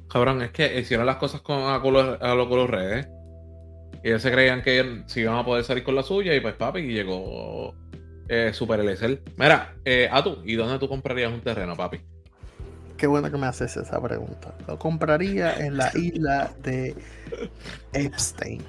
Cabrón, 0.09 0.41
es 0.41 0.51
que 0.51 0.79
hicieron 0.79 1.05
las 1.05 1.17
cosas 1.17 1.41
con, 1.41 1.69
a, 1.69 1.81
color, 1.81 2.17
a 2.21 2.33
los 2.33 2.47
color 2.47 2.71
redes. 2.71 3.07
Y 4.03 4.09
ellos 4.09 4.21
se 4.21 4.31
creían 4.31 4.61
que 4.61 5.03
se 5.07 5.21
iban 5.21 5.35
a 5.35 5.45
poder 5.45 5.63
salir 5.63 5.83
con 5.83 5.95
la 5.95 6.03
suya 6.03 6.35
y 6.35 6.39
pues 6.39 6.55
papi, 6.55 6.79
y 6.79 6.93
llegó 6.93 7.73
eh, 8.29 8.51
Super 8.53 8.79
Eliezer. 8.79 9.21
Mira, 9.37 9.75
eh, 9.83 10.07
a 10.11 10.23
tú, 10.23 10.41
¿y 10.45 10.55
dónde 10.55 10.79
tú 10.79 10.87
comprarías 10.87 11.31
un 11.31 11.41
terreno, 11.41 11.75
papi? 11.75 11.99
Qué 12.97 13.05
bueno 13.05 13.29
que 13.29 13.37
me 13.37 13.45
haces 13.45 13.77
esa 13.77 14.01
pregunta. 14.01 14.55
Lo 14.67 14.79
compraría 14.79 15.53
en 15.57 15.77
la 15.77 15.91
isla 15.95 16.51
de 16.63 16.95
Epstein. 17.93 18.63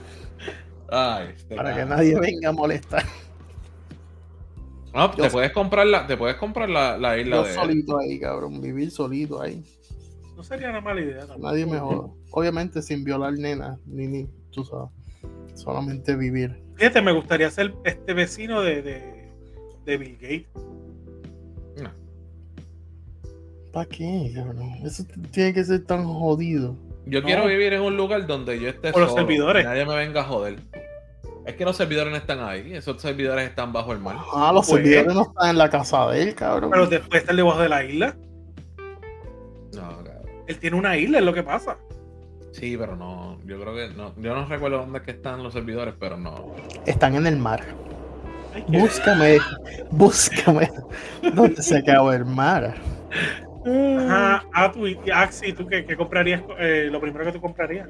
Ay, 0.91 1.35
este 1.37 1.57
Para 1.57 1.75
que 1.75 1.85
nadie 1.85 2.19
venga 2.19 2.51
a 2.51 2.53
molestar. 2.53 3.05
No, 4.99 5.11
te 5.11 5.31
puedes 5.31 5.53
comprar 5.53 5.87
la, 5.87 6.07
te 6.07 6.17
puedes 6.17 6.37
comprar 6.37 6.69
la, 6.69 6.99
la 6.99 7.19
isla 7.19 7.37
Yo 7.37 7.45
de 7.45 7.55
solito 7.55 7.99
ahí, 7.99 8.19
cabrón. 8.21 8.61
Vivir 8.61 8.91
solito 8.91 9.41
ahí. 9.41 9.63
No 10.37 10.43
sería 10.43 10.71
una 10.71 10.81
mala 10.81 11.01
idea. 11.01 11.21
tampoco. 11.27 11.41
Nadie 11.49 11.67
me 11.67 11.79
joda. 11.79 12.09
Obviamente 12.31 12.83
sin 12.83 13.05
violar 13.05 13.33
nena, 13.35 13.79
ni 13.87 14.07
ni, 14.07 14.29
tú 14.51 14.65
sabes. 14.65 14.91
Solamente 15.55 16.15
vivir. 16.15 16.63
Fíjate, 16.77 17.03
me 17.03 17.13
gustaría 17.13 17.51
ser 17.51 17.75
este 17.85 18.13
vecino 18.15 18.61
de, 18.63 18.83
de, 18.83 19.33
de 19.85 19.97
Bill 19.97 20.17
Gates. 20.21 20.49
No. 21.83 21.91
¿Para 23.73 23.87
qué, 23.89 24.31
cabrón? 24.35 24.63
Eso 24.85 25.05
tiene 25.33 25.53
que 25.53 25.65
ser 25.65 25.85
tan 25.85 26.05
jodido. 26.05 26.77
Yo 27.07 27.21
No. 27.21 27.27
quiero 27.27 27.47
vivir 27.47 27.73
en 27.73 27.81
un 27.83 27.97
lugar 27.97 28.27
donde 28.27 28.61
yo 28.61 28.69
esté 28.69 28.93
Por 28.93 29.03
los 29.03 29.15
servidores. 29.15 29.65
y 29.65 29.67
Nadie 29.67 29.87
me 29.87 29.97
venga 29.97 30.21
a 30.21 30.25
joder. 30.25 30.61
Es 31.49 31.55
que 31.57 31.65
los 31.65 31.77
servidores 31.77 32.11
no 32.11 32.19
están 32.19 32.41
ahí, 32.41 32.75
esos 32.75 33.01
servidores 33.01 33.49
están 33.49 33.73
bajo 33.73 33.93
el 33.95 34.01
mar. 34.01 34.17
Ah, 34.35 34.53
los 34.53 34.69
Pues- 34.69 34.83
servidores 34.83 35.15
no 35.15 35.23
están 35.23 35.49
en 35.49 35.57
la 35.59 35.71
casa 35.71 36.07
de 36.11 36.23
él, 36.23 36.35
cabrón. 36.35 36.71
Pero 36.71 36.87
después 36.87 37.23
está 37.23 37.33
debajo 37.35 37.59
de 37.63 37.69
la 37.71 37.83
isla. 37.85 38.15
No, 39.75 39.81
cabrón. 40.05 40.27
Él 40.47 40.59
tiene 40.59 40.77
una 40.77 40.97
isla, 40.99 41.19
es 41.21 41.25
lo 41.25 41.33
que 41.33 41.43
pasa. 41.43 41.79
Sí, 42.53 42.77
pero 42.77 42.97
no, 42.97 43.39
yo 43.47 43.59
creo 43.61 43.75
que 43.75 43.89
no, 43.97 44.15
yo 44.17 44.35
no 44.35 44.45
recuerdo 44.47 44.79
dónde 44.79 44.99
es 44.99 45.05
que 45.05 45.11
están 45.13 45.43
los 45.43 45.55
servidores, 45.55 45.95
pero 45.99 46.19
no. 46.19 46.55
Están 46.85 47.15
en 47.15 47.27
el 47.27 47.39
mar. 47.39 47.63
Ay, 48.55 48.65
Búscame, 48.69 49.39
búscame. 49.91 50.71
¿Dónde 51.35 51.63
se 51.63 51.79
acabó 51.79 52.13
el 52.13 52.27
mar? 52.27 52.75
Ajá, 53.65 54.45
ah, 54.53 54.71
tú, 54.73 54.87
y 54.87 54.99
Axi, 55.13 55.53
¿tú 55.55 55.67
qué, 55.67 55.85
qué 55.87 55.97
comprarías? 55.97 56.43
eh, 56.59 56.89
lo 56.91 57.01
primero 57.01 57.25
que 57.25 57.33
tú 57.33 57.41
comprarías. 57.41 57.89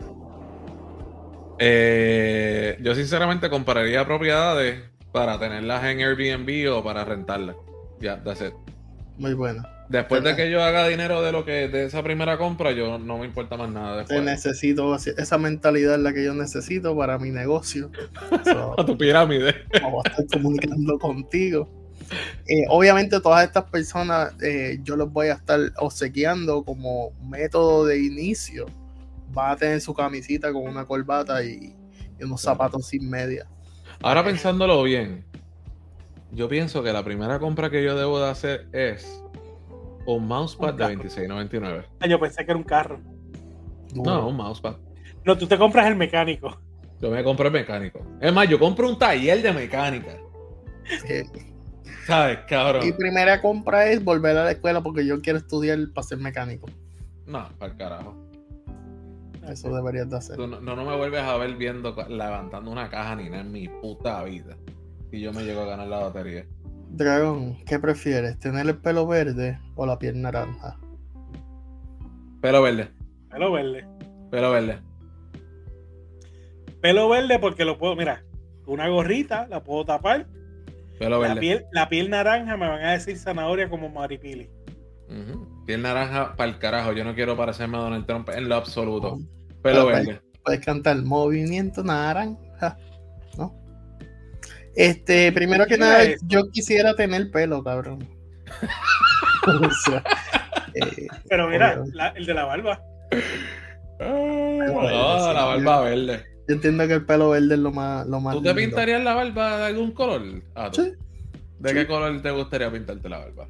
Eh, 1.59 2.79
yo 2.81 2.95
sinceramente 2.95 3.51
compraría 3.51 4.05
propiedades 4.05 4.83
para 5.13 5.39
tenerlas 5.39 5.85
en 5.85 6.01
Airbnb 6.01 6.73
o 6.73 6.85
para 6.85 7.05
rentarlas. 7.05 7.57
Ya, 8.01 8.23
that's 8.23 8.41
it. 8.41 8.53
Muy 9.17 9.35
buena. 9.35 9.69
Después 9.89 10.23
de 10.23 10.37
que 10.37 10.51
yo 10.51 10.63
haga 10.63 10.87
dinero 10.87 11.23
de 11.23 11.33
lo 11.33 11.45
que 11.47 11.69
de 11.69 11.87
esa 11.87 12.03
primera 12.03 12.37
compra, 12.37 12.73
yo 12.73 12.99
no 12.99 13.19
me 13.19 13.25
importa 13.25 13.57
más 13.57 13.71
nada 13.71 14.05
Te 14.05 14.21
necesito, 14.21 14.95
esa 14.95 15.39
mentalidad 15.39 15.95
es 15.95 16.01
la 16.01 16.13
que 16.13 16.23
yo 16.23 16.35
necesito 16.35 16.95
para 16.97 17.19
mi 17.19 17.31
negocio. 17.31 17.91
So, 18.45 18.79
A 18.79 18.85
tu 18.85 18.97
pirámide. 18.99 19.55
vamos 19.83 20.05
a 20.05 20.11
estar 20.11 20.27
comunicando 20.39 20.99
contigo. 20.99 21.69
Eh, 22.47 22.65
obviamente 22.69 23.21
todas 23.21 23.45
estas 23.47 23.65
personas 23.65 24.33
eh, 24.43 24.79
yo 24.83 24.97
los 24.97 25.13
voy 25.13 25.29
a 25.29 25.35
estar 25.35 25.61
obsequiando 25.79 26.63
como 26.65 27.13
método 27.29 27.87
de 27.87 27.99
inicio. 28.03 28.67
Van 29.39 29.53
a 29.53 29.57
tener 29.57 29.81
su 29.81 29.95
camisita 29.95 30.53
con 30.53 30.67
una 30.67 30.85
corbata 30.85 31.45
y, 31.45 31.73
y 32.19 32.25
unos 32.25 32.41
zapatos 32.43 32.89
sin 32.89 33.09
media. 33.09 33.47
Ahora 34.03 34.25
pensándolo 34.25 34.83
bien, 34.83 35.25
yo 36.33 36.49
pienso 36.49 36.83
que 36.83 36.93
la 36.93 37.05
primera 37.05 37.39
compra 37.39 37.71
que 37.71 37.85
yo 37.85 37.97
debo 37.97 38.19
de 38.19 38.31
hacer 38.31 38.69
es 38.73 39.23
un 40.07 40.27
mousepad 40.27 40.75
de 40.75 40.87
26.99. 40.87 41.85
Ah, 42.01 42.09
Yo 42.09 42.19
pensé 42.19 42.45
que 42.45 42.51
era 42.51 42.59
un 42.59 42.65
carro. 42.65 42.99
No, 43.95 44.27
un 44.27 44.37
mousepad. 44.37 44.77
No, 45.25 45.39
tú 45.39 45.47
te 45.47 45.57
compras 45.57 45.87
el 45.87 45.95
mecánico. 45.95 46.61
Yo 47.01 47.09
me 47.09 47.23
compro 47.23 47.47
el 47.47 47.53
mecánico. 47.53 48.01
Es 48.21 48.33
más, 48.33 48.49
yo 48.49 48.59
compro 48.59 48.89
un 48.89 48.99
taller 48.99 49.41
de 49.41 49.53
mecánica. 49.53 50.17
¿Sabes, 52.09 52.41
cabrón? 52.49 52.85
mi 52.85 52.91
primera 52.93 53.41
compra 53.41 53.87
es 53.89 54.03
volver 54.03 54.37
a 54.37 54.45
la 54.45 54.51
escuela 54.51 54.83
porque 54.83 55.07
yo 55.07 55.21
quiero 55.21 55.39
estudiar 55.39 55.79
para 55.95 56.05
ser 56.05 56.19
mecánico. 56.19 56.67
No, 57.25 57.49
para 57.57 57.71
el 57.73 57.79
carajo. 57.79 58.28
Eso 59.53 59.75
deberías 59.75 60.09
de 60.11 60.17
hacer. 60.17 60.37
Tú 60.37 60.47
no, 60.47 60.61
no 60.61 60.77
no 60.77 60.85
me 60.85 60.97
vuelves 60.97 61.23
a 61.23 61.37
ver 61.37 61.55
viendo, 61.57 61.95
levantando 62.09 62.71
una 62.71 62.89
caja 62.89 63.17
ni 63.17 63.29
nada 63.29 63.43
en 63.43 63.53
mi 63.53 63.69
puta 63.69 64.23
vida. 64.25 64.57
Y 65.11 65.21
yo 65.21 65.33
me 65.33 65.43
llego 65.45 65.63
a 65.63 65.67
ganar 65.67 65.87
la 65.89 65.99
batería. 66.01 66.45
Dragón, 66.91 67.57
¿qué 67.67 67.79
prefieres? 67.79 68.39
¿Tener 68.39 68.67
el 68.67 68.77
pelo 68.79 69.07
verde 69.07 69.59
o 69.75 69.87
la 69.87 69.99
piel 69.99 70.21
naranja? 70.21 70.79
Pelo 72.41 72.63
verde, 72.63 72.91
Pelo 73.31 73.53
verde. 73.53 73.85
pelo 74.31 74.51
verde. 74.53 74.79
Pelo 76.81 77.09
verde 77.09 77.39
porque 77.39 77.65
lo 77.65 77.77
puedo, 77.79 77.97
mira, 77.97 78.23
una 78.67 78.89
gorrita 78.89 79.47
la 79.49 79.63
puedo 79.65 79.85
tapar. 79.85 80.27
Pelo 80.99 81.21
La 81.21 81.29
verde. 81.29 81.41
piel, 81.41 81.67
la 81.73 81.89
piel 81.89 82.11
naranja 82.11 82.57
me 82.57 82.69
van 82.69 82.85
a 82.85 82.93
decir 82.93 83.17
zanahoria 83.19 83.69
como 83.69 83.89
maripili. 83.89 84.49
Piel 85.67 85.83
naranja 85.83 86.35
para 86.37 86.51
el 86.51 86.59
carajo. 86.59 86.93
Yo 86.93 87.03
no 87.05 87.15
quiero 87.15 87.37
parecerme 87.37 87.77
a 87.79 87.81
Donald 87.81 88.07
Trump 88.07 88.29
en 88.31 88.49
lo 88.49 88.55
absoluto. 88.57 89.19
Pelo 89.73 89.87
Pero, 89.87 89.97
verde. 89.99 90.21
Puedes 90.45 90.61
cantar 90.65 90.97
Movimiento 91.03 91.83
Naranja. 91.85 92.77
¿No? 93.37 93.55
Este, 94.77 95.31
primero 95.33 95.65
que 95.65 95.71
¿Qué 95.71 95.75
era 95.75 95.87
nada, 95.87 96.05
yo 96.27 96.51
quisiera 96.51 96.95
tener 96.95 97.31
pelo, 97.31 97.63
cabrón. 97.63 98.07
O 99.47 99.71
sea, 99.87 100.03
eh, 100.75 101.07
Pero 101.29 101.49
mira, 101.49 101.83
la- 101.95 102.09
el 102.09 102.27
de 102.27 102.35
la 102.35 102.45
barba. 102.45 102.81
No, 103.99 105.33
la 105.33 105.45
barba 105.45 105.81
verde. 105.83 106.25
yo 106.47 106.55
entiendo 106.55 106.87
que 106.87 106.95
el 106.95 107.07
pelo 107.07 107.31
verde 107.31 107.55
es 107.55 107.61
lo 107.61 107.71
más, 107.73 108.07
lo 108.07 108.21
más 108.21 108.35
¿Tú 108.35 108.43
te 108.43 108.49
lindo. 108.49 108.61
pintarías 108.61 109.03
la 109.03 109.15
barba 109.15 109.59
de 109.59 109.65
algún 109.67 109.93
color? 109.93 110.23
Ah. 110.55 110.71
Sí. 110.73 110.93
¿De 111.61 111.69
Sí. 111.71 111.75
qué 111.75 111.87
color 111.87 112.21
te 112.21 112.31
gustaría 112.31 112.71
pintarte 112.71 113.09
la 113.09 113.19
barba? 113.19 113.49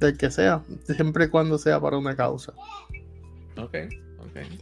Del 0.00 0.16
que 0.16 0.30
sea, 0.30 0.62
siempre 0.86 1.26
y 1.26 1.28
cuando 1.28 1.58
sea 1.58 1.78
para 1.80 1.96
una 1.98 2.16
causa. 2.16 2.52
Ok, 3.56 3.76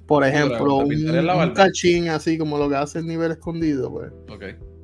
Por 0.07 0.23
¿Tú, 0.23 0.29
ejemplo, 0.29 0.77
un, 0.77 1.19
un 1.19 1.51
cachín 1.55 2.09
así 2.09 2.37
como 2.37 2.59
lo 2.59 2.69
que 2.69 2.77
hace 2.77 2.99
el 2.99 3.07
nivel 3.07 3.33
escondido, 3.33 3.91
pues 3.91 4.13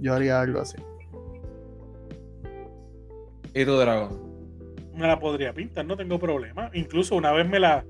yo 0.01 0.15
haría 0.15 0.41
algo 0.41 0.61
así. 0.61 0.77
¿Y 3.55 3.65
tú, 3.65 3.77
Dragón? 3.77 4.29
Me 4.95 5.07
la 5.07 5.19
podría 5.19 5.53
pintar, 5.53 5.85
no 5.85 5.97
tengo 5.97 6.19
problema. 6.19 6.71
Incluso 6.75 7.17
una 7.17 7.33
vez 7.33 7.49
me 7.49 7.61
la 7.61 7.85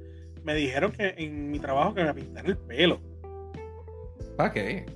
me 0.45 0.55
dijeron 0.55 0.93
que 0.93 1.14
en 1.18 1.51
mi 1.51 1.59
trabajo 1.59 1.95
que 1.95 2.05
me 2.05 2.14
pintara 2.14 2.49
el 2.49 2.57
pelo. 2.57 3.01
¿Para 4.36 4.53
qué? 4.53 4.86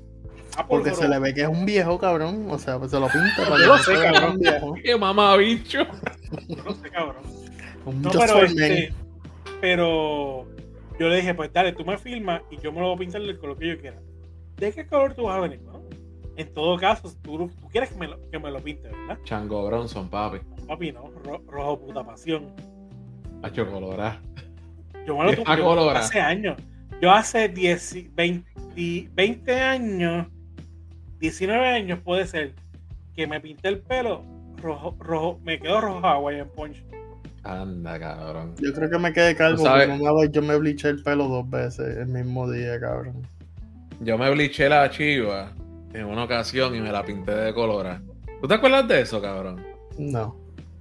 Ah, 0.56 0.66
por 0.66 0.82
Porque 0.82 0.94
se 0.94 1.08
le 1.08 1.18
ve 1.18 1.34
que 1.34 1.42
es 1.42 1.48
un 1.48 1.66
viejo, 1.66 1.98
cabrón. 1.98 2.46
O 2.48 2.58
sea, 2.58 2.78
pues 2.78 2.90
se 2.90 2.98
lo 2.98 3.06
pinta 3.08 3.36
para 3.36 3.50
Yo 3.50 3.58
que 3.58 3.66
lo 3.66 3.76
no 3.76 3.82
sé, 3.82 3.92
cabrón. 3.94 4.32
un 4.32 4.38
viejo. 4.38 4.74
¡Qué 4.82 4.96
mamá 4.96 5.36
bicho! 5.36 5.80
Yo 6.48 6.64
no 6.64 6.74
sé, 6.74 6.90
cabrón. 6.90 7.22
Con 7.84 8.00
No, 8.00 8.10
pero 8.12 8.42
este, 8.44 8.94
pero 9.60 10.46
yo 11.02 11.08
le 11.08 11.16
dije, 11.16 11.34
pues 11.34 11.52
dale, 11.52 11.72
tú 11.72 11.84
me 11.84 11.98
filmas 11.98 12.42
y 12.50 12.56
yo 12.58 12.72
me 12.72 12.80
lo 12.80 12.86
voy 12.88 12.96
a 12.96 12.98
pintar 13.00 13.22
del 13.22 13.38
color 13.38 13.58
que 13.58 13.68
yo 13.68 13.80
quiera. 13.80 14.00
¿De 14.56 14.72
qué 14.72 14.86
color 14.86 15.14
tú 15.14 15.24
vas 15.24 15.36
a 15.36 15.40
venir? 15.40 15.60
Bueno, 15.60 15.80
en 16.36 16.54
todo 16.54 16.76
caso, 16.78 17.12
tú, 17.22 17.48
tú 17.60 17.68
quieres 17.70 17.90
que 17.90 17.98
me, 17.98 18.08
lo, 18.08 18.18
que 18.30 18.38
me 18.38 18.50
lo 18.50 18.60
pinte, 18.60 18.88
¿verdad? 18.88 19.18
Chango 19.24 19.66
Bronson, 19.66 20.08
papi. 20.08 20.38
Papi, 20.66 20.92
no, 20.92 21.10
ro- 21.24 21.42
rojo 21.48 21.80
puta 21.80 22.04
pasión. 22.04 22.54
Hacho 23.42 23.68
colorá. 23.70 24.20
Yo 25.06 25.16
me 25.18 25.24
lo 25.24 25.32
yo- 25.34 25.44
colora. 25.44 26.00
hace 26.00 26.20
años. 26.20 26.56
Yo 27.00 27.10
hace 27.10 27.48
10, 27.48 28.14
20, 28.14 29.08
20 29.12 29.60
años, 29.60 30.28
19 31.18 31.66
años 31.68 31.98
puede 32.00 32.26
ser, 32.26 32.54
que 33.14 33.26
me 33.26 33.40
pinté 33.40 33.68
el 33.68 33.80
pelo 33.80 34.22
rojo, 34.56 34.94
rojo, 35.00 35.40
me 35.42 35.58
quedó 35.58 35.80
rojo 35.80 36.06
agua 36.06 36.32
en 36.32 36.48
punch. 36.48 36.82
Anda, 37.44 37.98
cabrón. 37.98 38.54
Yo 38.60 38.72
creo 38.72 38.88
que 38.90 38.98
me 38.98 39.12
quedé 39.12 39.34
calvo 39.34 39.64
porque 39.64 40.30
yo 40.30 40.42
me 40.42 40.56
bliché 40.56 40.88
el 40.88 41.02
pelo 41.02 41.26
dos 41.28 41.48
veces 41.50 41.96
el 41.98 42.06
mismo 42.06 42.50
día, 42.50 42.78
cabrón. 42.78 43.26
Yo 44.00 44.16
me 44.18 44.30
bliché 44.30 44.68
la 44.68 44.88
chiva 44.90 45.52
en 45.92 46.06
una 46.06 46.24
ocasión 46.24 46.74
y 46.74 46.80
me 46.80 46.92
la 46.92 47.04
pinté 47.04 47.32
de 47.34 47.52
colora. 47.54 48.00
¿Tú 48.40 48.48
te 48.48 48.54
acuerdas 48.54 48.86
de 48.88 49.00
eso, 49.00 49.20
cabrón? 49.20 49.64
No. 49.98 50.36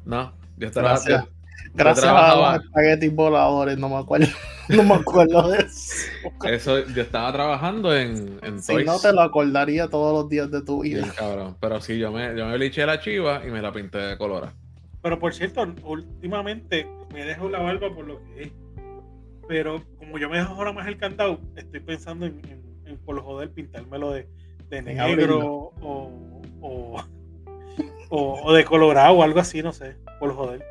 No. 0.05 0.33
Yo 0.57 0.67
estaba. 0.67 0.89
Gracias. 0.89 1.25
Gracias 1.73 2.05
a 2.05 2.35
los 2.35 2.63
espaguetis 2.63 3.13
voladores, 3.13 3.77
no 3.77 3.89
me 3.89 3.97
acuerdo. 3.97 4.27
No 4.69 4.83
me 4.83 4.93
acuerdo 4.93 5.49
de 5.49 5.57
eso. 5.57 6.07
Eso, 6.45 6.87
yo 6.93 7.01
estaba 7.01 7.33
trabajando 7.33 7.93
en, 7.93 8.39
en 8.41 8.61
Si 8.61 8.71
Toys. 8.71 8.85
no, 8.85 8.97
te 8.99 9.11
lo 9.11 9.19
acordaría 9.21 9.89
todos 9.89 10.13
los 10.13 10.29
días 10.29 10.49
de 10.49 10.61
tu 10.61 10.83
vida. 10.83 11.11
cabrón. 11.17 11.57
Pero 11.59 11.81
sí, 11.81 11.97
yo 11.99 12.09
me, 12.13 12.37
yo 12.37 12.45
me 12.45 12.55
bliché 12.55 12.85
la 12.85 13.01
chiva 13.01 13.41
y 13.45 13.49
me 13.51 13.61
la 13.61 13.73
pinté 13.73 13.97
de 13.97 14.17
colora. 14.17 14.53
Pero 15.01 15.19
por 15.19 15.33
cierto, 15.33 15.65
últimamente 15.83 16.87
me 17.13 17.25
dejo 17.25 17.49
la 17.49 17.59
barba 17.59 17.93
por 17.93 18.05
lo 18.05 18.23
que 18.23 18.43
es. 18.43 18.51
Pero 19.47 19.83
como 19.97 20.17
yo 20.17 20.29
me 20.29 20.37
dejo 20.37 20.53
ahora 20.53 20.71
más 20.71 20.87
el 20.87 20.97
candado, 20.97 21.39
estoy 21.55 21.79
pensando 21.79 22.25
en, 22.25 22.39
en, 22.49 22.61
en 22.85 22.97
por 22.99 23.15
lo 23.15 23.23
joder 23.23 23.51
pintármelo 23.51 24.11
de, 24.11 24.27
de 24.69 24.81
negro 24.81 25.73
o, 25.81 26.43
o, 26.61 27.03
o, 28.09 28.41
o 28.43 28.53
de 28.53 28.63
colorado 28.63 29.15
o 29.15 29.23
algo 29.23 29.39
así, 29.39 29.61
no 29.61 29.73
sé, 29.73 29.95
por 30.19 30.29
lo 30.29 30.35
joder. 30.35 30.63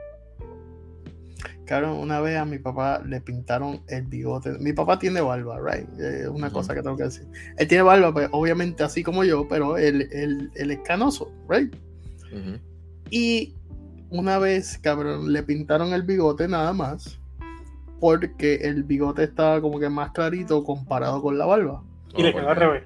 Cabrón, 1.67 1.99
una 1.99 2.21
vez 2.21 2.37
a 2.37 2.45
mi 2.45 2.59
papá 2.59 3.01
le 3.07 3.21
pintaron 3.21 3.83
el 3.87 4.03
bigote. 4.03 4.59
Mi 4.59 4.73
papá 4.73 4.99
tiene 4.99 5.21
barba, 5.21 5.61
right? 5.61 5.89
Es 6.01 6.27
una 6.27 6.51
cosa 6.51 6.75
que 6.75 6.83
tengo 6.83 6.97
que 6.97 7.05
decir. 7.05 7.27
Él 7.59 7.69
tiene 7.69 7.83
barba, 7.83 8.13
pues, 8.13 8.29
obviamente 8.33 8.83
así 8.83 9.05
como 9.05 9.23
yo, 9.23 9.47
pero 9.47 9.77
él, 9.77 10.09
él, 10.11 10.51
él 10.57 10.71
es 10.73 10.81
canoso, 10.81 11.33
right? 11.49 11.73
Ujú. 12.33 12.59
Y 13.11 13.55
una 14.11 14.39
vez, 14.39 14.79
cabrón, 14.79 15.33
le 15.33 15.43
pintaron 15.43 15.93
el 15.93 16.03
bigote 16.03 16.47
nada 16.49 16.73
más. 16.73 17.19
Porque 18.01 18.55
el 18.63 18.83
bigote 18.85 19.25
estaba 19.25 19.61
como 19.61 19.79
que 19.79 19.89
más 19.91 20.11
clarito 20.13 20.65
comparado 20.65 21.21
con 21.21 21.37
la 21.37 21.45
barba. 21.47 21.83
Y 22.17 22.23
le 22.23 22.31
Oh, 22.31 22.35
quedó 22.35 22.49
al 22.49 22.57
revés. 22.57 22.85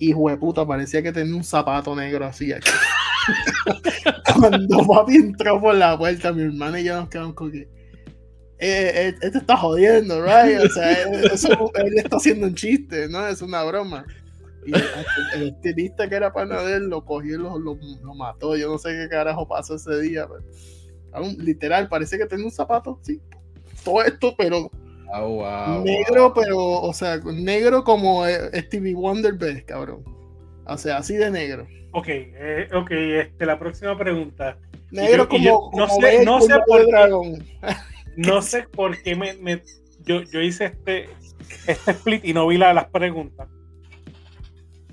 Hijo 0.00 0.28
de 0.28 0.36
puta, 0.36 0.66
parecía 0.66 1.02
que 1.02 1.12
tenía 1.12 1.36
un 1.36 1.44
zapato 1.44 1.94
negro 1.94 2.24
así 2.26 2.52
aquí. 2.52 2.68
Cuando 4.38 4.78
papi 4.86 5.16
entró 5.16 5.60
por 5.60 5.74
la 5.76 5.96
puerta, 5.96 6.32
mi 6.32 6.42
hermana 6.42 6.80
y 6.80 6.84
yo 6.84 6.96
nos 6.96 7.08
quedamos 7.08 7.34
con 7.34 7.52
que. 7.52 7.68
Eh, 8.58 8.90
eh, 9.08 9.14
este 9.20 9.38
está 9.38 9.56
jodiendo, 9.56 10.20
right? 10.24 10.58
O 10.60 10.68
sea, 10.68 10.92
él, 11.02 11.24
eso- 11.32 11.70
él 11.74 11.98
está 11.98 12.16
haciendo 12.16 12.46
un 12.46 12.54
chiste, 12.54 13.08
¿no? 13.08 13.26
Es 13.26 13.40
una 13.42 13.62
broma. 13.62 14.04
Y 14.66 14.74
el, 14.74 15.42
el 15.42 15.48
estilista 15.48 16.08
que 16.08 16.14
era 16.16 16.32
pana 16.32 16.62
de 16.62 16.76
él 16.76 16.88
lo 16.88 17.04
cogió 17.04 17.34
y 17.34 17.38
lo, 17.38 17.58
lo- 17.58 17.78
lo 18.02 18.14
mató. 18.14 18.56
Yo 18.56 18.68
no 18.70 18.78
sé 18.78 18.90
qué 18.90 19.08
carajo 19.08 19.46
pasó 19.46 19.74
ese 19.76 20.00
día. 20.00 20.26
pero- 20.28 21.26
literal, 21.38 21.88
parece 21.88 22.18
que 22.18 22.26
tenía 22.26 22.44
un 22.46 22.50
zapato, 22.50 22.98
sí. 23.02 23.20
Todo 23.84 24.02
esto, 24.02 24.34
pero 24.36 24.70
wow, 25.12 25.84
negro, 25.84 26.24
wow. 26.24 26.34
pero, 26.34 26.58
o 26.80 26.92
sea, 26.92 27.18
negro 27.18 27.84
como 27.84 28.26
eh, 28.26 28.50
Stevie 28.62 28.94
Wonder 28.94 29.34
ves, 29.34 29.62
cabrón. 29.64 30.02
O 30.66 30.76
sea, 30.78 30.96
así 30.98 31.14
de 31.14 31.30
negro. 31.30 31.66
Ok, 31.92 32.06
eh, 32.08 32.68
ok, 32.74 32.90
este, 32.90 33.46
la 33.46 33.58
próxima 33.58 33.96
pregunta. 33.96 34.58
Negro 34.90 35.28
Y 35.32 35.44
yo- 35.44 35.52
como, 35.54 35.70
no 35.76 35.88
como 35.88 36.00
sé- 36.06 36.24
no 36.24 36.40
sé 36.40 36.54
por 36.66 36.86
dragón. 36.86 37.44
No 38.16 38.42
sé 38.42 38.62
por 38.64 39.00
qué 39.02 39.14
me, 39.14 39.34
me- 39.34 39.62
yo, 40.04 40.22
yo 40.22 40.40
hice 40.40 40.64
este, 40.66 41.08
este 41.66 41.90
split 41.92 42.24
y 42.24 42.32
no 42.32 42.46
vi 42.48 42.56
la- 42.58 42.72
las 42.74 42.86
preguntas. 42.86 43.48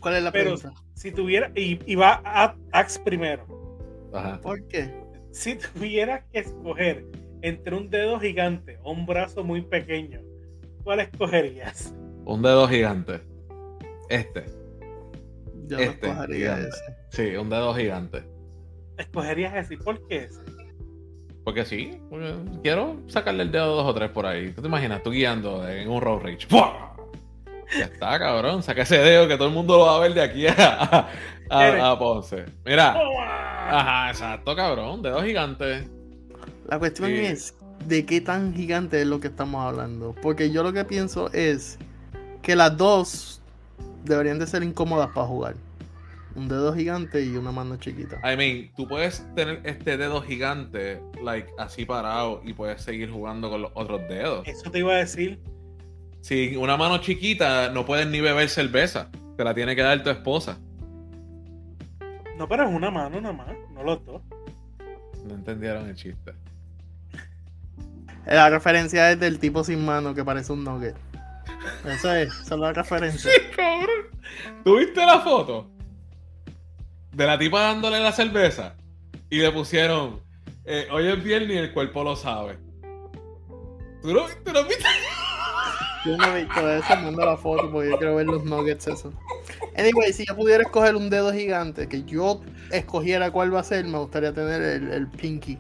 ¿Cuál 0.02 0.16
es 0.16 0.24
la 0.24 0.32
Pero 0.32 0.56
pregunta? 0.58 0.82
si 0.94 1.12
tuviera, 1.12 1.52
y, 1.56 1.80
y 1.90 1.96
va 1.96 2.22
a 2.26 2.56
Ax 2.74 3.00
primero. 3.00 3.46
Ajá. 4.14 4.42
¿Por 4.42 4.68
qué? 4.68 4.94
Si 5.32 5.56
tuvieras 5.56 6.26
que 6.34 6.40
escoger 6.40 7.06
entre 7.42 7.76
un 7.76 7.90
dedo 7.90 8.20
gigante 8.20 8.78
o 8.84 8.92
un 8.92 9.06
brazo 9.06 9.44
muy 9.44 9.62
pequeño, 9.62 10.20
¿cuál 10.84 11.00
escogerías? 11.00 11.94
Un 12.26 12.42
dedo 12.42 12.68
gigante. 12.68 13.22
Este. 14.10 14.46
Yo 15.68 15.78
Este, 15.80 16.08
no 16.08 16.14
escogería 16.14 16.60
ese. 16.60 16.96
Sí, 17.10 17.36
un 17.38 17.50
dedo 17.50 17.74
gigante. 17.74 18.24
Escogerías 18.98 19.56
ese. 19.56 19.78
¿Por 19.78 20.06
qué 20.08 20.26
ese? 20.26 20.42
Porque 21.44 21.66
sí, 21.66 22.00
quiero 22.62 22.98
sacarle 23.08 23.44
el 23.44 23.52
dedo 23.52 23.76
dos 23.78 23.86
o 23.88 23.94
tres 23.96 24.12
por 24.12 24.26
ahí. 24.28 24.52
¿Tú 24.52 24.62
te 24.62 24.68
imaginas? 24.68 25.02
Tú 25.02 25.10
guiando 25.12 25.68
en 25.68 25.90
un 25.90 26.00
road 26.02 26.20
rage. 26.22 26.46
¡Fua! 26.48 26.91
Ya 27.78 27.86
está, 27.86 28.20
cabrón. 28.20 28.64
Saca 28.64 28.82
ese 28.84 28.98
dedo 28.98 29.28
que 29.28 29.36
todo 29.38 29.48
el 29.48 29.54
mundo 29.54 29.78
lo 29.78 29.86
va 29.86 29.96
a 29.98 30.00
ver 30.00 30.14
de 30.14 30.22
aquí 30.22 30.48
a, 30.48 31.08
a- 31.50 31.92
a 31.92 32.00
Ponce. 32.00 32.46
Mira. 32.66 32.96
Ajá, 33.70 34.10
exacto, 34.10 34.56
cabrón. 34.56 35.02
Dedo 35.02 35.22
gigante. 35.24 35.88
La 36.68 36.80
cuestión 36.80 37.10
Sí. 37.10 37.16
es 37.18 37.56
de 37.88 38.06
qué 38.06 38.22
tan 38.22 38.54
gigante 38.54 39.02
es 39.02 39.08
lo 39.08 39.20
que 39.20 39.28
estamos 39.28 39.66
hablando. 39.66 40.16
Porque 40.22 40.52
yo 40.52 40.64
lo 40.64 40.74
que 40.74 40.84
pienso 40.86 41.32
es 41.34 41.78
que 42.42 42.56
las 42.56 42.76
dos 42.78 43.42
deberían 44.04 44.40
de 44.40 44.48
ser 44.48 44.64
incómodas 44.64 45.10
para 45.14 45.28
jugar. 45.28 45.56
Un 46.34 46.48
dedo 46.48 46.74
gigante 46.74 47.22
y 47.24 47.36
una 47.36 47.52
mano 47.52 47.76
chiquita. 47.76 48.18
I 48.24 48.38
mean, 48.38 48.72
tú 48.78 48.88
puedes 48.88 49.26
tener 49.36 49.60
este 49.66 49.98
dedo 49.98 50.22
gigante, 50.22 51.02
like, 51.22 51.50
así 51.58 51.84
parado, 51.86 52.42
y 52.46 52.54
puedes 52.54 52.82
seguir 52.82 53.12
jugando 53.12 53.50
con 53.50 53.62
los 53.64 53.72
otros 53.74 54.00
dedos. 54.08 54.48
Eso 54.48 54.72
te 54.72 54.80
iba 54.80 54.94
a 54.94 54.98
decir. 54.98 55.40
Si 56.22 56.56
una 56.56 56.78
mano 56.78 57.00
chiquita, 57.00 57.70
no 57.70 57.86
puedes 57.86 58.08
ni 58.08 58.22
beber 58.22 58.48
cerveza. 58.48 59.10
Te 59.38 59.44
la 59.44 59.54
tiene 59.54 59.76
que 59.76 59.82
dar 59.82 60.04
tu 60.04 60.10
esposa. 60.10 60.60
No, 62.38 62.48
pero 62.48 62.68
es 62.68 62.74
una 62.74 62.90
mano 62.90 63.20
nada 63.20 63.34
más, 63.34 63.48
no 63.74 63.84
los 63.84 64.06
dos. 64.06 64.22
No 65.26 65.34
entendieron 65.34 65.88
el 65.88 65.96
chiste. 65.96 66.34
La 68.26 68.50
referencia 68.50 69.12
es 69.12 69.20
del 69.20 69.40
tipo 69.40 69.64
sin 69.64 69.84
mano 69.84 70.14
que 70.14 70.24
parece 70.24 70.54
un 70.54 70.64
nugget. 70.64 70.96
Eso 71.86 72.14
es, 72.14 72.34
esa 72.34 72.56
es 72.56 72.62
la 72.62 72.74
referencia. 72.74 73.32
cabrón. 73.56 73.90
¿Tuviste 74.64 75.06
la 75.06 75.20
foto? 75.22 75.70
De 77.12 77.26
la 77.26 77.38
tipa 77.38 77.62
dándole 77.62 78.00
la 78.00 78.12
cerveza. 78.12 78.76
Y 79.30 79.40
le 79.40 79.52
pusieron, 79.52 80.22
eh, 80.66 80.88
hoy 80.92 81.08
es 81.08 81.24
viernes 81.24 81.52
y 81.52 81.58
el 81.58 81.74
cuerpo 81.74 82.04
lo 82.04 82.16
sabe. 82.16 82.58
¿Tú 84.02 84.14
lo, 84.14 84.28
tú 84.44 84.52
lo 84.52 84.66
viste? 84.66 84.86
Yo 86.06 86.18
no 86.18 86.36
he 86.36 86.44
visto 86.44 86.72
eso, 86.72 86.96
mando 86.98 87.26
la 87.26 87.38
foto 87.38 87.72
porque 87.72 87.90
yo 87.90 87.98
quiero 87.98 88.16
ver 88.16 88.26
los 88.26 88.44
nuggets 88.44 88.88
eso. 88.88 89.14
Anyway, 89.78 90.12
si 90.14 90.26
yo 90.26 90.36
pudiera 90.36 90.64
escoger 90.64 90.96
un 90.96 91.10
dedo 91.10 91.32
gigante, 91.32 91.88
que 91.88 92.04
yo 92.04 92.42
escogiera 92.72 93.30
cuál 93.32 93.54
va 93.54 93.60
a 93.60 93.64
ser, 93.64 93.86
me 93.86 94.00
gustaría 94.00 94.34
tener 94.34 94.62
el, 94.62 94.92
el 94.92 95.08
pinky, 95.08 95.60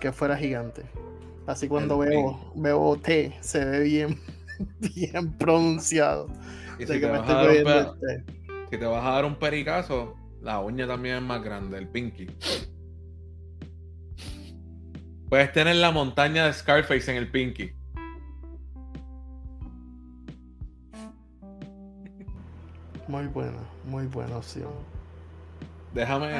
que 0.00 0.12
fuera 0.12 0.36
gigante. 0.36 0.82
Así 1.46 1.66
cuando 1.66 2.02
El 2.04 2.10
veo, 2.10 2.52
veo 2.54 2.96
T, 2.96 3.36
se 3.40 3.64
ve 3.64 3.80
bien, 3.80 4.20
bien 4.78 5.32
pronunciado. 5.32 6.28
Y 6.78 6.86
si 6.86 6.92
que 6.92 7.00
te, 7.00 7.08
me 7.08 7.18
estoy 7.18 7.56
el 7.56 7.64
té. 7.64 8.24
si 8.70 8.78
te 8.78 8.86
vas 8.86 9.04
a 9.04 9.10
dar 9.10 9.24
un 9.24 9.34
pericazo, 9.34 10.14
la 10.40 10.60
uña 10.60 10.86
también 10.86 11.16
es 11.16 11.22
más 11.22 11.42
grande, 11.42 11.78
el 11.78 11.88
pinky. 11.88 12.28
Puedes 15.28 15.52
tener 15.52 15.76
la 15.76 15.90
montaña 15.90 16.46
de 16.46 16.52
Scarface 16.52 17.10
en 17.10 17.16
el 17.16 17.30
pinky. 17.30 17.72
Muy 23.08 23.26
buena, 23.26 23.58
muy 23.84 24.06
buena 24.06 24.36
opción. 24.36 24.70
Déjame. 25.92 26.32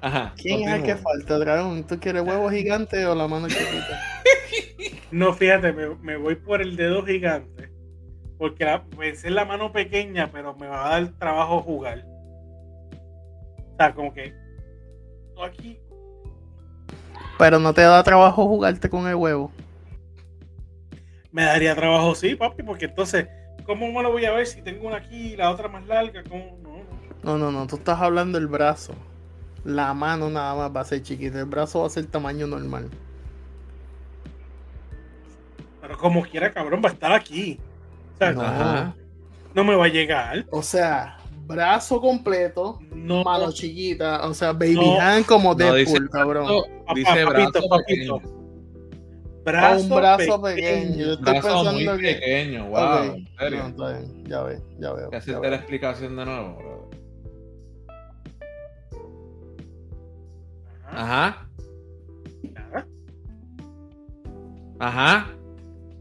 Ajá. 0.00 0.34
¿Quién 0.36 0.68
es 0.68 0.74
el 0.74 0.82
que 0.82 0.96
falta, 0.96 1.38
Dragón? 1.38 1.84
¿Tú 1.84 1.98
quieres 1.98 2.22
huevo 2.22 2.48
gigante 2.50 3.04
o 3.06 3.14
la 3.14 3.28
mano 3.28 3.48
chiquita? 3.48 4.22
No, 5.12 5.32
fíjate, 5.32 5.72
me, 5.72 5.94
me 5.94 6.16
voy 6.16 6.34
por 6.34 6.60
el 6.60 6.76
dedo 6.76 7.04
gigante. 7.06 7.70
Porque 8.38 8.64
la, 8.64 8.84
pensé 8.84 9.28
en 9.28 9.36
la 9.36 9.44
mano 9.44 9.72
pequeña, 9.72 10.30
pero 10.30 10.54
me 10.56 10.66
va 10.66 10.86
a 10.86 11.00
dar 11.00 11.12
trabajo 11.18 11.62
jugar. 11.62 12.04
O 13.72 13.76
sea, 13.78 13.94
como 13.94 14.12
que. 14.12 14.34
Aquí. 15.42 15.78
Pero 17.38 17.58
no 17.58 17.72
te 17.72 17.82
da 17.82 18.02
trabajo 18.02 18.46
jugarte 18.46 18.90
con 18.90 19.06
el 19.06 19.14
huevo. 19.14 19.52
Me 21.30 21.44
daría 21.44 21.74
trabajo, 21.74 22.14
sí, 22.14 22.34
papi, 22.34 22.62
porque 22.62 22.86
entonces, 22.86 23.28
¿cómo 23.66 23.90
me 23.92 24.02
lo 24.02 24.12
voy 24.12 24.24
a 24.24 24.32
ver 24.32 24.46
si 24.46 24.62
tengo 24.62 24.86
una 24.88 24.96
aquí 24.98 25.32
y 25.32 25.36
la 25.36 25.50
otra 25.50 25.68
más 25.68 25.86
larga? 25.86 26.22
¿Cómo? 26.28 26.58
No, 27.22 27.36
no. 27.38 27.50
No, 27.50 27.66
tú 27.66 27.76
estás 27.76 28.00
hablando 28.00 28.38
del 28.38 28.46
brazo. 28.46 28.94
La 29.64 29.92
mano 29.94 30.30
nada 30.30 30.54
más 30.54 30.76
va 30.76 30.80
a 30.82 30.84
ser 30.84 31.02
chiquita, 31.02 31.38
el 31.40 31.44
brazo 31.46 31.80
va 31.80 31.86
a 31.86 31.90
ser 31.90 32.06
tamaño 32.06 32.46
normal. 32.46 32.88
Pero 35.80 35.98
como 35.98 36.22
quiera, 36.22 36.52
cabrón, 36.52 36.80
va 36.84 36.90
a 36.90 36.92
estar 36.92 37.12
aquí. 37.12 37.58
O 38.14 38.18
sea, 38.18 38.32
No. 38.32 38.94
No 39.54 39.64
me 39.64 39.74
va 39.74 39.86
a 39.86 39.88
llegar. 39.88 40.44
O 40.50 40.62
sea, 40.62 41.16
brazo 41.46 42.00
completo, 42.00 42.78
No, 42.92 43.24
mano 43.24 43.50
chiquita, 43.50 44.26
o 44.28 44.34
sea, 44.34 44.52
baby 44.52 44.74
No. 44.74 45.00
hand 45.00 45.24
como 45.26 45.54
No, 45.54 45.74
dice 45.74 45.92
Deadpool, 45.92 46.10
cabrón. 46.10 46.62
dice 46.94 47.24
papito, 47.24 47.50
brazo 47.52 47.68
papito. 47.68 48.22
Pequeño. 49.46 49.64
A 49.64 49.70
brazo, 49.70 49.82
un 49.82 50.00
brazo 50.00 50.42
pequeño. 50.42 50.96
Yo 50.96 51.12
estoy 51.12 51.40
Brazo 51.40 51.72
muy 51.72 51.84
que. 51.84 52.14
pequeño, 52.14 52.66
wow. 52.68 53.02
¿En 53.02 53.28
serio? 53.38 53.58
no, 53.62 53.68
está 53.68 53.98
bien, 53.98 54.24
ya 54.26 54.42
veo, 54.42 54.62
ya 54.78 54.92
veo. 54.92 55.10
Que 55.10 55.16
hacerte 55.16 55.50
la 55.50 55.56
explicación 55.56 56.16
de 56.16 56.24
nuevo, 56.24 56.56
bro. 56.56 56.90
Ajá. 60.88 61.46
Ajá. 64.78 65.26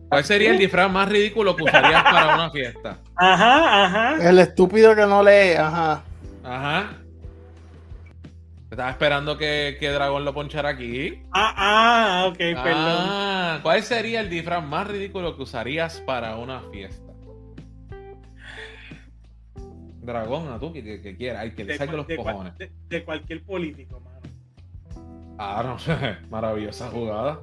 ¿Cuál 0.09 0.23
sería 0.23 0.51
el 0.51 0.57
disfraz 0.57 0.91
más 0.91 1.09
ridículo 1.09 1.55
que 1.55 1.63
usarías 1.63 2.03
para 2.03 2.35
una 2.35 2.51
fiesta? 2.51 2.99
Ajá, 3.15 3.85
ajá. 3.85 4.29
El 4.29 4.39
estúpido 4.39 4.95
que 4.95 5.05
no 5.05 5.23
lee, 5.23 5.53
ajá. 5.57 6.03
Ajá. 6.43 7.04
Estaba 8.75 8.89
esperando 8.89 9.37
que, 9.37 9.77
que 9.79 9.89
Dragón 9.89 10.25
lo 10.25 10.33
ponchara 10.33 10.67
aquí. 10.67 11.21
Ah, 11.31 11.53
ah, 11.55 12.25
ok, 12.27 12.37
perdón. 12.37 12.65
Ah, 12.67 13.59
¿cuál 13.63 13.81
sería 13.83 14.19
el 14.19 14.29
disfraz 14.29 14.65
más 14.67 14.85
ridículo 14.85 15.37
que 15.37 15.43
usarías 15.43 16.01
para 16.01 16.35
una 16.35 16.59
fiesta? 16.59 17.13
Dragón, 20.01 20.51
a 20.51 20.59
tú 20.59 20.73
que, 20.73 20.83
que, 20.83 21.01
que 21.01 21.15
quiera, 21.15 21.39
ay, 21.39 21.51
que 21.51 21.63
le 21.63 21.77
saque 21.77 21.95
los 21.95 22.05
de 22.05 22.17
cual- 22.17 22.33
cojones. 22.33 22.57
de- 22.57 22.69
de 22.89 23.03
cualquier 23.05 23.45
político, 23.45 24.01
mano. 24.01 24.19
Ah, 25.37 25.63
no 25.65 25.79
sé, 25.79 26.17
maravillosa 26.29 26.89
jugada. 26.89 27.39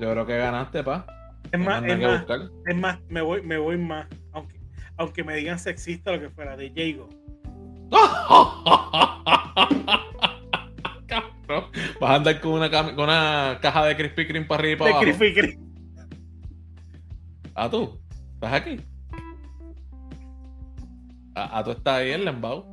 Yo 0.00 0.12
creo 0.12 0.24
que 0.24 0.38
ganaste, 0.38 0.84
pa. 0.84 1.04
Es 1.50 1.58
más, 1.58 1.82
Hay 1.82 1.90
es 1.90 1.98
más, 1.98 2.24
es 2.68 2.76
más, 2.76 3.00
me 3.08 3.20
voy, 3.20 3.42
me 3.42 3.58
voy 3.58 3.78
más. 3.78 4.06
Aunque, 4.30 4.60
aunque 4.96 5.24
me 5.24 5.34
digan 5.34 5.58
sexista 5.58 6.12
o 6.12 6.14
lo 6.14 6.20
que 6.20 6.30
fuera, 6.30 6.56
de 6.56 6.70
Jago. 6.70 7.08
Cabrón. 11.60 11.70
Vas 12.00 12.10
a 12.10 12.14
andar 12.14 12.40
con 12.40 12.52
una, 12.52 12.70
cam- 12.70 12.94
con 12.94 13.04
una 13.04 13.58
caja 13.60 13.84
de 13.86 13.96
Krispy 13.96 14.26
Kreme 14.26 14.46
para 14.46 14.60
arriba 14.60 14.74
y 14.74 14.78
para 14.78 14.90
De 14.90 14.94
abajo. 14.96 15.18
Krispy 15.18 15.34
Kreme. 15.34 15.58
¿A 17.54 17.70
tú? 17.70 18.00
¿Estás 18.34 18.52
aquí? 18.54 18.80
¿A, 21.34 21.58
a 21.58 21.64
tú 21.64 21.70
estás 21.72 21.94
ahí 21.98 22.12
en 22.12 22.24
Lembao? 22.24 22.66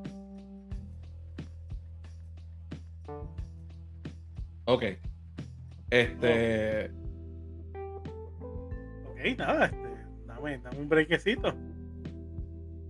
Ok. 4.65 4.83
Este. 5.89 6.91
Ok, 9.11 9.37
nada, 9.37 9.65
este, 9.65 9.77
dame, 10.27 10.57
dame 10.59 10.77
un 10.79 10.89
brequecito. 10.89 11.53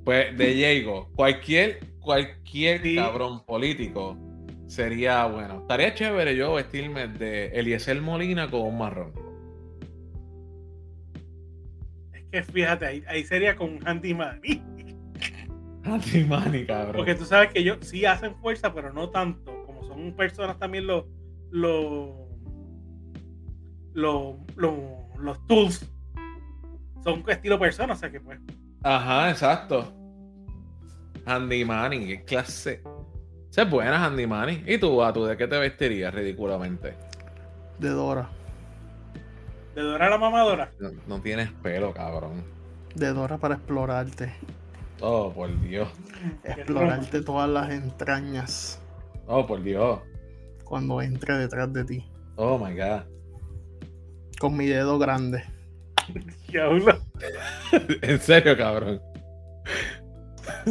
Pues 0.03 0.37
de 0.37 0.53
Diego, 0.53 1.09
cualquier, 1.15 1.79
cualquier 1.99 2.81
Sí. 2.81 2.95
cabrón 2.95 3.43
político 3.45 4.17
sería 4.69 5.25
bueno. 5.25 5.61
Estaría 5.61 5.93
chévere 5.93 6.35
yo 6.35 6.53
vestirme 6.53 7.07
de 7.07 7.47
Eliezer 7.47 7.99
Molina 8.01 8.49
con 8.49 8.61
un 8.61 8.77
marrón. 8.77 9.13
Es 12.13 12.23
que 12.31 12.43
fíjate, 12.43 12.85
ahí, 12.85 13.03
ahí 13.07 13.23
sería 13.23 13.55
con 13.55 13.79
Andy 13.85 14.13
Manny. 14.13 14.61
Antimani, 15.83 16.65
cabrón. 16.65 16.97
Porque 16.97 17.15
tú 17.15 17.25
sabes 17.25 17.51
que 17.51 17.59
ellos 17.59 17.77
sí 17.81 18.05
hacen 18.05 18.35
fuerza, 18.35 18.73
pero 18.73 18.93
no 18.93 19.09
tanto. 19.09 19.63
Como 19.65 19.83
son 19.87 20.13
personas 20.15 20.59
también 20.59 20.85
los 20.85 21.05
los 21.51 22.11
los, 23.93 24.35
los, 24.55 24.75
los 25.17 25.47
tools 25.47 25.89
son 27.03 27.23
estilo 27.27 27.57
personas, 27.57 27.97
o 27.97 27.99
sea 27.99 28.11
que 28.11 28.19
pues 28.19 28.39
Ajá, 28.83 29.31
exacto. 29.31 29.93
Handy 31.25 31.65
Manny, 31.65 32.07
qué 32.07 32.23
clase. 32.23 32.83
Esa 33.49 33.63
es 33.63 33.69
buena, 33.69 34.03
Handy 34.05 34.27
Manny. 34.27 34.63
¿Y 34.67 34.77
tú, 34.77 35.01
a 35.03 35.11
tú 35.11 35.25
de 35.25 35.35
qué 35.35 35.47
te 35.47 35.57
vestirías 35.57 36.13
ridículamente? 36.13 36.93
De 37.79 37.89
Dora. 37.89 38.29
de 39.75 39.81
Dora 39.81 40.09
la 40.09 40.17
mamadora. 40.17 40.71
No, 40.79 40.91
no 41.07 41.21
tienes 41.21 41.51
pelo, 41.63 41.93
cabrón. 41.93 42.43
De 42.95 43.07
Dora 43.13 43.37
para 43.37 43.55
explorarte. 43.55 44.33
Oh, 45.01 45.31
por 45.33 45.49
Dios. 45.61 45.87
Explorarte 46.43 47.21
todas 47.21 47.49
las 47.49 47.69
entrañas 47.71 48.81
Oh, 49.27 49.45
por 49.47 49.63
Dios. 49.63 49.99
cuando 50.65 51.01
entre 51.01 51.37
detrás 51.37 51.71
de 51.73 51.85
ti. 51.85 52.05
Oh, 52.35 52.57
my 52.57 52.75
God. 52.75 53.03
Con 54.39 54.55
mi 54.57 54.65
dedo 54.67 54.99
grande. 54.99 55.43
Diablo. 56.47 56.99
en 58.01 58.19
serio, 58.19 58.57
cabrón. 58.57 59.01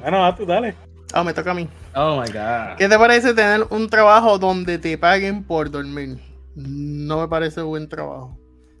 Bueno, 0.00 0.20
va 0.20 0.34
tú, 0.34 0.44
dale. 0.46 0.74
Ah, 1.12 1.22
me 1.24 1.32
toca 1.34 1.50
a 1.50 1.54
mí. 1.54 1.68
Oh 1.94 2.20
my 2.20 2.30
god. 2.32 2.76
¿Qué 2.78 2.88
te 2.88 2.98
parece 2.98 3.34
tener 3.34 3.66
un 3.70 3.88
trabajo 3.88 4.38
donde 4.38 4.78
te 4.78 4.96
paguen 4.96 5.44
por 5.44 5.70
dormir? 5.70 6.18
No 6.54 7.20
me 7.20 7.28
parece 7.28 7.60
buen 7.62 7.88
trabajo. 7.88 8.38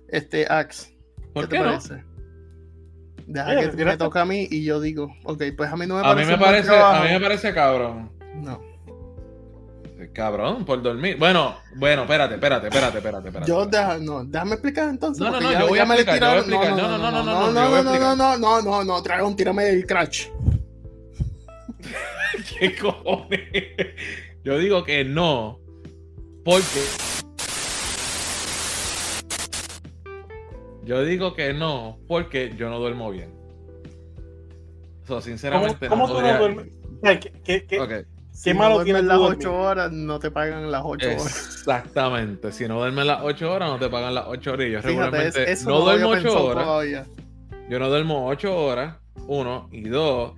Este, 0.08 0.46
Axe. 0.50 0.96
¿Por 1.34 1.48
¿Qué 1.48 1.56
qué 1.56 1.58
te 1.58 1.64
no? 1.64 1.70
parece? 1.70 2.04
Deja 3.26 3.60
que 3.60 3.68
te 3.68 3.84
me 3.84 3.96
toca 3.96 4.22
a 4.22 4.24
mí 4.24 4.48
y 4.50 4.64
yo 4.64 4.80
digo, 4.80 5.14
ok, 5.24 5.42
pues 5.56 5.70
a 5.70 5.76
mí 5.76 5.86
no 5.86 5.94
me 5.94 6.00
A 6.00 6.04
parece 6.04 6.32
mí 6.32 6.36
me 6.38 6.44
parece, 6.44 6.76
a 6.76 7.00
mí 7.02 7.08
me 7.10 7.20
parece 7.20 7.54
cabrón. 7.54 8.10
No. 8.34 8.60
Cabrón, 10.12 10.64
por 10.64 10.82
dormir. 10.82 11.16
Bueno, 11.18 11.54
bueno, 11.76 12.02
espérate, 12.02 12.34
espérate, 12.34 12.66
espérate, 12.66 12.98
espérate, 12.98 13.28
espérate. 13.28 13.48
Yo, 13.50 13.64
deja, 13.66 13.98
no, 13.98 14.24
déjame 14.24 14.52
explicar 14.54 14.88
entonces. 14.88 15.22
No, 15.24 15.30
no, 15.30 15.40
no, 15.40 15.52
ya- 15.52 15.60
yo 15.60 15.68
voy 15.68 15.78
a 15.78 15.82
explicar, 15.84 16.14
a 16.14 16.18
tiraron- 16.18 16.38
explicar. 16.38 16.70
No, 16.70 16.76
no, 16.76 16.98
no, 16.98 16.98
no, 16.98 17.10
no, 17.12 17.24
no, 17.24 17.52
no, 17.52 17.62
yo 17.62 17.70
voy 17.70 17.78
a 17.78 17.82
no, 17.82 17.90
explicar. 17.90 18.16
no, 18.18 18.38
no, 18.38 18.62
no, 18.62 18.84
no, 18.84 19.00
Dragón, 19.02 19.36
tírame 19.36 19.68
el 19.70 19.86
crash. 19.86 20.26
¿Qué 22.58 22.76
cojones? 22.76 23.40
Yo 24.44 24.58
digo 24.58 24.84
que 24.84 25.04
no. 25.04 25.60
Porque. 26.44 26.80
Yo 30.84 31.04
digo 31.04 31.34
que 31.34 31.54
no, 31.54 31.98
porque 32.08 32.52
yo 32.56 32.68
no 32.68 32.78
duermo 32.80 33.10
bien. 33.10 33.30
So, 35.06 35.14
¿Cómo, 35.14 35.20
sinceramente, 35.20 35.88
cómo 35.88 36.04
no 36.04 36.08
tú 36.08 36.14
podría- 36.14 36.32
no 36.34 36.38
duermes? 36.40 36.66
¿Qué, 37.02 37.32
qué, 37.44 37.66
qué- 37.66 37.80
Ok, 37.80 37.92
Si 38.32 38.54
malo 38.54 38.78
no 38.78 38.84
tiene 38.84 39.00
duermes 39.02 39.02
tu 39.02 39.08
las 39.08 39.18
dormir? 39.18 39.46
8 39.48 39.54
horas, 39.60 39.92
no 39.92 40.18
te 40.18 40.30
pagan 40.30 40.70
las 40.70 40.82
8 40.84 41.06
horas. 41.08 41.26
Exactamente. 41.26 42.50
Si 42.52 42.66
no 42.66 42.78
duermes 42.78 43.06
las 43.06 43.20
8 43.22 43.52
horas, 43.52 43.68
no 43.68 43.78
te 43.78 43.88
pagan 43.88 44.14
las 44.14 44.24
8 44.26 44.52
horas. 44.52 44.66
Y 44.66 44.70
yo 44.72 44.80
regularmente 44.80 45.56
no 45.64 45.76
había 45.88 46.04
duermo 46.04 46.08
8 46.10 46.22
pensado 46.22 46.44
horas. 46.46 46.64
todavía. 46.64 47.06
Yo 47.68 47.78
no 47.78 47.88
duermo 47.88 48.26
8 48.28 48.56
horas, 48.56 48.96
uno, 49.28 49.68
y 49.70 49.82
dos, 49.88 50.32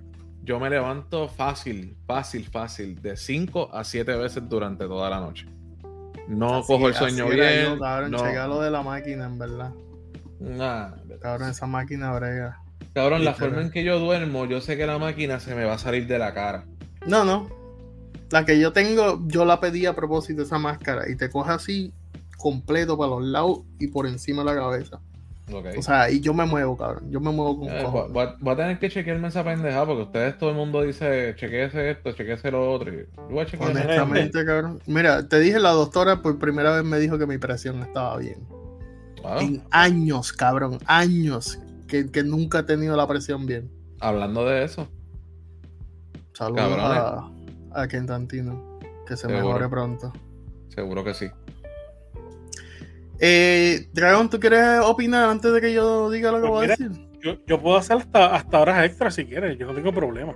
yo 0.45 0.59
me 0.59 0.69
levanto 0.69 1.27
fácil, 1.27 1.97
fácil, 2.07 2.45
fácil, 2.49 3.01
de 3.01 3.17
5 3.17 3.69
a 3.73 3.83
7 3.83 4.15
veces 4.15 4.47
durante 4.47 4.85
toda 4.85 5.09
la 5.09 5.19
noche. 5.19 5.47
No 6.27 6.57
Así- 6.59 6.67
cojo 6.67 6.87
el 6.87 6.93
sueño 6.95 7.27
bien. 7.27 7.65
yo, 7.75 7.79
cabrón, 7.79 8.11
no, 8.11 8.17
checa 8.19 8.47
lo 8.47 8.61
de 8.61 8.71
la 8.71 8.81
máquina, 8.81 9.25
en 9.25 9.37
verdad. 9.37 9.73
nah. 10.39 10.91
Cabrón, 11.21 11.49
esa 11.49 11.65
máquina 11.67 12.13
brega. 12.13 12.59
Cabrón, 12.93 13.25
la 13.25 13.33
forma 13.33 13.61
en 13.61 13.71
que 13.71 13.83
yo 13.83 13.99
duermo, 13.99 14.45
yo 14.45 14.61
sé 14.61 14.77
que 14.77 14.85
la 14.85 14.97
máquina 14.97 15.39
se 15.39 15.53
me 15.55 15.65
va 15.65 15.73
a 15.73 15.77
salir 15.77 16.07
de 16.07 16.17
la 16.19 16.33
cara. 16.33 16.65
No, 17.05 17.25
no. 17.25 17.49
La 18.31 18.45
que 18.45 18.59
yo 18.59 18.71
tengo, 18.73 19.21
yo 19.27 19.45
la 19.45 19.59
pedí 19.59 19.85
a 19.85 19.95
propósito, 19.95 20.41
esa 20.43 20.57
máscara, 20.57 21.09
y 21.09 21.15
te 21.15 21.29
coge 21.29 21.51
así, 21.51 21.93
completo 22.37 22.97
para 22.97 23.11
los 23.11 23.23
lados 23.23 23.59
y 23.79 23.87
por 23.87 24.07
encima 24.07 24.43
de 24.43 24.53
la 24.53 24.55
cabeza. 24.55 24.99
O 25.77 25.81
sea, 25.83 26.09
y 26.09 26.21
yo 26.21 26.33
me 26.33 26.45
muevo, 26.45 26.75
cabrón. 26.75 27.11
Yo 27.11 27.19
me 27.19 27.31
muevo 27.31 27.59
con 27.59 27.69
Eh, 27.69 27.83
cojones. 27.83 28.11
voy 28.39 28.53
a 28.53 28.55
tener 28.55 28.79
que 28.79 28.89
chequearme 28.89 29.27
esa 29.27 29.43
pendeja 29.43 29.85
porque 29.85 30.01
ustedes, 30.03 30.37
todo 30.39 30.49
el 30.49 30.55
mundo 30.55 30.81
dice, 30.81 31.35
chequeese 31.37 31.91
esto, 31.91 32.11
chequeese 32.13 32.49
lo 32.51 32.71
otro. 32.71 32.91
Yo 32.91 33.03
voy 33.29 33.39
a 33.41 33.45
chequear 33.45 33.69
Honestamente, 33.71 34.43
cabrón. 34.43 34.79
Mira, 34.87 35.27
te 35.27 35.39
dije, 35.39 35.59
la 35.59 35.69
doctora 35.71 36.21
por 36.23 36.39
primera 36.39 36.75
vez 36.75 36.83
me 36.83 36.97
dijo 36.97 37.19
que 37.19 37.27
mi 37.27 37.37
presión 37.37 37.79
estaba 37.83 38.17
bien. 38.17 38.39
Wow. 39.21 39.39
En 39.39 39.63
años, 39.71 40.33
cabrón, 40.33 40.79
años 40.87 41.59
que, 41.87 42.09
que 42.09 42.23
nunca 42.23 42.59
he 42.59 42.63
tenido 42.63 42.95
la 42.97 43.07
presión 43.07 43.45
bien. 43.45 43.69
Hablando 43.99 44.45
de 44.45 44.63
eso, 44.63 44.87
Saludos 46.33 46.67
Cabrones. 46.67 46.97
a, 47.71 47.81
a 47.81 47.87
Quentantino. 47.87 48.79
Que 49.07 49.15
se 49.15 49.27
Seguro. 49.27 49.45
mejore 49.45 49.69
pronto. 49.69 50.13
seguro 50.69 51.03
que 51.03 51.13
sí. 51.13 51.27
Eh, 53.19 53.87
Dragon, 53.93 54.29
¿tú 54.29 54.39
quieres 54.39 54.79
opinar 54.83 55.29
antes 55.29 55.51
de 55.53 55.61
que 55.61 55.73
yo 55.73 56.09
diga 56.09 56.31
lo 56.31 56.41
que 56.41 56.47
Pues 56.47 56.51
voy 56.51 56.65
a 56.65 56.69
decir? 56.69 56.91
yo, 57.21 57.37
yo 57.47 57.59
puedo 57.59 57.77
hacer 57.77 57.97
hasta, 57.97 58.35
hasta 58.35 58.61
horas 58.61 58.85
extras 58.85 59.15
si 59.15 59.25
quieres, 59.25 59.57
yo 59.57 59.67
no 59.67 59.73
tengo 59.73 59.91
problema. 59.91 60.35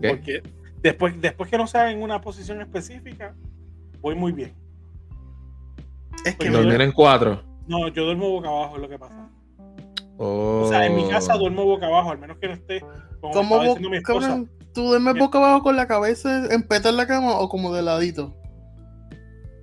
¿Qué? 0.00 0.08
Porque 0.08 0.42
después, 0.82 1.20
después 1.20 1.50
que 1.50 1.58
no 1.58 1.66
sea 1.66 1.90
en 1.90 2.02
una 2.02 2.20
posición 2.20 2.60
específica, 2.60 3.34
voy 4.00 4.14
muy 4.14 4.32
bien. 4.32 4.54
Es 6.24 6.36
que 6.36 6.50
Pues 6.50 6.52
Dormir 6.52 6.80
en 6.80 6.92
cuatro. 6.92 7.42
No, 7.66 7.88
yo 7.88 8.04
duermo 8.04 8.30
boca 8.30 8.48
abajo, 8.48 8.76
es 8.76 8.82
lo 8.82 8.88
que 8.88 8.98
pasa. 8.98 9.30
Oh. 10.18 10.62
O 10.64 10.68
sea, 10.68 10.86
en 10.86 10.96
mi 10.96 11.08
casa 11.08 11.34
duermo 11.34 11.64
boca 11.64 11.86
abajo, 11.86 12.10
al 12.10 12.18
menos 12.18 12.38
que 12.38 12.48
no 12.48 12.54
esté 12.54 12.80
como 13.20 13.32
¿Cómo, 13.32 13.76
mi 13.76 13.96
esposa. 13.96 14.44
¿Tú 14.74 14.82
duermes 14.84 15.14
boca 15.18 15.38
abajo 15.38 15.62
con 15.62 15.76
la 15.76 15.86
cabeza 15.86 16.46
en 16.50 16.62
peta 16.62 16.88
en 16.88 16.96
la 16.96 17.06
cama 17.06 17.38
o 17.38 17.48
como 17.48 17.72
de 17.72 17.82
ladito? 17.82 18.34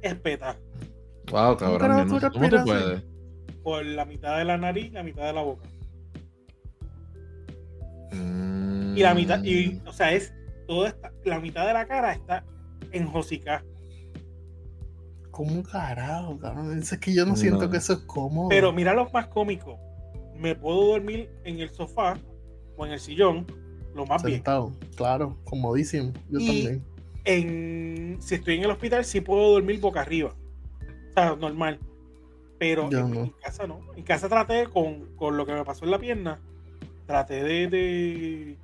Espeta 0.01 0.57
Wow, 1.31 1.57
cabrón. 1.57 2.07
no 2.07 2.07
tú 2.07 2.19
sé 2.19 2.29
¿Cómo 2.31 2.49
tú 2.49 2.55
respiras 2.55 2.61
así? 2.61 2.69
puedes? 2.69 3.03
por 3.63 3.85
la 3.85 4.05
mitad 4.05 4.37
de 4.37 4.45
la 4.45 4.57
nariz 4.57 4.85
y 4.87 4.89
la 4.91 5.03
mitad 5.03 5.25
de 5.25 5.33
la 5.33 5.41
boca. 5.43 5.67
Mm. 8.11 8.97
Y 8.97 9.01
la 9.01 9.13
mitad, 9.13 9.43
y, 9.43 9.81
o 9.85 9.93
sea, 9.93 10.11
es 10.13 10.33
toda 10.67 10.89
esta, 10.89 11.11
la 11.25 11.39
mitad 11.39 11.67
de 11.67 11.73
la 11.73 11.85
cara 11.87 12.13
está 12.13 12.43
en 12.91 13.07
Josica. 13.07 13.63
¿Cómo 15.31 15.61
carajo, 15.63 16.37
cabrón? 16.39 16.77
Es 16.79 16.97
que 16.97 17.13
yo 17.13 17.25
no, 17.25 17.35
siento 17.35 17.69
que 17.69 17.77
eso 17.77 17.93
es 17.93 17.99
cómodo. 17.99 18.49
Pero 18.49 18.73
mira 18.73 18.93
lo 18.93 19.09
más 19.11 19.27
cómico. 19.27 19.77
Me 20.35 20.55
puedo 20.55 20.87
dormir 20.87 21.29
en 21.43 21.59
el 21.59 21.69
sofá 21.69 22.17
o 22.75 22.85
en 22.85 22.93
el 22.93 22.99
sillón, 22.99 23.45
lo 23.93 24.05
más 24.05 24.23
bien. 24.23 24.37
Sentado, 24.37 24.71
claro, 24.95 25.37
comodísimo. 25.43 26.11
Yo 26.29 26.39
Y- 26.39 26.45
también. 26.47 26.85
En, 27.30 28.17
si 28.19 28.36
estoy 28.36 28.55
en 28.55 28.63
el 28.63 28.71
hospital, 28.71 29.05
sí 29.05 29.21
puedo 29.21 29.51
dormir 29.51 29.80
boca 29.80 30.01
arriba. 30.01 30.34
O 31.11 31.13
sea, 31.13 31.36
normal. 31.36 31.80
Pero 32.57 32.86
en, 32.86 33.11
no. 33.11 33.19
en 33.21 33.34
casa 33.41 33.67
no. 33.67 33.82
En 33.95 34.03
casa 34.03 34.27
traté 34.27 34.65
con, 34.65 35.15
con 35.15 35.38
lo 35.38 35.45
que 35.45 35.53
me 35.53 35.63
pasó 35.63 35.86
en 35.86 35.91
la 35.91 35.99
pierna. 35.99 36.39
Traté 37.05 37.43
de, 37.43 37.67
de, 37.67 38.57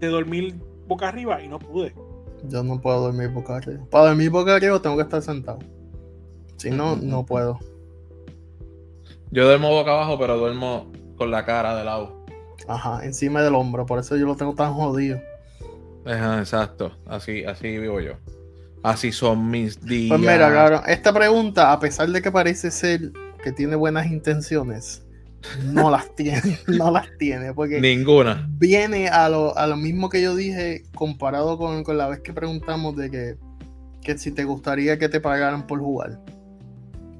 de 0.00 0.06
dormir 0.08 0.54
boca 0.86 1.08
arriba 1.08 1.42
y 1.42 1.48
no 1.48 1.58
pude. 1.58 1.94
Yo 2.44 2.62
no 2.62 2.80
puedo 2.80 3.00
dormir 3.02 3.28
boca 3.28 3.56
arriba. 3.56 3.84
Para 3.90 4.06
dormir 4.06 4.30
boca 4.30 4.56
arriba 4.56 4.80
tengo 4.80 4.96
que 4.96 5.02
estar 5.02 5.20
sentado. 5.20 5.58
Si 6.56 6.70
no, 6.70 6.96
no 6.96 7.26
puedo. 7.26 7.58
Yo 9.30 9.44
duermo 9.44 9.68
boca 9.68 9.92
abajo, 9.92 10.18
pero 10.18 10.38
duermo 10.38 10.90
con 11.16 11.30
la 11.30 11.44
cara 11.44 11.76
de 11.76 11.84
lado. 11.84 12.24
Ajá, 12.66 13.04
encima 13.04 13.42
del 13.42 13.54
hombro. 13.54 13.84
Por 13.84 13.98
eso 13.98 14.16
yo 14.16 14.24
lo 14.24 14.34
tengo 14.34 14.54
tan 14.54 14.72
jodido. 14.72 15.20
Ajá, 16.08 16.38
exacto. 16.38 16.96
Así, 17.06 17.44
así 17.44 17.78
vivo 17.78 18.00
yo. 18.00 18.12
Así 18.82 19.12
son 19.12 19.50
mis 19.50 19.84
días. 19.84 20.08
Pues 20.08 20.20
mira, 20.20 20.52
cabrón, 20.52 20.82
esta 20.86 21.12
pregunta, 21.12 21.72
a 21.72 21.80
pesar 21.80 22.08
de 22.08 22.22
que 22.22 22.30
parece 22.30 22.70
ser 22.70 23.12
que 23.42 23.52
tiene 23.52 23.76
buenas 23.76 24.06
intenciones, 24.06 25.02
no 25.64 25.90
las 25.90 26.14
tiene. 26.16 26.58
No 26.66 26.90
las 26.90 27.06
tiene. 27.18 27.52
Porque 27.52 27.80
Ninguna. 27.80 28.48
viene 28.58 29.08
a 29.08 29.28
lo, 29.28 29.56
a 29.56 29.66
lo 29.66 29.76
mismo 29.76 30.08
que 30.08 30.22
yo 30.22 30.34
dije 30.34 30.84
comparado 30.94 31.58
con, 31.58 31.84
con 31.84 31.98
la 31.98 32.08
vez 32.08 32.20
que 32.20 32.32
preguntamos 32.32 32.96
de 32.96 33.10
que, 33.10 33.36
que 34.02 34.16
si 34.16 34.30
te 34.32 34.44
gustaría 34.44 34.98
que 34.98 35.08
te 35.08 35.20
pagaran 35.20 35.66
por 35.66 35.80
jugar. 35.80 36.18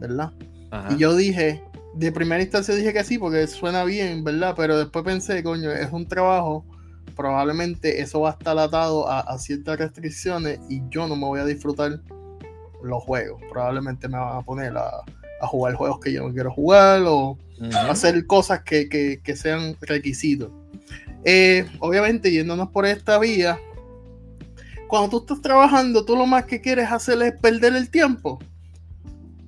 ¿Verdad? 0.01 0.33
Ajá. 0.71 0.95
Y 0.95 0.99
yo 0.99 1.15
dije, 1.17 1.61
de 1.95 2.13
primera 2.13 2.41
instancia 2.43 2.75
dije 2.75 2.93
que 2.93 3.03
sí, 3.05 3.19
porque 3.19 3.47
suena 3.49 3.85
bien, 3.85 4.23
¿verdad? 4.23 4.55
Pero 4.57 4.79
después 4.79 5.05
pensé, 5.05 5.43
coño, 5.43 5.73
es 5.73 5.91
un 5.93 6.07
trabajo, 6.07 6.65
probablemente 7.19 8.01
eso 8.01 8.21
va 8.21 8.31
a 8.31 8.33
estar 8.33 8.57
atado 8.59 9.09
a, 9.09 9.21
a 9.21 9.39
ciertas 9.39 9.77
restricciones 9.79 10.61
y 10.71 10.81
yo 10.89 11.07
no 11.09 11.17
me 11.17 11.27
voy 11.27 11.41
a 11.41 11.45
disfrutar 11.45 12.01
los 12.83 13.03
juegos. 13.03 13.43
Probablemente 13.51 14.09
me 14.09 14.17
van 14.17 14.37
a 14.39 14.43
poner 14.43 14.75
a, 14.79 14.89
a 15.43 15.47
jugar 15.49 15.75
juegos 15.75 15.99
que 16.01 16.13
yo 16.13 16.27
no 16.27 16.33
quiero 16.33 16.51
jugar 16.53 17.03
o 17.07 17.37
Ujú. 17.61 17.77
hacer 17.91 18.25
cosas 18.27 18.63
que, 18.63 18.89
que- 18.89 19.21
que 19.23 19.35
sean 19.37 19.77
requisitos. 19.81 20.51
Eh, 21.25 21.67
obviamente, 21.81 22.31
yéndonos 22.31 22.69
por 22.71 22.87
esta 22.87 23.19
vía, 23.19 23.59
cuando 24.87 25.11
tú 25.11 25.19
estás 25.19 25.43
trabajando, 25.43 26.05
tú 26.05 26.15
lo 26.17 26.25
más 26.25 26.45
que 26.45 26.61
quieres 26.61 26.91
hacer 26.91 27.21
es 27.23 27.33
perder 27.39 27.75
el 27.75 27.91
tiempo. 27.91 28.39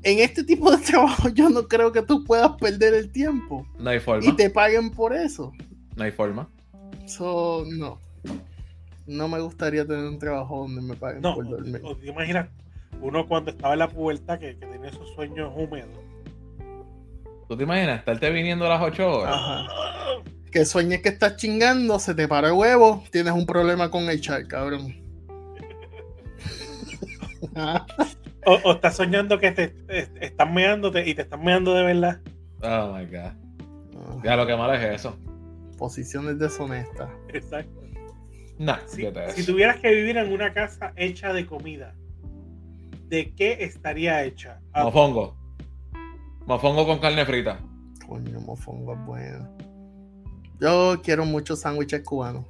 En 0.02 0.18
este 0.18 0.42
tipo 0.42 0.70
de 0.72 0.78
trabajo, 0.84 1.28
yo 1.28 1.48
no 1.50 1.68
creo 1.68 1.92
que 1.92 2.02
tú 2.02 2.24
puedas 2.24 2.50
perder 2.60 2.94
el 2.94 3.10
tiempo 3.12 3.64
No 3.78 3.90
hay 3.90 4.00
forma. 4.00 4.28
y 4.28 4.32
te 4.34 4.50
paguen 4.50 4.90
por 4.90 5.14
eso. 5.14 5.52
No 5.94 6.02
hay 6.04 6.10
forma. 6.10 6.48
So, 7.10 7.64
no. 7.68 7.98
No 9.06 9.26
me 9.28 9.40
gustaría 9.40 9.84
tener 9.86 10.04
un 10.04 10.18
trabajo 10.18 10.58
donde 10.60 10.80
me 10.82 10.94
paguen 10.94 11.22
No, 11.22 11.34
por 11.34 11.48
dormir. 11.48 11.80
o- 11.82 11.88
o 11.90 11.96
te 11.96 12.06
imaginas, 12.08 12.48
uno 13.00 13.26
cuando 13.26 13.50
estaba 13.50 13.72
en 13.72 13.80
la 13.80 13.88
pubertad 13.88 14.38
que, 14.38 14.56
que 14.56 14.66
tenía 14.66 14.88
esos 14.90 15.08
sueños 15.14 15.52
húmedos. 15.56 15.88
¿Tú 17.48 17.56
te 17.56 17.64
imaginas 17.64 17.98
estarte 17.98 18.30
viniendo 18.30 18.66
a 18.66 18.68
las 18.68 18.82
8 18.82 19.10
horas? 19.10 19.34
Ajá. 19.34 19.66
Que 20.52 20.64
sueñes 20.64 21.00
que 21.02 21.08
estás 21.08 21.36
chingando, 21.36 21.98
se 21.98 22.14
te 22.14 22.28
para 22.28 22.48
el 22.48 22.54
huevo, 22.54 23.02
tienes 23.10 23.32
un 23.32 23.46
problema 23.46 23.90
con 23.90 24.08
el 24.08 24.20
chat, 24.20 24.46
cabrón. 24.46 24.94
O, 28.46 28.54
o 28.64 28.72
estás 28.72 28.96
soñando 28.96 29.38
que 29.38 29.52
te, 29.52 29.68
te- 29.68 30.08
están 30.24 30.54
meándote 30.54 31.06
y 31.06 31.14
te 31.14 31.22
están 31.22 31.44
meando 31.44 31.74
de 31.74 31.82
verdad. 31.82 32.20
Oh 32.62 32.90
my 32.96 33.04
god. 33.04 33.32
Ah, 33.96 34.16
Ya 34.24 34.34
lo 34.36 34.46
que 34.46 34.56
malo 34.56 34.72
es 34.72 34.94
eso. 35.00 35.14
Posiciones 35.80 36.38
deshonestas. 36.38 37.10
Exacto. 37.32 37.80
Nah, 38.58 38.80
Si, 38.86 39.06
si 39.34 39.46
tuvieras 39.46 39.80
que 39.80 39.90
vivir 39.90 40.18
en 40.18 40.30
una 40.30 40.52
casa 40.52 40.92
hecha 40.94 41.32
de 41.32 41.46
comida, 41.46 41.94
¿de 43.08 43.34
qué 43.34 43.64
estaría 43.64 44.22
hecha? 44.24 44.60
Ah, 44.74 44.84
Mofongo. 44.84 45.34
Mofongo 46.46 46.86
con 46.86 46.98
carne 46.98 47.24
frita. 47.24 47.58
Coño, 48.06 48.38
mofongo 48.40 48.92
es 48.92 49.06
bueno. 49.06 49.56
Yo 50.60 51.00
quiero 51.02 51.24
muchos 51.24 51.60
sándwiches 51.60 52.02
cubanos. 52.02 52.44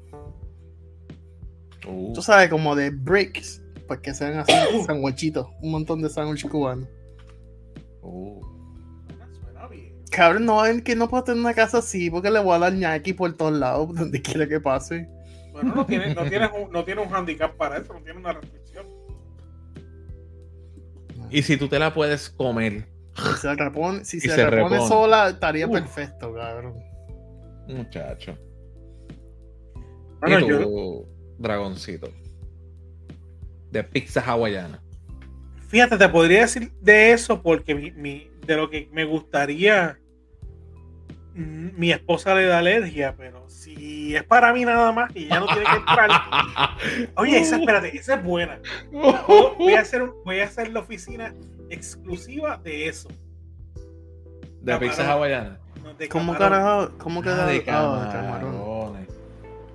Uh, 1.86 2.12
Tú 2.12 2.22
sabes, 2.22 2.48
como 2.50 2.74
de 2.74 2.90
bricks, 2.90 3.62
pues 3.86 4.00
que 4.00 4.12
sean 4.12 4.38
así, 4.40 4.52
sandwichitos, 4.86 5.46
un 5.62 5.70
montón 5.70 6.02
de 6.02 6.08
sándwiches 6.10 6.50
cubanos. 6.50 6.88
uh. 8.02 8.40
Suena 9.40 9.68
bien. 9.68 9.94
Cabrón, 10.10 10.44
no 10.46 10.62
ven 10.62 10.82
que 10.82 10.96
no 10.96 11.08
puedo 11.08 11.22
tener 11.24 11.40
una 11.40 11.54
casa 11.54 11.78
así 11.78 12.10
porque 12.10 12.30
le 12.30 12.40
voy 12.40 12.54
a 12.56 12.58
dar 12.58 12.72
ñaki 12.72 13.12
por 13.12 13.32
todos 13.36 13.52
lados, 13.52 13.88
donde 13.94 14.20
quiera 14.20 14.46
que 14.46 14.60
pase. 14.60 15.08
Bueno, 15.52 15.74
no 15.74 15.86
tiene, 15.86 16.14
no 16.14 16.24
tienes 16.24 16.50
un, 16.56 16.70
no 16.72 16.84
tiene 16.84 17.00
un 17.02 17.12
handicap 17.14 17.54
para 17.56 17.78
eso, 17.78 17.92
no 17.92 18.00
tiene 18.02 18.18
una 18.20 18.32
restricción. 18.32 18.86
Y 21.30 21.42
si 21.42 21.56
tú 21.56 21.68
te 21.68 21.78
la 21.78 21.92
puedes 21.94 22.28
comer, 22.30 22.86
Si 23.14 23.40
se 23.40 23.54
repone, 23.54 24.04
si 24.04 24.20
se 24.20 24.30
se 24.30 24.50
repone 24.50 24.76
repone. 24.76 24.88
sola, 24.88 25.28
estaría 25.28 25.66
Uf. 25.66 25.72
perfecto, 25.72 26.34
cabrón. 26.34 26.74
muchacho. 27.68 28.36
Bueno, 30.20 30.40
y 30.40 30.48
yo- 30.48 30.60
tu 30.62 31.08
dragoncito. 31.38 32.08
De 33.70 33.84
pizza 33.84 34.20
hawaiana. 34.20 34.82
Fíjate, 35.68 35.96
te 35.96 36.08
podría 36.08 36.40
decir 36.42 36.72
de 36.80 37.12
eso 37.12 37.40
porque 37.42 37.74
mi, 37.76 37.90
mi- 37.92 38.29
de 38.50 38.56
lo 38.56 38.68
que 38.68 38.88
me 38.92 39.04
gustaría, 39.04 39.98
mm, 41.34 41.68
mi 41.78 41.92
esposa 41.92 42.34
le 42.34 42.46
da 42.46 42.58
alergia, 42.58 43.14
pero 43.16 43.48
si 43.48 44.16
es 44.16 44.24
para 44.24 44.52
mí 44.52 44.64
nada 44.64 44.90
más 44.90 45.14
y 45.14 45.26
ella 45.26 45.38
no 45.40 45.46
tiene 45.46 45.64
que 45.64 45.76
entrar. 45.76 46.10
Oye, 47.16 47.38
esa, 47.38 47.56
espérate, 47.58 47.96
esa 47.96 48.14
es 48.14 48.24
buena. 48.24 48.58
Voy 48.90 49.74
a 49.74 49.80
hacer, 49.80 50.10
voy 50.24 50.40
a 50.40 50.44
hacer 50.46 50.72
la 50.72 50.80
oficina 50.80 51.32
exclusiva 51.68 52.56
de 52.56 52.88
eso. 52.88 53.08
De 54.62 54.76
pizza 54.78 54.96
Camarón. 54.96 55.12
hawaiana. 55.12 55.60
no, 55.84 55.94
de 55.94 56.08
¿Cómo 56.08 56.36
carajo? 56.36 56.90
¿Cómo 56.98 57.22
que 57.22 57.28
Ah, 57.30 57.46
de 57.46 57.52
de 57.54 57.64
camarones. 57.64 59.08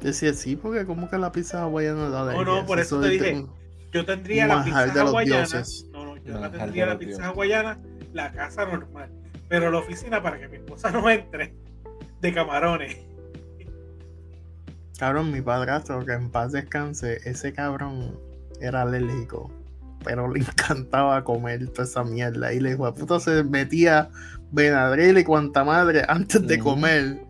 Decía 0.01 0.33
sí, 0.33 0.55
porque 0.57 0.85
como 0.85 1.09
que 1.09 1.17
la 1.17 1.31
pizza 1.31 1.61
hawaiana 1.63 2.09
da 2.09 2.25
No, 2.25 2.25
no, 2.25 2.41
alergia? 2.51 2.65
por 2.67 2.79
eso 2.79 2.99
te 2.99 3.07
dije, 3.09 3.45
Yo 3.93 4.05
tendría 4.05 4.47
la 4.47 4.63
pizza 4.65 4.83
hawaiana. 5.01 5.23
dioses. 5.47 5.89
Yo 6.25 6.39
de 6.39 6.49
tendría 6.49 6.87
la 6.87 6.97
pizza 6.97 7.27
hawaiana, 7.27 7.79
la 8.13 8.31
casa 8.31 8.65
normal. 8.65 9.09
Pero 9.47 9.69
la 9.71 9.77
oficina 9.77 10.21
para 10.23 10.39
que 10.39 10.47
mi 10.47 10.57
esposa 10.57 10.91
no 10.91 11.09
entre 11.09 11.53
de 12.21 12.33
camarones. 12.33 12.97
Cabrón, 14.97 15.31
mi 15.31 15.41
padrastro, 15.41 16.05
que 16.05 16.13
en 16.13 16.29
paz 16.29 16.53
descanse, 16.53 17.19
ese 17.25 17.53
cabrón 17.53 18.17
era 18.61 18.83
alérgico. 18.83 19.51
Pero 20.03 20.31
le 20.31 20.39
encantaba 20.41 21.23
comer 21.23 21.67
toda 21.69 21.83
esa 21.83 22.03
mierda. 22.03 22.53
Y 22.53 22.59
le 22.59 22.71
dijo, 22.71 22.91
puta, 22.93 23.19
se 23.19 23.43
metía 23.43 24.09
Benadryl 24.51 25.17
y 25.17 25.23
cuanta 25.23 25.63
madre 25.63 26.03
antes 26.07 26.45
de 26.47 26.57
comer. 26.59 27.21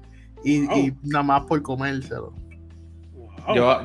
Y, 0.43 0.67
Wow. 0.67 0.77
y 0.77 0.93
nada 1.03 1.23
más 1.23 1.41
por 1.45 1.61
comérselo. 1.63 2.33
Wow. 3.47 3.55
Yo, 3.55 3.79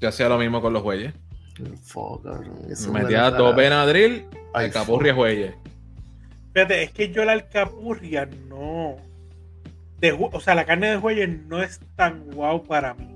yo 0.00 0.08
hacía 0.08 0.28
lo 0.28 0.38
mismo 0.38 0.60
con 0.62 0.72
los 0.72 0.82
güeyes. 0.82 1.12
Cabrón, 1.56 2.54
me 2.92 3.02
metía 3.02 3.30
dos 3.30 3.56
Benadryl, 3.56 4.26
Ay, 4.52 4.66
al 4.66 4.72
capurria 4.72 5.12
güeyes. 5.12 5.54
Fíjate, 6.52 6.82
es 6.82 6.90
que 6.92 7.10
yo 7.10 7.24
la 7.24 7.32
alcapurria 7.32 8.26
no. 8.48 8.96
de 10.00 10.12
o 10.12 10.40
sea, 10.40 10.54
la 10.54 10.64
carne 10.64 10.90
de 10.90 10.96
jueyes 10.96 11.28
no 11.46 11.62
es 11.62 11.80
tan 11.96 12.30
guau 12.30 12.62
para 12.64 12.94
mí. 12.94 13.08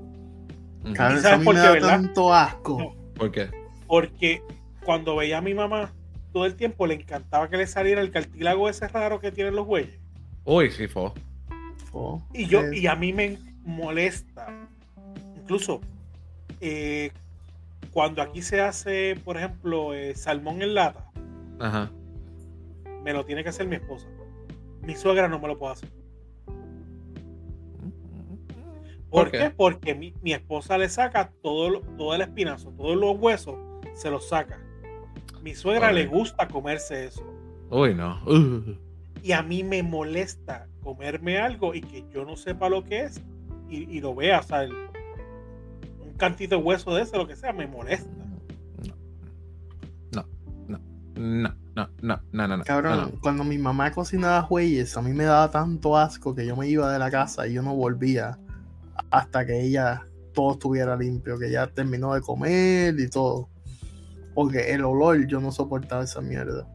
Ujú. 0.85 0.95
Cabrón, 0.95 1.17
¿Y 1.17 1.21
eso 1.21 1.29
sabes 1.29 1.45
por 1.45 1.55
me 1.55 1.61
qué, 1.61 1.81
da 1.81 1.81
tanto 1.81 2.35
asco. 2.35 2.79
No. 2.79 3.15
¿Por 3.15 3.31
qué? 3.31 3.51
Porque 3.87 4.43
cuando 4.85 5.17
veía 5.17 5.39
a 5.39 5.43
mi 5.43 5.55
mamá, 5.55 5.93
todo 6.33 6.47
el 6.47 6.55
tiempo 6.55 6.87
le 6.87 6.95
encantaba 6.95 7.49
que 7.49 7.57
le 7.57 7.67
saliera 7.67 8.01
el 8.01 8.11
cartílago 8.11 8.69
ese 8.69 8.89
raro 8.89 9.21
que 9.21 9.33
tienen 9.33 9.57
los 9.57 9.67
güeyes. 9.67 9.99
Uy, 10.45 10.71
sí, 10.71 10.87
fue. 10.87 11.11
Fuck, 11.91 12.23
Y 12.35 12.47
yo, 12.47 12.73
y 12.73 12.87
a 12.87 12.95
mí 12.95 13.13
me 13.13 13.39
molesta. 13.65 14.69
Incluso 15.37 15.81
eh, 16.61 17.11
cuando 17.93 18.23
aquí 18.23 18.43
se 18.43 18.61
hace, 18.61 19.17
por 19.25 19.37
ejemplo, 19.37 19.95
eh, 19.95 20.15
salmón 20.15 20.63
en 20.63 20.75
lata, 20.75 21.11
Ajá. 21.59 21.91
me 23.05 23.13
lo 23.13 23.25
tiene 23.25 23.43
que 23.43 23.49
hacer 23.51 23.67
mi 23.67 23.77
esposa. 23.77 24.07
Mi 24.83 24.95
suegra 24.95 25.29
no 25.29 25.39
me 25.39 25.49
lo 25.49 25.59
puede 25.59 25.73
hacer. 25.75 25.91
¿Por, 29.11 29.25
¿Por 29.25 29.31
qué? 29.33 29.39
qué? 29.39 29.51
Porque 29.51 29.95
mi, 29.95 30.15
mi 30.23 30.33
esposa 30.33 30.79
le 30.79 30.89
saca 30.89 31.33
todo, 31.43 31.81
todo 31.99 32.15
el 32.15 32.21
espinazo, 32.21 32.71
todos 32.77 32.97
los 32.97 33.17
huesos, 33.19 33.57
se 33.95 34.11
los 34.11 34.29
saca. 34.29 34.61
Mi 35.43 35.55
suegra 35.55 35.91
le 35.91 36.07
gusta 36.07 36.47
comerse 36.47 37.07
eso. 37.07 37.25
Uy, 37.71 37.95
no. 37.95 38.21
Uh. 38.27 38.77
Y 39.23 39.33
a 39.33 39.43
mí 39.43 39.65
me 39.65 39.83
molesta 39.83 40.69
comerme 40.83 41.39
algo 41.39 41.75
y 41.75 41.81
que 41.81 42.05
yo 42.13 42.25
no 42.25 42.37
sepa 42.37 42.69
lo 42.69 42.85
que 42.85 43.01
es 43.03 43.21
y, 43.69 43.97
y 43.97 44.01
lo 44.01 44.15
vea, 44.15 44.39
o 44.41 44.43
sea, 44.43 44.63
el- 44.65 44.90
cantito 46.21 46.57
de 46.57 46.63
hueso 46.63 46.95
de 46.95 47.03
ese, 47.03 47.17
lo 47.17 47.27
que 47.27 47.35
sea, 47.35 47.53
me 47.53 47.67
molesta. 47.67 48.09
No, 50.13 50.27
no, 50.69 50.79
no, 51.17 51.55
no, 51.75 51.89
no, 52.03 52.21
no, 52.33 52.49
no, 52.49 52.57
no. 52.59 52.65
Cabrón, 52.65 52.97
no, 52.97 53.07
no. 53.07 53.21
cuando 53.21 53.45
mi 53.45 53.59
mamá 53.59 53.91
cocinaba 53.91 54.43
jueyes, 54.43 54.97
a 54.97 55.03
mí 55.03 55.13
me 55.13 55.25
daba 55.25 55.51
tanto 55.51 55.97
asco 55.97 56.35
que 56.35 56.47
yo 56.47 56.55
me 56.57 56.69
iba 56.69 56.93
de 56.93 56.99
la 56.99 57.11
casa 57.11 57.47
y 57.49 57.55
yo 57.55 57.63
no 57.63 57.75
volvía 57.75 58.39
hasta 59.11 59.45
que 59.45 59.61
ella 59.61 60.07
todo 60.33 60.53
estuviera 60.53 60.97
limpio, 60.97 61.39
que 61.39 61.51
ya 61.51 61.67
terminó 61.67 62.15
de 62.15 62.21
comer 62.21 62.99
y 62.99 63.09
todo. 63.09 63.49
Porque 64.35 64.73
el 64.73 64.85
olor, 64.85 65.27
yo 65.27 65.41
no 65.41 65.51
soportaba 65.51 66.05
esa 66.05 66.21
mierda. 66.21 66.67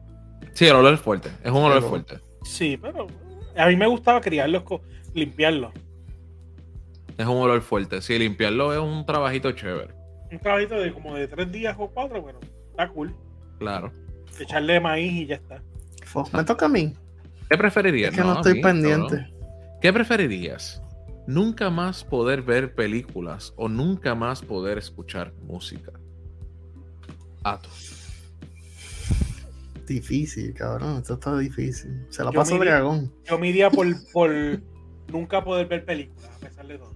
Sí, 0.52 0.66
el 0.66 0.76
olor 0.76 0.94
es 0.94 1.00
fuerte. 1.00 1.30
Es 1.42 1.50
un 1.50 1.58
olor 1.58 1.78
Pero- 1.78 1.88
fuerte. 1.88 2.20
Sí, 2.44 2.76
pero 2.80 3.06
a 3.56 3.66
mí 3.66 3.76
me 3.76 3.86
gustaba 3.86 4.20
criarlos, 4.20 4.62
limpiarlos. 5.14 5.72
Es 7.18 7.26
un 7.26 7.36
olor 7.36 7.62
fuerte. 7.62 8.02
Sí, 8.02 8.18
limpiarlo 8.18 8.72
es 8.72 8.78
un 8.78 9.06
trabajito 9.06 9.52
chévere. 9.52 9.94
Un 10.30 10.38
trabajito 10.38 10.74
de 10.74 10.92
como 10.92 11.14
de 11.14 11.28
tres 11.28 11.50
días 11.50 11.76
o 11.78 11.88
cuatro, 11.88 12.20
bueno, 12.20 12.40
está 12.70 12.88
cool. 12.88 13.14
Claro. 13.58 13.92
Echarle 14.38 14.80
maíz 14.80 15.12
y 15.12 15.26
ya 15.26 15.36
está. 15.36 15.62
Me 16.32 16.44
toca 16.44 16.66
a 16.66 16.68
mí. 16.68 16.92
¿Qué 17.48 17.56
preferirías? 17.56 18.10
Es 18.10 18.16
que 18.18 18.24
no, 18.24 18.34
estoy 18.34 18.60
pendiente. 18.60 19.32
¿Qué 19.80 19.92
preferirías? 19.92 20.82
¿Nunca 21.26 21.70
más 21.70 22.04
poder 22.04 22.42
ver 22.42 22.74
películas 22.74 23.52
o 23.56 23.68
nunca 23.68 24.14
más 24.14 24.42
poder 24.42 24.78
escuchar 24.78 25.32
música? 25.42 25.92
Ato. 27.42 27.68
Difícil, 29.86 30.52
cabrón. 30.54 30.98
Esto 30.98 31.14
está 31.14 31.38
difícil. 31.38 32.06
Se 32.10 32.24
la 32.24 32.32
Yo 32.32 32.42
iría- 32.42 32.58
dragón. 32.58 33.12
Yo 33.24 33.38
me 33.38 33.48
iría 33.48 33.70
por, 33.70 33.86
por 34.12 34.30
nunca 35.12 35.42
poder 35.44 35.66
ver 35.68 35.84
películas, 35.84 36.28
a 36.36 36.38
pesar 36.40 36.66
de 36.66 36.78
todo. 36.78 36.95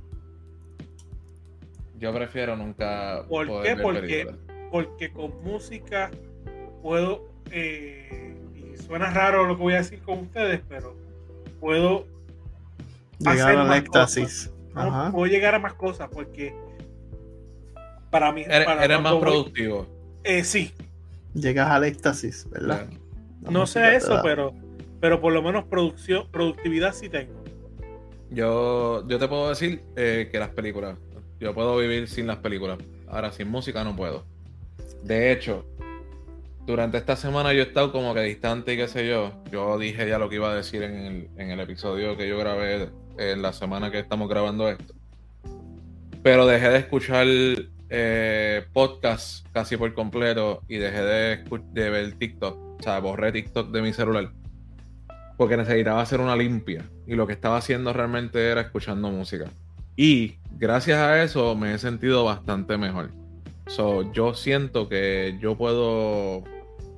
Yo 2.00 2.12
prefiero 2.14 2.56
nunca 2.56 3.24
¿Por 3.28 3.46
poder 3.46 3.62
qué? 3.66 3.74
ver 3.74 3.82
Porque, 3.82 4.00
películas. 4.00 4.36
porque 4.72 5.12
con 5.12 5.44
música 5.44 6.10
puedo, 6.82 7.28
eh, 7.50 8.36
y 8.56 8.76
suena 8.78 9.10
raro 9.10 9.46
lo 9.46 9.56
que 9.56 9.62
voy 9.62 9.74
a 9.74 9.78
decir 9.78 10.00
con 10.02 10.20
ustedes, 10.20 10.62
pero 10.68 10.96
puedo 11.60 12.06
Llegar 13.18 13.54
al 13.54 13.72
éxtasis. 13.74 14.50
¿no? 14.74 15.12
Puedo 15.12 15.26
llegar 15.30 15.54
a 15.54 15.58
más 15.58 15.74
cosas 15.74 16.08
porque 16.10 16.54
para 18.10 18.32
mí 18.32 18.42
Eres, 18.42 18.64
para 18.64 18.84
eres 18.84 19.00
más 19.00 19.12
voy- 19.12 19.20
productivo. 19.20 19.86
eh, 20.24 20.42
sí 20.44 20.72
Llegas 21.34 21.68
al 21.68 21.84
éxtasis, 21.84 22.48
¿verdad? 22.50 22.86
Claro. 22.88 23.50
No 23.52 23.66
sé 23.66 23.94
eso 23.94 24.20
pero 24.22 24.52
pero 25.00 25.20
por 25.20 25.32
lo 25.32 25.42
menos 25.42 25.64
producción 25.64 26.30
productividad 26.30 26.92
sí 26.94 27.08
tengo 27.08 27.42
Yo, 28.30 29.06
yo 29.08 29.18
te 29.18 29.28
puedo 29.28 29.48
decir 29.50 29.82
eh, 29.96 30.28
que 30.32 30.38
las 30.38 30.50
películas. 30.50 30.96
Yo 31.40 31.54
puedo 31.54 31.76
vivir 31.78 32.06
sin 32.08 32.26
las 32.26 32.36
películas. 32.36 32.78
Ahora, 33.08 33.32
sin 33.32 33.48
música 33.48 33.82
no 33.82 33.96
puedo. 33.96 34.24
De 35.02 35.32
hecho, 35.32 35.64
durante 36.66 36.98
esta 36.98 37.16
semana 37.16 37.52
yo 37.52 37.60
he 37.60 37.62
estado 37.62 37.90
como 37.90 38.14
que 38.14 38.20
distante 38.20 38.74
y 38.74 38.76
qué 38.76 38.86
sé 38.86 39.08
yo. 39.08 39.32
Yo 39.50 39.78
dije 39.78 40.08
ya 40.08 40.18
lo 40.18 40.28
que 40.28 40.36
iba 40.36 40.52
a 40.52 40.54
decir 40.54 40.82
en 40.82 40.94
el, 40.94 41.28
en 41.36 41.50
el 41.50 41.60
episodio 41.60 42.16
que 42.16 42.28
yo 42.28 42.38
grabé 42.38 42.90
en 43.16 43.42
la 43.42 43.52
semana 43.52 43.90
que 43.90 43.98
estamos 43.98 44.28
grabando 44.28 44.68
esto. 44.68 44.94
Pero 46.22 46.46
dejé 46.46 46.68
de 46.68 46.78
escuchar 46.78 47.26
eh, 47.88 48.66
podcast 48.72 49.46
casi 49.52 49.76
por 49.76 49.92
completo 49.94 50.62
y 50.68 50.76
dejé 50.76 51.02
de, 51.02 51.44
de 51.72 51.90
ver 51.90 52.12
TikTok. 52.12 52.56
O 52.78 52.82
sea, 52.82 53.00
borré 53.00 53.32
TikTok 53.32 53.70
de 53.70 53.82
mi 53.82 53.92
celular 53.92 54.30
porque 55.40 55.56
necesitaba 55.56 56.02
hacer 56.02 56.20
una 56.20 56.36
limpia 56.36 56.84
y 57.06 57.14
lo 57.14 57.26
que 57.26 57.32
estaba 57.32 57.56
haciendo 57.56 57.94
realmente 57.94 58.50
era 58.50 58.60
escuchando 58.60 59.10
música. 59.10 59.46
Y 59.96 60.34
gracias 60.60 60.98
a 60.98 61.22
eso 61.22 61.56
me 61.56 61.74
he 61.74 61.78
sentido 61.78 62.24
bastante 62.24 62.76
mejor. 62.78 63.10
So, 63.66 64.12
yo 64.12 64.34
siento 64.34 64.88
que 64.88 65.38
yo 65.40 65.56
puedo 65.56 66.44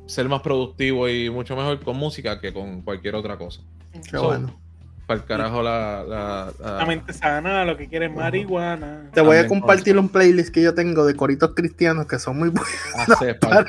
ser 0.06 0.28
más 0.28 0.42
productivo 0.42 1.08
y 1.08 1.30
mucho 1.30 1.54
mejor 1.56 1.80
con 1.80 1.96
música 1.96 2.40
que 2.40 2.52
con 2.52 2.82
cualquier 2.82 3.14
otra 3.14 3.36
cosa. 3.38 3.60
Qué 3.92 4.16
So, 4.18 4.24
bueno. 4.24 4.58
Para 5.06 5.20
el 5.20 5.26
carajo 5.26 5.62
la... 5.62 6.04
la- 6.08 6.52
la- 6.60 6.76
la 6.78 6.86
mente 6.86 7.12
sana 7.12 7.64
lo 7.64 7.76
que 7.76 7.88
quiere 7.88 8.06
es 8.06 8.12
Ujú. 8.12 8.20
marihuana 8.20 9.10
Te 9.12 9.20
voy 9.20 9.36
a 9.36 9.46
compartir 9.48 9.98
un 9.98 10.08
playlist 10.08 10.54
que 10.54 10.62
yo 10.62 10.74
tengo 10.74 11.04
de 11.04 11.14
coritos 11.16 11.52
cristianos 11.54 12.06
que 12.06 12.18
son 12.20 12.38
muy 12.38 12.50
buenos 12.50 12.70
hace 13.08 13.34
para 13.34 13.64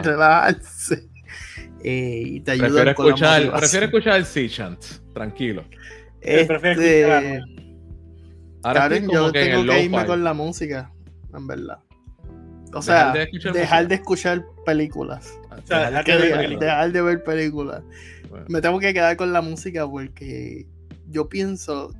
relajarse. 0.00 1.08
Eh, 1.82 2.22
y 2.26 2.40
te 2.40 2.52
ayudan 2.52 2.70
Prefiero 2.72 2.94
con 2.94 3.06
la 3.06 3.10
escuchar, 3.12 3.58
prefiero 3.58 3.86
escuchar 3.86 4.16
el 4.16 4.24
Sea 4.24 4.48
Chant, 4.48 4.80
tranquilo. 5.12 5.64
Él 6.20 6.46
prefiere 6.46 6.72
escuchar 7.02 7.24
Este. 7.24 7.67
Ahora 8.62 8.80
Karen, 8.80 9.06
como 9.06 9.18
yo 9.18 9.32
que 9.32 9.44
tengo 9.44 9.64
que 9.64 9.82
irme 9.82 10.06
con 10.06 10.24
la 10.24 10.34
música, 10.34 10.92
en 11.34 11.46
verdad. 11.46 11.78
O 12.74 12.82
sea, 12.82 13.12
Dejar 13.12 13.14
de 13.14 13.22
escuchar 13.22 13.52
dejar 13.52 13.78
música. 13.78 13.88
de 13.88 13.94
escuchar 13.94 14.46
películas. 14.66 15.38
O 15.50 15.66
sea, 15.66 15.90
dejar 15.90 16.04
de 16.04 16.16
ver 16.18 16.36
películas. 16.36 16.60
dejar 16.60 16.92
de 16.92 17.02
ver 17.02 17.24
películas. 17.24 17.82
Bueno. 18.28 18.46
Me 18.48 18.60
tengo 18.60 18.78
que 18.78 18.92
quedar 18.92 19.16
con 19.16 19.32
la 19.32 19.40
música 19.40 19.88
porque 19.88 20.66
yo 21.08 21.28
pienso 21.28 21.94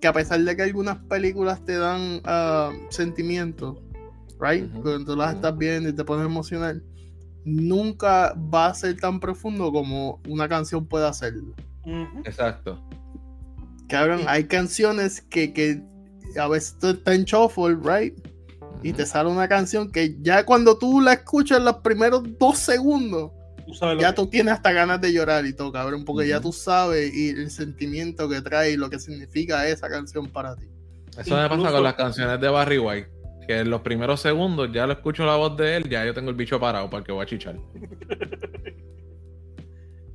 que 0.00 0.08
a 0.08 0.12
pesar 0.12 0.40
de 0.40 0.56
que 0.56 0.62
algunas 0.62 0.98
películas 0.98 1.64
te 1.64 1.76
dan 1.76 2.20
ah, 2.24 2.72
sentimientos, 2.90 3.78
right? 4.40 4.68
Cuando 4.72 5.04
tú 5.04 5.16
las 5.16 5.36
estás 5.36 5.56
viendo 5.56 5.88
y 5.88 5.92
te 5.92 6.04
pones 6.04 6.26
emocional, 6.26 6.82
nunca 7.44 8.34
va 8.52 8.66
a 8.66 8.74
ser 8.74 8.96
tan 8.98 9.20
profundo 9.20 9.70
como 9.72 10.20
una 10.28 10.48
canción 10.48 10.86
puede 10.86 11.06
hacerlo. 11.06 11.54
Exacto. 12.24 12.82
Cabrón, 13.92 14.22
hay 14.26 14.44
canciones 14.44 15.20
que, 15.20 15.52
que 15.52 15.80
a 16.40 16.48
veces 16.48 16.76
tú 16.80 16.88
estás 16.88 17.14
en 17.14 17.24
shuffle, 17.24 17.76
right? 17.84 18.14
Y 18.82 18.92
te 18.92 19.06
sale 19.06 19.28
una 19.30 19.46
canción 19.48 19.92
que 19.92 20.16
ya 20.22 20.44
cuando 20.44 20.76
tú 20.78 21.00
la 21.00 21.12
escuchas 21.12 21.62
los 21.62 21.76
primeros 21.76 22.22
dos 22.38 22.58
segundos, 22.58 23.30
Tú 23.66 23.74
sabes 23.74 23.94
lo 23.96 24.00
ya 24.00 24.08
que- 24.10 24.16
tú 24.16 24.26
tienes 24.26 24.54
hasta 24.54 24.72
ganas 24.72 25.00
de 25.00 25.12
llorar 25.12 25.46
y 25.46 25.52
todo, 25.52 25.70
cabrón, 25.70 26.04
porque 26.04 26.26
ya 26.26 26.38
Ujú. 26.38 26.48
tú 26.48 26.52
sabes 26.52 27.14
y 27.14 27.28
el 27.28 27.50
sentimiento 27.50 28.28
que 28.28 28.40
trae 28.42 28.72
y 28.72 28.76
lo 28.76 28.90
que 28.90 28.98
significa 28.98 29.68
esa 29.68 29.88
canción 29.88 30.26
para 30.28 30.56
ti. 30.56 30.66
Eso 31.16 31.36
me 31.36 31.48
pasa 31.48 31.70
con 31.70 31.82
las 31.84 31.94
canciones 31.94 32.40
de 32.40 32.48
Barry 32.48 32.78
White. 32.78 33.08
Que 33.46 33.58
en 33.60 33.70
los 33.70 33.82
primeros 33.82 34.20
segundos 34.20 34.70
ya 34.72 34.86
lo 34.86 34.94
escucho 34.94 35.24
la 35.26 35.36
voz 35.36 35.56
de 35.56 35.76
él, 35.76 35.88
ya 35.88 36.04
yo 36.06 36.14
tengo 36.14 36.30
el 36.30 36.36
bicho 36.36 36.58
parado 36.58 36.88
para 36.88 37.04
que 37.04 37.12
voy 37.12 37.22
a 37.22 37.26
chichar. 37.26 37.56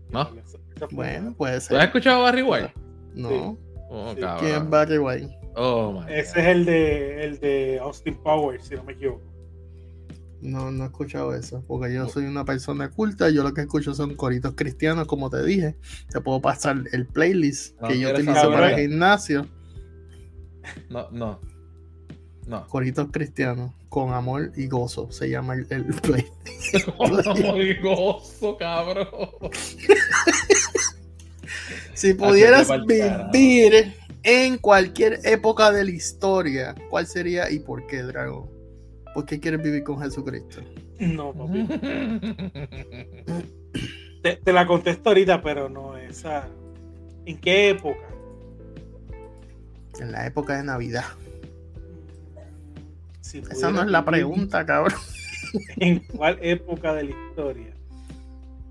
¿No? 0.09 0.30
Bueno, 0.91 1.34
puede 1.34 1.53
¿Tú 1.53 1.57
has 1.57 1.63
ser. 1.65 1.82
escuchado 1.82 2.21
a 2.21 2.23
Barry 2.23 2.41
White? 2.41 2.73
No. 3.15 3.30
Sí. 3.30 3.57
Cabrón. 3.90 4.38
¿Quién 4.40 4.56
es 4.64 4.70
Barry 4.70 4.98
White? 4.98 5.38
Oh, 5.56 5.92
my 5.94 6.14
Ese 6.14 6.34
God. 6.34 6.38
es 6.40 6.56
el 6.56 6.66
de, 6.66 7.24
el 7.26 7.40
de 7.40 7.80
Austin 7.82 8.16
Powers, 8.16 8.66
si 8.68 8.76
no 8.76 8.84
me 8.84 8.94
equivoco. 8.94 9.22
No, 10.40 10.70
no 10.70 10.84
he 10.84 10.88
escuchado 10.88 11.34
eso, 11.34 11.64
porque 11.68 11.92
yo 11.92 12.08
soy 12.08 12.26
una 12.26 12.46
persona 12.46 12.92
culta, 12.92 13.30
yo 13.32 13.42
lo 13.42 13.54
que 13.56 13.62
escucho 13.62 13.96
son 13.96 14.14
coritos 14.16 14.54
cristianos, 14.56 15.08
como 15.08 15.32
te 15.32 15.44
dije. 15.44 15.76
Te 16.12 16.22
puedo 16.22 16.40
pasar 16.40 16.78
el 16.92 17.08
playlist 17.08 17.76
No 17.82 17.88
que 17.88 18.00
yo 18.00 18.12
utilizo 18.12 18.52
para 18.52 18.72
el 18.76 18.88
gimnasio, 18.88 19.48
No, 20.90 21.10
no. 21.12 21.40
No. 22.46 22.66
coritos 22.68 23.08
cristianos, 23.12 23.74
con 23.90 24.14
amor 24.14 24.52
y 24.56 24.68
gozo, 24.68 25.12
se 25.12 25.28
llama 25.30 25.56
el, 25.56 25.66
el 25.72 25.86
playlist. 25.86 26.34
Muy 27.44 27.74
gozo, 27.82 28.56
cabrón. 28.58 29.08
Si 31.98 32.14
pudieras 32.14 32.70
vivir 33.34 33.95
en 34.22 34.60
cualquier 34.60 35.20
época 35.24 35.72
de 35.72 35.84
la 35.84 35.89
historia, 35.89 36.76
¿cuál 36.91 37.08
sería 37.08 37.50
y 37.50 37.58
por 37.58 37.88
qué, 37.88 38.04
Drago? 38.04 38.48
¿Por 39.16 39.26
qué 39.26 39.39
quieres 39.39 39.64
vivir 39.64 39.84
con 39.84 40.00
Jesucristo? 40.00 40.62
No, 41.00 41.34
papi. 41.34 41.68
Te, 44.22 44.36
te 44.36 44.54
la 44.54 44.68
contesto 44.68 45.10
ahorita, 45.10 45.41
pero 45.41 45.70
no 45.70 45.98
esa. 45.98 46.48
¿En 47.26 47.39
qué 47.39 47.70
época? 47.70 48.08
En 50.00 50.12
la 50.12 50.28
época 50.28 50.56
de 50.58 50.66
Navidad. 50.66 51.06
Si 53.22 53.39
Esa 53.39 53.72
no 53.72 53.82
es 53.82 53.88
la 53.88 54.06
vivir 54.06 54.06
pregunta, 54.06 54.64
cabrón. 54.68 55.00
¿En 55.78 56.00
cuál 56.00 56.38
época 56.43 56.93
de 56.93 57.06
la 57.06 57.10
historia? 57.10 57.74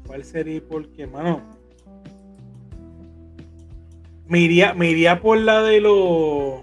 ¿Cuál 0.07 0.25
sería 0.25 0.55
y 0.55 0.61
por 0.61 0.89
qué, 0.91 1.09
mano? 1.09 1.56
Me 4.29 4.41
iría, 4.41 4.75
me 4.75 4.91
iría 4.91 5.21
por 5.21 5.39
la 5.39 5.63
de 5.63 5.81
los. 5.81 6.63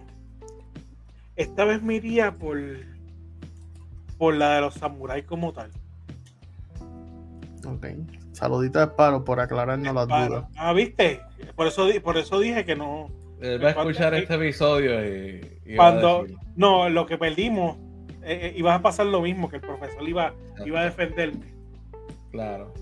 Esta 1.35 1.65
vez 1.65 1.81
me 1.81 1.95
iría 1.95 2.31
por. 2.33 2.59
Por 4.17 4.35
la 4.35 4.55
de 4.55 4.61
los 4.61 4.73
samuráis 4.75 5.25
como 5.25 5.53
tal. 5.53 5.71
Ok. 7.65 7.85
Saludito 8.33 8.79
a 8.81 8.95
Paro 8.95 9.23
por 9.23 9.39
aclararnos 9.39 9.93
las 9.93 10.07
dudas. 10.07 10.45
Ah, 10.55 10.73
¿viste? 10.73 11.21
Por 11.55 11.67
eso, 11.67 11.85
di- 11.87 11.99
por 11.99 12.17
eso 12.17 12.39
dije 12.39 12.65
que 12.65 12.75
no. 12.75 13.09
Él 13.41 13.63
va 13.63 13.69
a 13.69 13.71
escuchar 13.71 14.13
este 14.13 14.35
episodio 14.35 15.03
y, 15.05 15.59
y 15.65 15.75
va 15.75 15.87
a 15.87 15.91
Cuando. 15.91 16.23
decir, 16.23 16.37
No, 16.55 16.89
lo 16.89 17.05
que 17.05 17.17
perdimos. 17.17 17.77
eh, 18.25 18.39
eh, 18.41 18.53
iba 18.55 18.73
a 18.73 18.81
pasar 18.81 19.05
lo 19.07 19.21
mismo, 19.21 19.49
que 19.49 19.57
el 19.57 19.61
profesor 19.61 20.07
iba, 20.07 20.33
iba 20.65 20.79
a 20.79 20.85
defenderme. 20.85 21.53
Claro. 22.31 22.73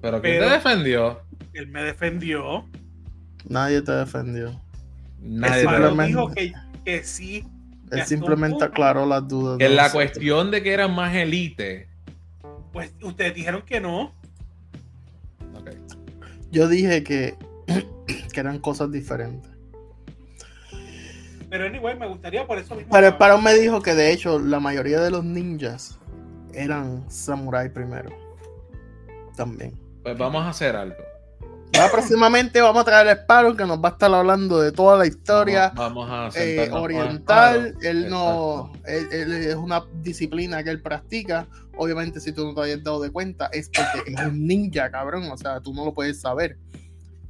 Pero 0.00 0.20
¿quién 0.22 0.34
Pero- 0.38 0.46
te 0.46 0.52
defendió? 0.54 1.20
Él 1.52 1.68
me 1.68 1.82
defendió. 1.82 2.64
Nadie 3.48 3.82
te 3.82 3.92
defendió. 3.92 4.60
Nadie 5.20 5.54
Él 5.54 5.60
te 5.60 5.64
Pablo 5.66 5.90
defendió. 5.90 6.06
dijo 6.06 6.26
simplemente- 6.28 6.80
que, 6.84 6.98
que 6.98 7.04
sí. 7.04 7.44
Él 7.90 8.02
simplemente 8.04 8.64
aclaró 8.64 9.06
las 9.06 9.26
dudas. 9.26 9.58
de 9.58 9.64
En 9.66 9.76
la 9.76 9.90
cuestión 9.90 10.50
de 10.50 10.62
que 10.62 10.72
eran 10.74 10.94
más 10.94 11.14
elite. 11.14 11.88
Pues 12.72 12.92
ustedes 13.02 13.34
dijeron 13.34 13.62
que 13.62 13.80
no. 13.80 14.12
Ok. 15.54 15.70
Yo 16.50 16.68
dije 16.68 17.02
que, 17.02 17.34
que 18.32 18.40
eran 18.40 18.58
cosas 18.58 18.92
diferentes. 18.92 19.50
Pero 21.50 21.64
anyway, 21.64 21.98
me 21.98 22.06
gustaría 22.06 22.46
por 22.46 22.58
eso 22.58 22.74
mismo. 22.74 22.92
Pero 22.92 23.06
el 23.06 23.16
Paro 23.16 23.38
me 23.40 23.54
dijo 23.54 23.80
que 23.80 23.94
de 23.94 24.12
hecho 24.12 24.38
la 24.38 24.60
mayoría 24.60 25.00
de 25.00 25.10
los 25.10 25.24
ninjas 25.24 25.98
eran 26.52 27.10
samurai 27.10 27.72
primero. 27.72 28.10
También. 29.34 29.72
Pues 30.02 30.18
vamos 30.18 30.44
a 30.44 30.50
hacer 30.50 30.76
algo. 30.76 30.96
Próximamente 31.72 32.60
vamos 32.60 32.82
a 32.82 32.84
traer 32.84 33.08
al 33.08 33.24
Paro 33.26 33.56
que 33.56 33.64
nos 33.64 33.78
va 33.78 33.90
a 33.90 33.92
estar 33.92 34.12
hablando 34.12 34.60
de 34.60 34.72
toda 34.72 34.98
la 34.98 35.06
historia. 35.06 35.72
Vamos, 35.74 36.08
vamos 36.08 36.36
a 36.36 36.40
eh, 36.42 36.70
oriental, 36.72 37.76
él 37.82 38.08
no, 38.08 38.72
él, 38.84 39.08
él 39.12 39.32
es 39.32 39.54
una 39.54 39.84
disciplina 40.02 40.62
que 40.64 40.70
él 40.70 40.82
practica. 40.82 41.46
Obviamente, 41.76 42.20
si 42.20 42.32
tú 42.32 42.44
no 42.44 42.54
te 42.54 42.62
hayas 42.62 42.82
dado 42.82 43.00
de 43.00 43.10
cuenta, 43.10 43.46
es 43.52 43.70
porque 43.70 44.10
es 44.10 44.20
un 44.20 44.46
ninja, 44.46 44.90
cabrón. 44.90 45.30
O 45.30 45.36
sea, 45.36 45.60
tú 45.60 45.72
no 45.72 45.84
lo 45.84 45.94
puedes 45.94 46.20
saber. 46.20 46.58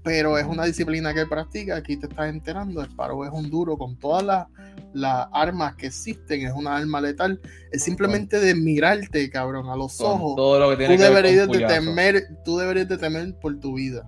Pero 0.02 0.38
es 0.38 0.46
una 0.46 0.64
disciplina 0.64 1.12
que 1.12 1.20
él 1.20 1.28
practica. 1.28 1.76
Aquí 1.76 1.96
te 1.96 2.06
estás 2.06 2.28
enterando. 2.28 2.86
Paro 2.96 3.24
es 3.24 3.30
un 3.30 3.50
duro 3.50 3.76
con 3.76 3.96
todas 3.98 4.22
las 4.22 4.46
las 4.92 5.28
armas 5.32 5.74
que 5.76 5.86
existen. 5.86 6.46
Es 6.46 6.52
una 6.52 6.76
arma 6.76 7.00
letal. 7.00 7.40
Es 7.70 7.82
simplemente 7.82 8.40
de 8.40 8.54
mirarte, 8.54 9.28
cabrón, 9.30 9.68
a 9.68 9.76
los 9.76 10.00
ojos. 10.00 10.36
todo 10.36 10.58
lo 10.58 10.70
que 10.70 10.76
tiene 10.76 10.96
Tú 10.96 11.02
que 11.02 11.08
deberías 11.08 11.48
de 11.48 11.66
temer, 11.66 12.28
tú 12.44 12.58
deberías 12.58 12.88
de 12.88 12.98
temer 12.98 13.34
por 13.40 13.58
tu 13.60 13.74
vida. 13.74 14.06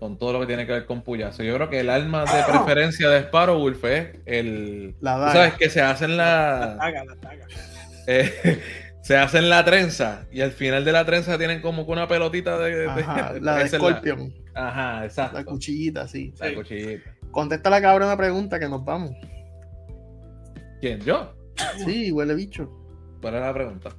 Con 0.00 0.16
todo 0.18 0.32
lo 0.32 0.40
que 0.40 0.46
tiene 0.46 0.66
que 0.66 0.72
ver 0.72 0.86
con 0.86 1.02
puyazo. 1.02 1.42
Yo 1.42 1.54
creo 1.54 1.68
que 1.68 1.80
el 1.80 1.90
arma 1.90 2.24
de 2.24 2.42
preferencia 2.50 3.08
de 3.10 3.20
Sparrowwolf 3.24 3.84
es 3.84 4.16
el. 4.26 4.94
La 5.00 5.18
daga. 5.18 5.32
sabes 5.32 5.54
que 5.54 5.68
se 5.70 5.82
hacen 5.82 6.16
La 6.16 6.58
la. 6.58 6.78
taga, 6.78 7.04
la 7.04 7.16
taga. 7.16 7.46
eh, 8.06 8.58
se 9.02 9.16
hacen 9.18 9.48
la 9.50 9.62
trenza 9.64 10.24
y 10.32 10.40
al 10.40 10.52
final 10.52 10.84
de 10.86 10.92
la 10.92 11.04
trenza 11.04 11.36
tienen 11.36 11.60
como 11.60 11.84
que 11.84 11.92
una 11.92 12.08
pelotita 12.08 12.58
de. 12.58 12.74
de- 12.76 12.86
Ajá, 12.88 13.34
de- 13.34 13.40
la 13.42 13.56
de 13.56 13.68
Scorpion. 13.68 14.34
Ajá, 14.54 15.04
exacto. 15.04 15.36
La 15.38 15.44
cuchillita, 15.44 16.08
sí. 16.08 16.32
La 16.40 16.48
Sí. 16.48 16.54
cuchillita. 16.54 17.14
Contesta 17.30 17.68
la 17.70 17.80
cabrona 17.82 18.16
pregunta 18.16 18.58
que 18.58 18.68
nos 18.68 18.82
vamos. 18.84 19.12
¿Quién? 20.80 21.00
¿Yo? 21.00 21.34
Sí, 21.84 22.10
huele 22.10 22.34
bicho. 22.34 22.70
¿Cuál 23.20 23.34
era 23.34 23.46
la 23.48 23.54
pregunta? 23.54 23.90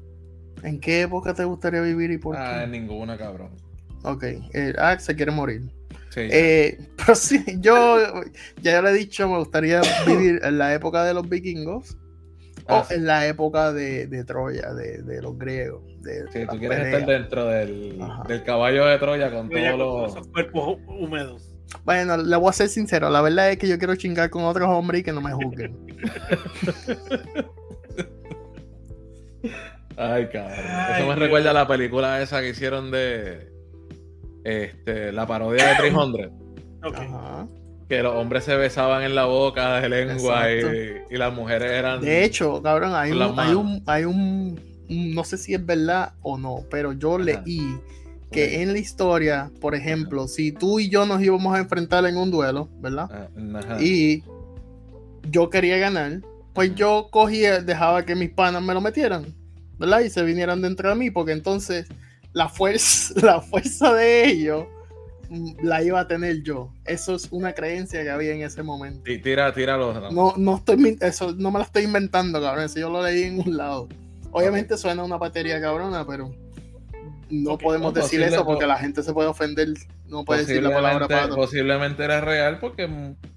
¿En 0.64 0.80
qué 0.80 1.02
época 1.04 1.34
te 1.36 1.43
gustaría 1.43 1.82
vivir 1.82 2.10
y 2.12 2.18
por 2.18 2.36
Ah, 2.36 2.56
qué? 2.58 2.64
en 2.64 2.72
ninguna, 2.72 3.18
cabrón. 3.18 3.52
Ok, 4.04 4.24
eh, 4.24 4.74
ah, 4.80 4.97
se 4.97 5.16
quiere 5.16 5.32
morir. 5.32 5.62
Sí. 6.12 6.22
Eh, 6.30 6.78
pero 6.97 7.16
sí, 7.16 7.43
yo 7.59 7.97
ya 8.62 8.74
yo 8.74 8.82
le 8.84 8.89
he 8.91 8.93
dicho, 8.93 9.28
me 9.28 9.38
gustaría 9.39 9.82
vivir 10.05 10.39
en 10.43 10.57
la 10.57 10.74
época 10.74 11.03
de 11.03 11.14
los 11.14 11.28
vikingos 11.28 11.97
Ah, 12.68 12.82
o 12.82 12.86
sí. 12.86 12.93
en 12.93 13.05
la 13.07 13.26
época 13.28 13.74
de, 13.74 14.05
de 14.07 14.24
Troya, 14.24 14.72
de, 14.74 15.01
de 15.01 15.22
los 15.22 15.36
griegos. 15.38 15.82
De 16.01 16.26
Sí, 16.32 16.45
tú 16.49 16.59
quieres 16.59 16.78
peleas. 16.80 16.99
estar 17.01 17.05
dentro 17.07 17.45
del, 17.47 17.99
del 18.28 18.43
caballo 18.43 18.86
de 18.86 18.97
Troya 18.99 19.32
con 19.32 19.49
todos 19.49 19.78
los. 19.80 20.12
esos 20.12 20.28
cuerpos 20.28 20.78
hú- 20.78 21.03
húmedos. 21.03 21.47
Bueno, 21.86 22.18
le 22.18 22.36
voy 22.36 22.49
a 22.49 22.53
ser 22.53 22.70
sincero, 22.70 23.09
la 23.09 23.22
verdad 23.22 23.49
es 23.51 23.57
que 23.57 23.68
yo 23.68 23.78
quiero 23.80 23.95
chingar 23.95 24.30
con 24.30 24.43
otros 24.43 24.68
hombres 24.70 25.01
y 25.01 25.03
que 25.03 25.12
no 25.14 25.22
me 25.22 25.32
juzguen. 25.34 25.76
Ay, 29.97 30.28
cabrón. 30.30 30.53
Ay, 30.68 30.93
Eso 30.97 31.01
me 31.01 31.16
Dios. 31.16 31.20
recuerda 31.20 31.51
a 31.51 31.53
la 31.53 31.68
película 31.68 32.22
esa 32.22 32.41
que 32.41 32.49
hicieron 32.49 32.91
de. 32.91 33.51
Este, 34.43 35.11
la 35.11 35.25
parodia 35.27 35.67
de 35.69 35.75
300. 35.75 36.21
Ok. 36.83 36.95
Ajá. 36.97 37.47
Que 37.87 38.01
los 38.01 38.15
hombres 38.15 38.45
se 38.45 38.55
besaban 38.55 39.03
en 39.03 39.15
la 39.15 39.25
boca 39.25 39.81
de 39.81 39.89
lengua 39.89 40.51
y, 40.51 40.61
y 41.09 41.17
las 41.17 41.33
mujeres 41.33 41.71
eran. 41.71 42.01
De 42.01 42.23
hecho, 42.23 42.61
cabrón, 42.61 42.93
hay 42.95 43.11
un, 43.11 43.37
hay 43.39 43.53
un, 43.53 43.83
hay 43.85 44.05
un, 44.05 44.59
un- 44.89 45.13
no 45.13 45.23
sé 45.25 45.37
si 45.37 45.53
es 45.53 45.65
verdad 45.65 46.13
o 46.21 46.37
no, 46.37 46.63
pero 46.71 46.93
yo 46.93 47.15
Ajá. 47.15 47.23
leí 47.25 47.77
que 48.31 48.61
en 48.61 48.71
la 48.71 48.79
historia, 48.79 49.51
por 49.59 49.75
ejemplo, 49.75 50.27
si 50.29 50.53
tú 50.53 50.79
y 50.79 50.87
yo 50.89 51.05
nos 51.05 51.21
íbamos 51.21 51.53
a 51.53 51.59
enfrentar 51.59 52.05
en 52.05 52.15
un 52.15 52.31
duelo, 52.31 52.69
¿verdad? 52.79 53.09
Ah, 53.11 53.27
ajá. 53.59 53.83
Y 53.83 54.23
yo 55.29 55.49
quería 55.49 55.77
ganar, 55.77 56.21
pues 56.53 56.73
yo 56.75 57.09
cogía, 57.11 57.59
dejaba 57.59 58.05
que 58.05 58.15
mis 58.15 58.29
panas 58.29 58.61
me 58.63 58.73
lo 58.73 58.79
metieran, 58.79 59.25
¿verdad? 59.77 59.99
Y 59.99 60.09
se 60.09 60.23
vinieran 60.23 60.61
dentro 60.61 60.87
de 60.89 60.95
mí, 60.95 61.11
porque 61.11 61.33
entonces 61.33 61.87
la 62.34 62.49
fuerza, 62.49 63.13
la 63.25 63.41
fuerza 63.41 63.93
de 63.93 64.25
ellos 64.29 64.65
mm, 65.29 65.51
la 65.63 65.84
iba 65.84 65.99
a 65.99 66.07
tener 66.07 66.41
yo. 66.43 66.71
Eso 66.86 67.15
es 67.15 67.27
una 67.32 67.53
creencia 67.53 68.03
que 68.03 68.09
había 68.09 68.34
en 68.34 68.41
ese 68.41 68.63
momento. 68.63 69.01
Tí- 69.03 69.19
Tira, 69.21 69.53
tira 69.53 69.77
los. 69.77 70.11
No, 70.13 70.34
no 70.38 70.57
estoy 70.57 70.97
eso 71.01 71.34
no 71.34 71.51
me 71.51 71.59
lo 71.59 71.65
estoy 71.65 71.84
inventando, 71.84 72.41
cabrón. 72.41 72.65
Eso 72.65 72.79
yo 72.79 72.89
lo 72.89 73.03
leí 73.03 73.23
en 73.23 73.39
un 73.39 73.57
lado. 73.57 73.88
Obviamente 74.32 74.77
suena 74.77 75.03
una 75.03 75.17
batería 75.17 75.59
cabrona, 75.59 76.05
pero 76.07 76.34
no 77.29 77.57
podemos 77.57 77.93
no, 77.93 78.01
decir 78.01 78.19
posible- 78.21 78.36
eso 78.36 78.45
porque 78.45 78.65
la 78.65 78.77
gente 78.77 79.03
se 79.03 79.13
puede 79.13 79.27
ofender. 79.29 79.67
No 80.07 80.25
puede 80.25 80.41
decir 80.41 80.61
la 80.61 80.69
palabra 80.71 81.07
Posiblemente, 81.07 81.29
pato. 81.29 81.36
posiblemente 81.36 82.03
era 82.03 82.19
real 82.21 82.59
porque 82.59 82.89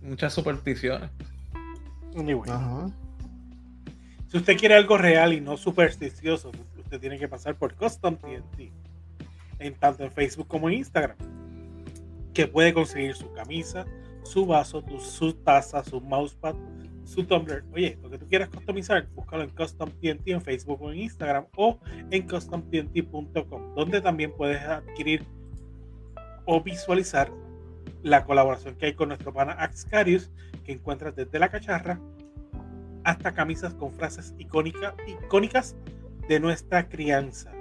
muchas 0.03 0.33
supersticiones. 0.33 1.09
Anyway, 2.17 2.49
Ajá. 2.51 2.91
si 4.31 4.37
usted 4.39 4.57
quiere 4.57 4.75
algo 4.75 4.99
real 4.99 5.33
y 5.33 5.41
no 5.41 5.57
supersticioso, 5.57 6.51
tiene 6.99 7.19
que 7.19 7.29
pasar 7.29 7.57
por 7.57 7.75
Custom 7.75 8.17
TNT. 8.17 8.73
En 9.59 9.75
tanto 9.75 10.05
en 10.05 10.11
Facebook 10.13 10.49
como 10.49 10.69
en 10.69 10.77
Instagram. 10.79 11.17
Que 12.33 12.47
puede 12.49 12.75
conseguir 12.75 13.15
su 13.15 13.33
camisa, 13.33 13.87
su 14.25 14.47
vaso, 14.47 14.83
tu- 14.83 14.99
su 15.01 15.33
taza, 15.35 15.85
su 15.85 16.01
mousepad, 16.01 16.55
su 17.05 17.25
tumbler. 17.25 17.65
Oye, 17.73 17.99
lo 18.03 18.11
que 18.11 18.19
tú 18.19 18.27
quieras 18.29 18.49
customizar, 18.49 19.07
búscalo 19.15 19.45
en 19.45 19.51
Custom 19.51 19.91
TNT 20.01 20.29
en 20.33 20.41
Facebook 20.43 20.83
o 20.83 20.91
en 20.93 20.99
Instagram 21.01 21.47
o 21.57 21.79
en 22.11 22.27
customtnt.com, 22.27 23.75
donde 23.75 24.01
también 24.01 24.33
puedes 24.37 24.61
adquirir 24.63 25.25
o 26.47 26.61
visualizar 26.63 27.31
la 28.03 28.25
colaboración 28.25 28.75
que 28.77 28.87
hay 28.87 28.95
con 28.95 29.09
nuestro 29.09 29.33
pana 29.33 29.53
Axcarius, 29.53 30.31
que 30.65 30.73
encuentras 30.73 31.15
desde 31.15 31.39
la 31.39 31.49
cacharra 31.49 32.01
hasta 33.05 33.33
camisas 33.35 33.75
con 33.75 33.93
frases 33.93 34.35
icónica- 34.39 34.95
icónicas 35.07 35.77
de 36.29 36.41
nuestra 36.41 36.89
crianza. 36.89 37.53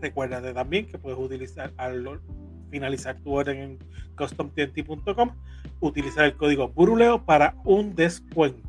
Recuerda 0.00 0.52
también 0.52 0.86
que 0.86 0.98
puedes 0.98 1.18
utilizar 1.18 1.72
al 1.76 2.20
finalizar 2.70 3.16
tu 3.20 3.32
orden 3.32 3.58
en 3.58 3.78
customtnt.com, 4.16 5.30
utilizar 5.80 6.24
el 6.24 6.36
código 6.36 6.68
Buruleo 6.68 7.24
para 7.24 7.54
un 7.64 7.94
descuento. 7.94 8.68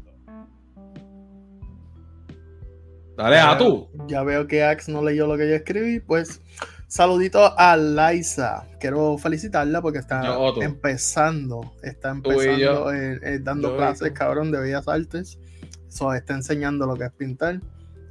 Dale 3.16 3.40
a 3.40 3.58
tú. 3.58 3.90
Ya 4.08 4.24
veo 4.24 4.48
que 4.48 4.64
Ax 4.64 4.90
no 4.90 5.04
leyó 5.04 5.28
lo 5.28 5.38
que 5.38 5.48
yo 5.48 5.56
escribí, 5.56 6.00
pues 6.00 6.42
saludito 6.88 7.58
a 7.58 7.78
Liza. 7.78 8.66
Quiero 8.80 9.18
felicitarla 9.18 9.82
porque 9.82 10.00
está 10.00 10.24
Yo, 10.24 10.62
empezando, 10.62 11.74
está 11.82 12.12
empezando 12.12 12.92
eh, 12.92 13.20
eh, 13.24 13.40
dando 13.42 13.72
Yo 13.72 13.78
clases, 13.78 14.12
cabrón, 14.12 14.52
de 14.52 14.60
Bellas 14.60 14.88
Artes. 14.88 15.40
So, 15.88 16.14
está 16.14 16.34
enseñando 16.34 16.88
lo 16.88 16.96
que 16.96 17.06
es 17.06 17.12
pintar. 17.12 17.62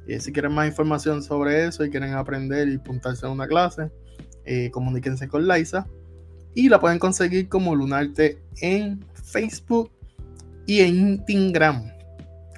Y 0.07 0.19
si 0.19 0.31
quieren 0.31 0.53
más 0.53 0.67
información 0.67 1.23
sobre 1.23 1.65
eso 1.65 1.85
y 1.85 1.89
quieren 1.89 2.13
aprender 2.13 2.67
y 2.67 2.77
puntarse 2.77 3.25
en 3.25 3.31
una 3.31 3.47
clase, 3.47 3.89
eh, 4.45 4.69
comuníquense 4.71 5.27
con 5.27 5.47
Liza. 5.47 5.87
Y 6.55 6.69
la 6.69 6.79
pueden 6.79 6.99
conseguir 6.99 7.49
como 7.49 7.75
Lunarte 7.75 8.41
en 8.61 9.03
Facebook 9.13 9.91
y 10.65 10.81
en 10.81 11.23
Instagram. 11.27 11.91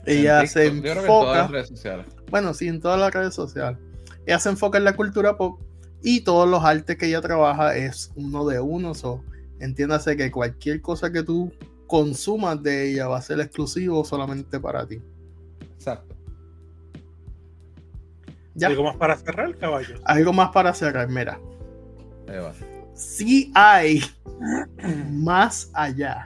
Ella 0.05 0.41
En 0.41 0.47
se 0.47 0.69
TikTok, 0.69 0.85
yo 0.85 0.91
creo 0.91 0.93
que 0.93 0.99
en 0.99 1.07
todas 1.07 1.25
enfoca 1.25 1.37
las 1.37 1.51
redes 1.51 1.67
sociales. 1.69 2.05
bueno, 2.29 2.53
sí, 2.53 2.67
en 2.67 2.79
todas 2.79 2.99
las 2.99 3.13
redes 3.13 3.33
sociales. 3.33 3.79
Ella 4.25 4.39
se 4.39 4.49
enfoca 4.49 4.77
en 4.77 4.83
la 4.83 4.95
cultura 4.95 5.37
pop 5.37 5.61
y 6.03 6.21
todos 6.21 6.47
los 6.47 6.63
artes 6.63 6.97
que 6.97 7.07
ella 7.07 7.21
trabaja 7.21 7.75
es 7.75 8.11
uno 8.15 8.45
de 8.45 8.59
uno. 8.59 8.93
So, 8.93 9.23
entiéndase 9.59 10.17
que 10.17 10.31
cualquier 10.31 10.81
cosa 10.81 11.11
que 11.11 11.23
tú 11.23 11.51
consumas 11.87 12.61
de 12.61 12.91
ella 12.91 13.07
va 13.07 13.17
a 13.17 13.21
ser 13.21 13.39
exclusivo 13.39 14.03
solamente 14.03 14.59
para 14.59 14.85
ti. 14.87 15.01
Exacto. 15.75 16.14
Ya. 18.55 18.67
¿Algo 18.67 18.83
más 18.83 18.95
para 18.95 19.15
cerrar, 19.17 19.55
caballos? 19.57 20.01
Algo 20.05 20.33
más 20.33 20.49
para 20.49 20.73
cerrar, 20.73 21.07
mira. 21.09 21.39
Ahí 22.27 22.39
va. 22.39 22.53
Sí 22.93 23.51
hay 23.53 24.01
más 25.11 25.69
allá. 25.73 26.25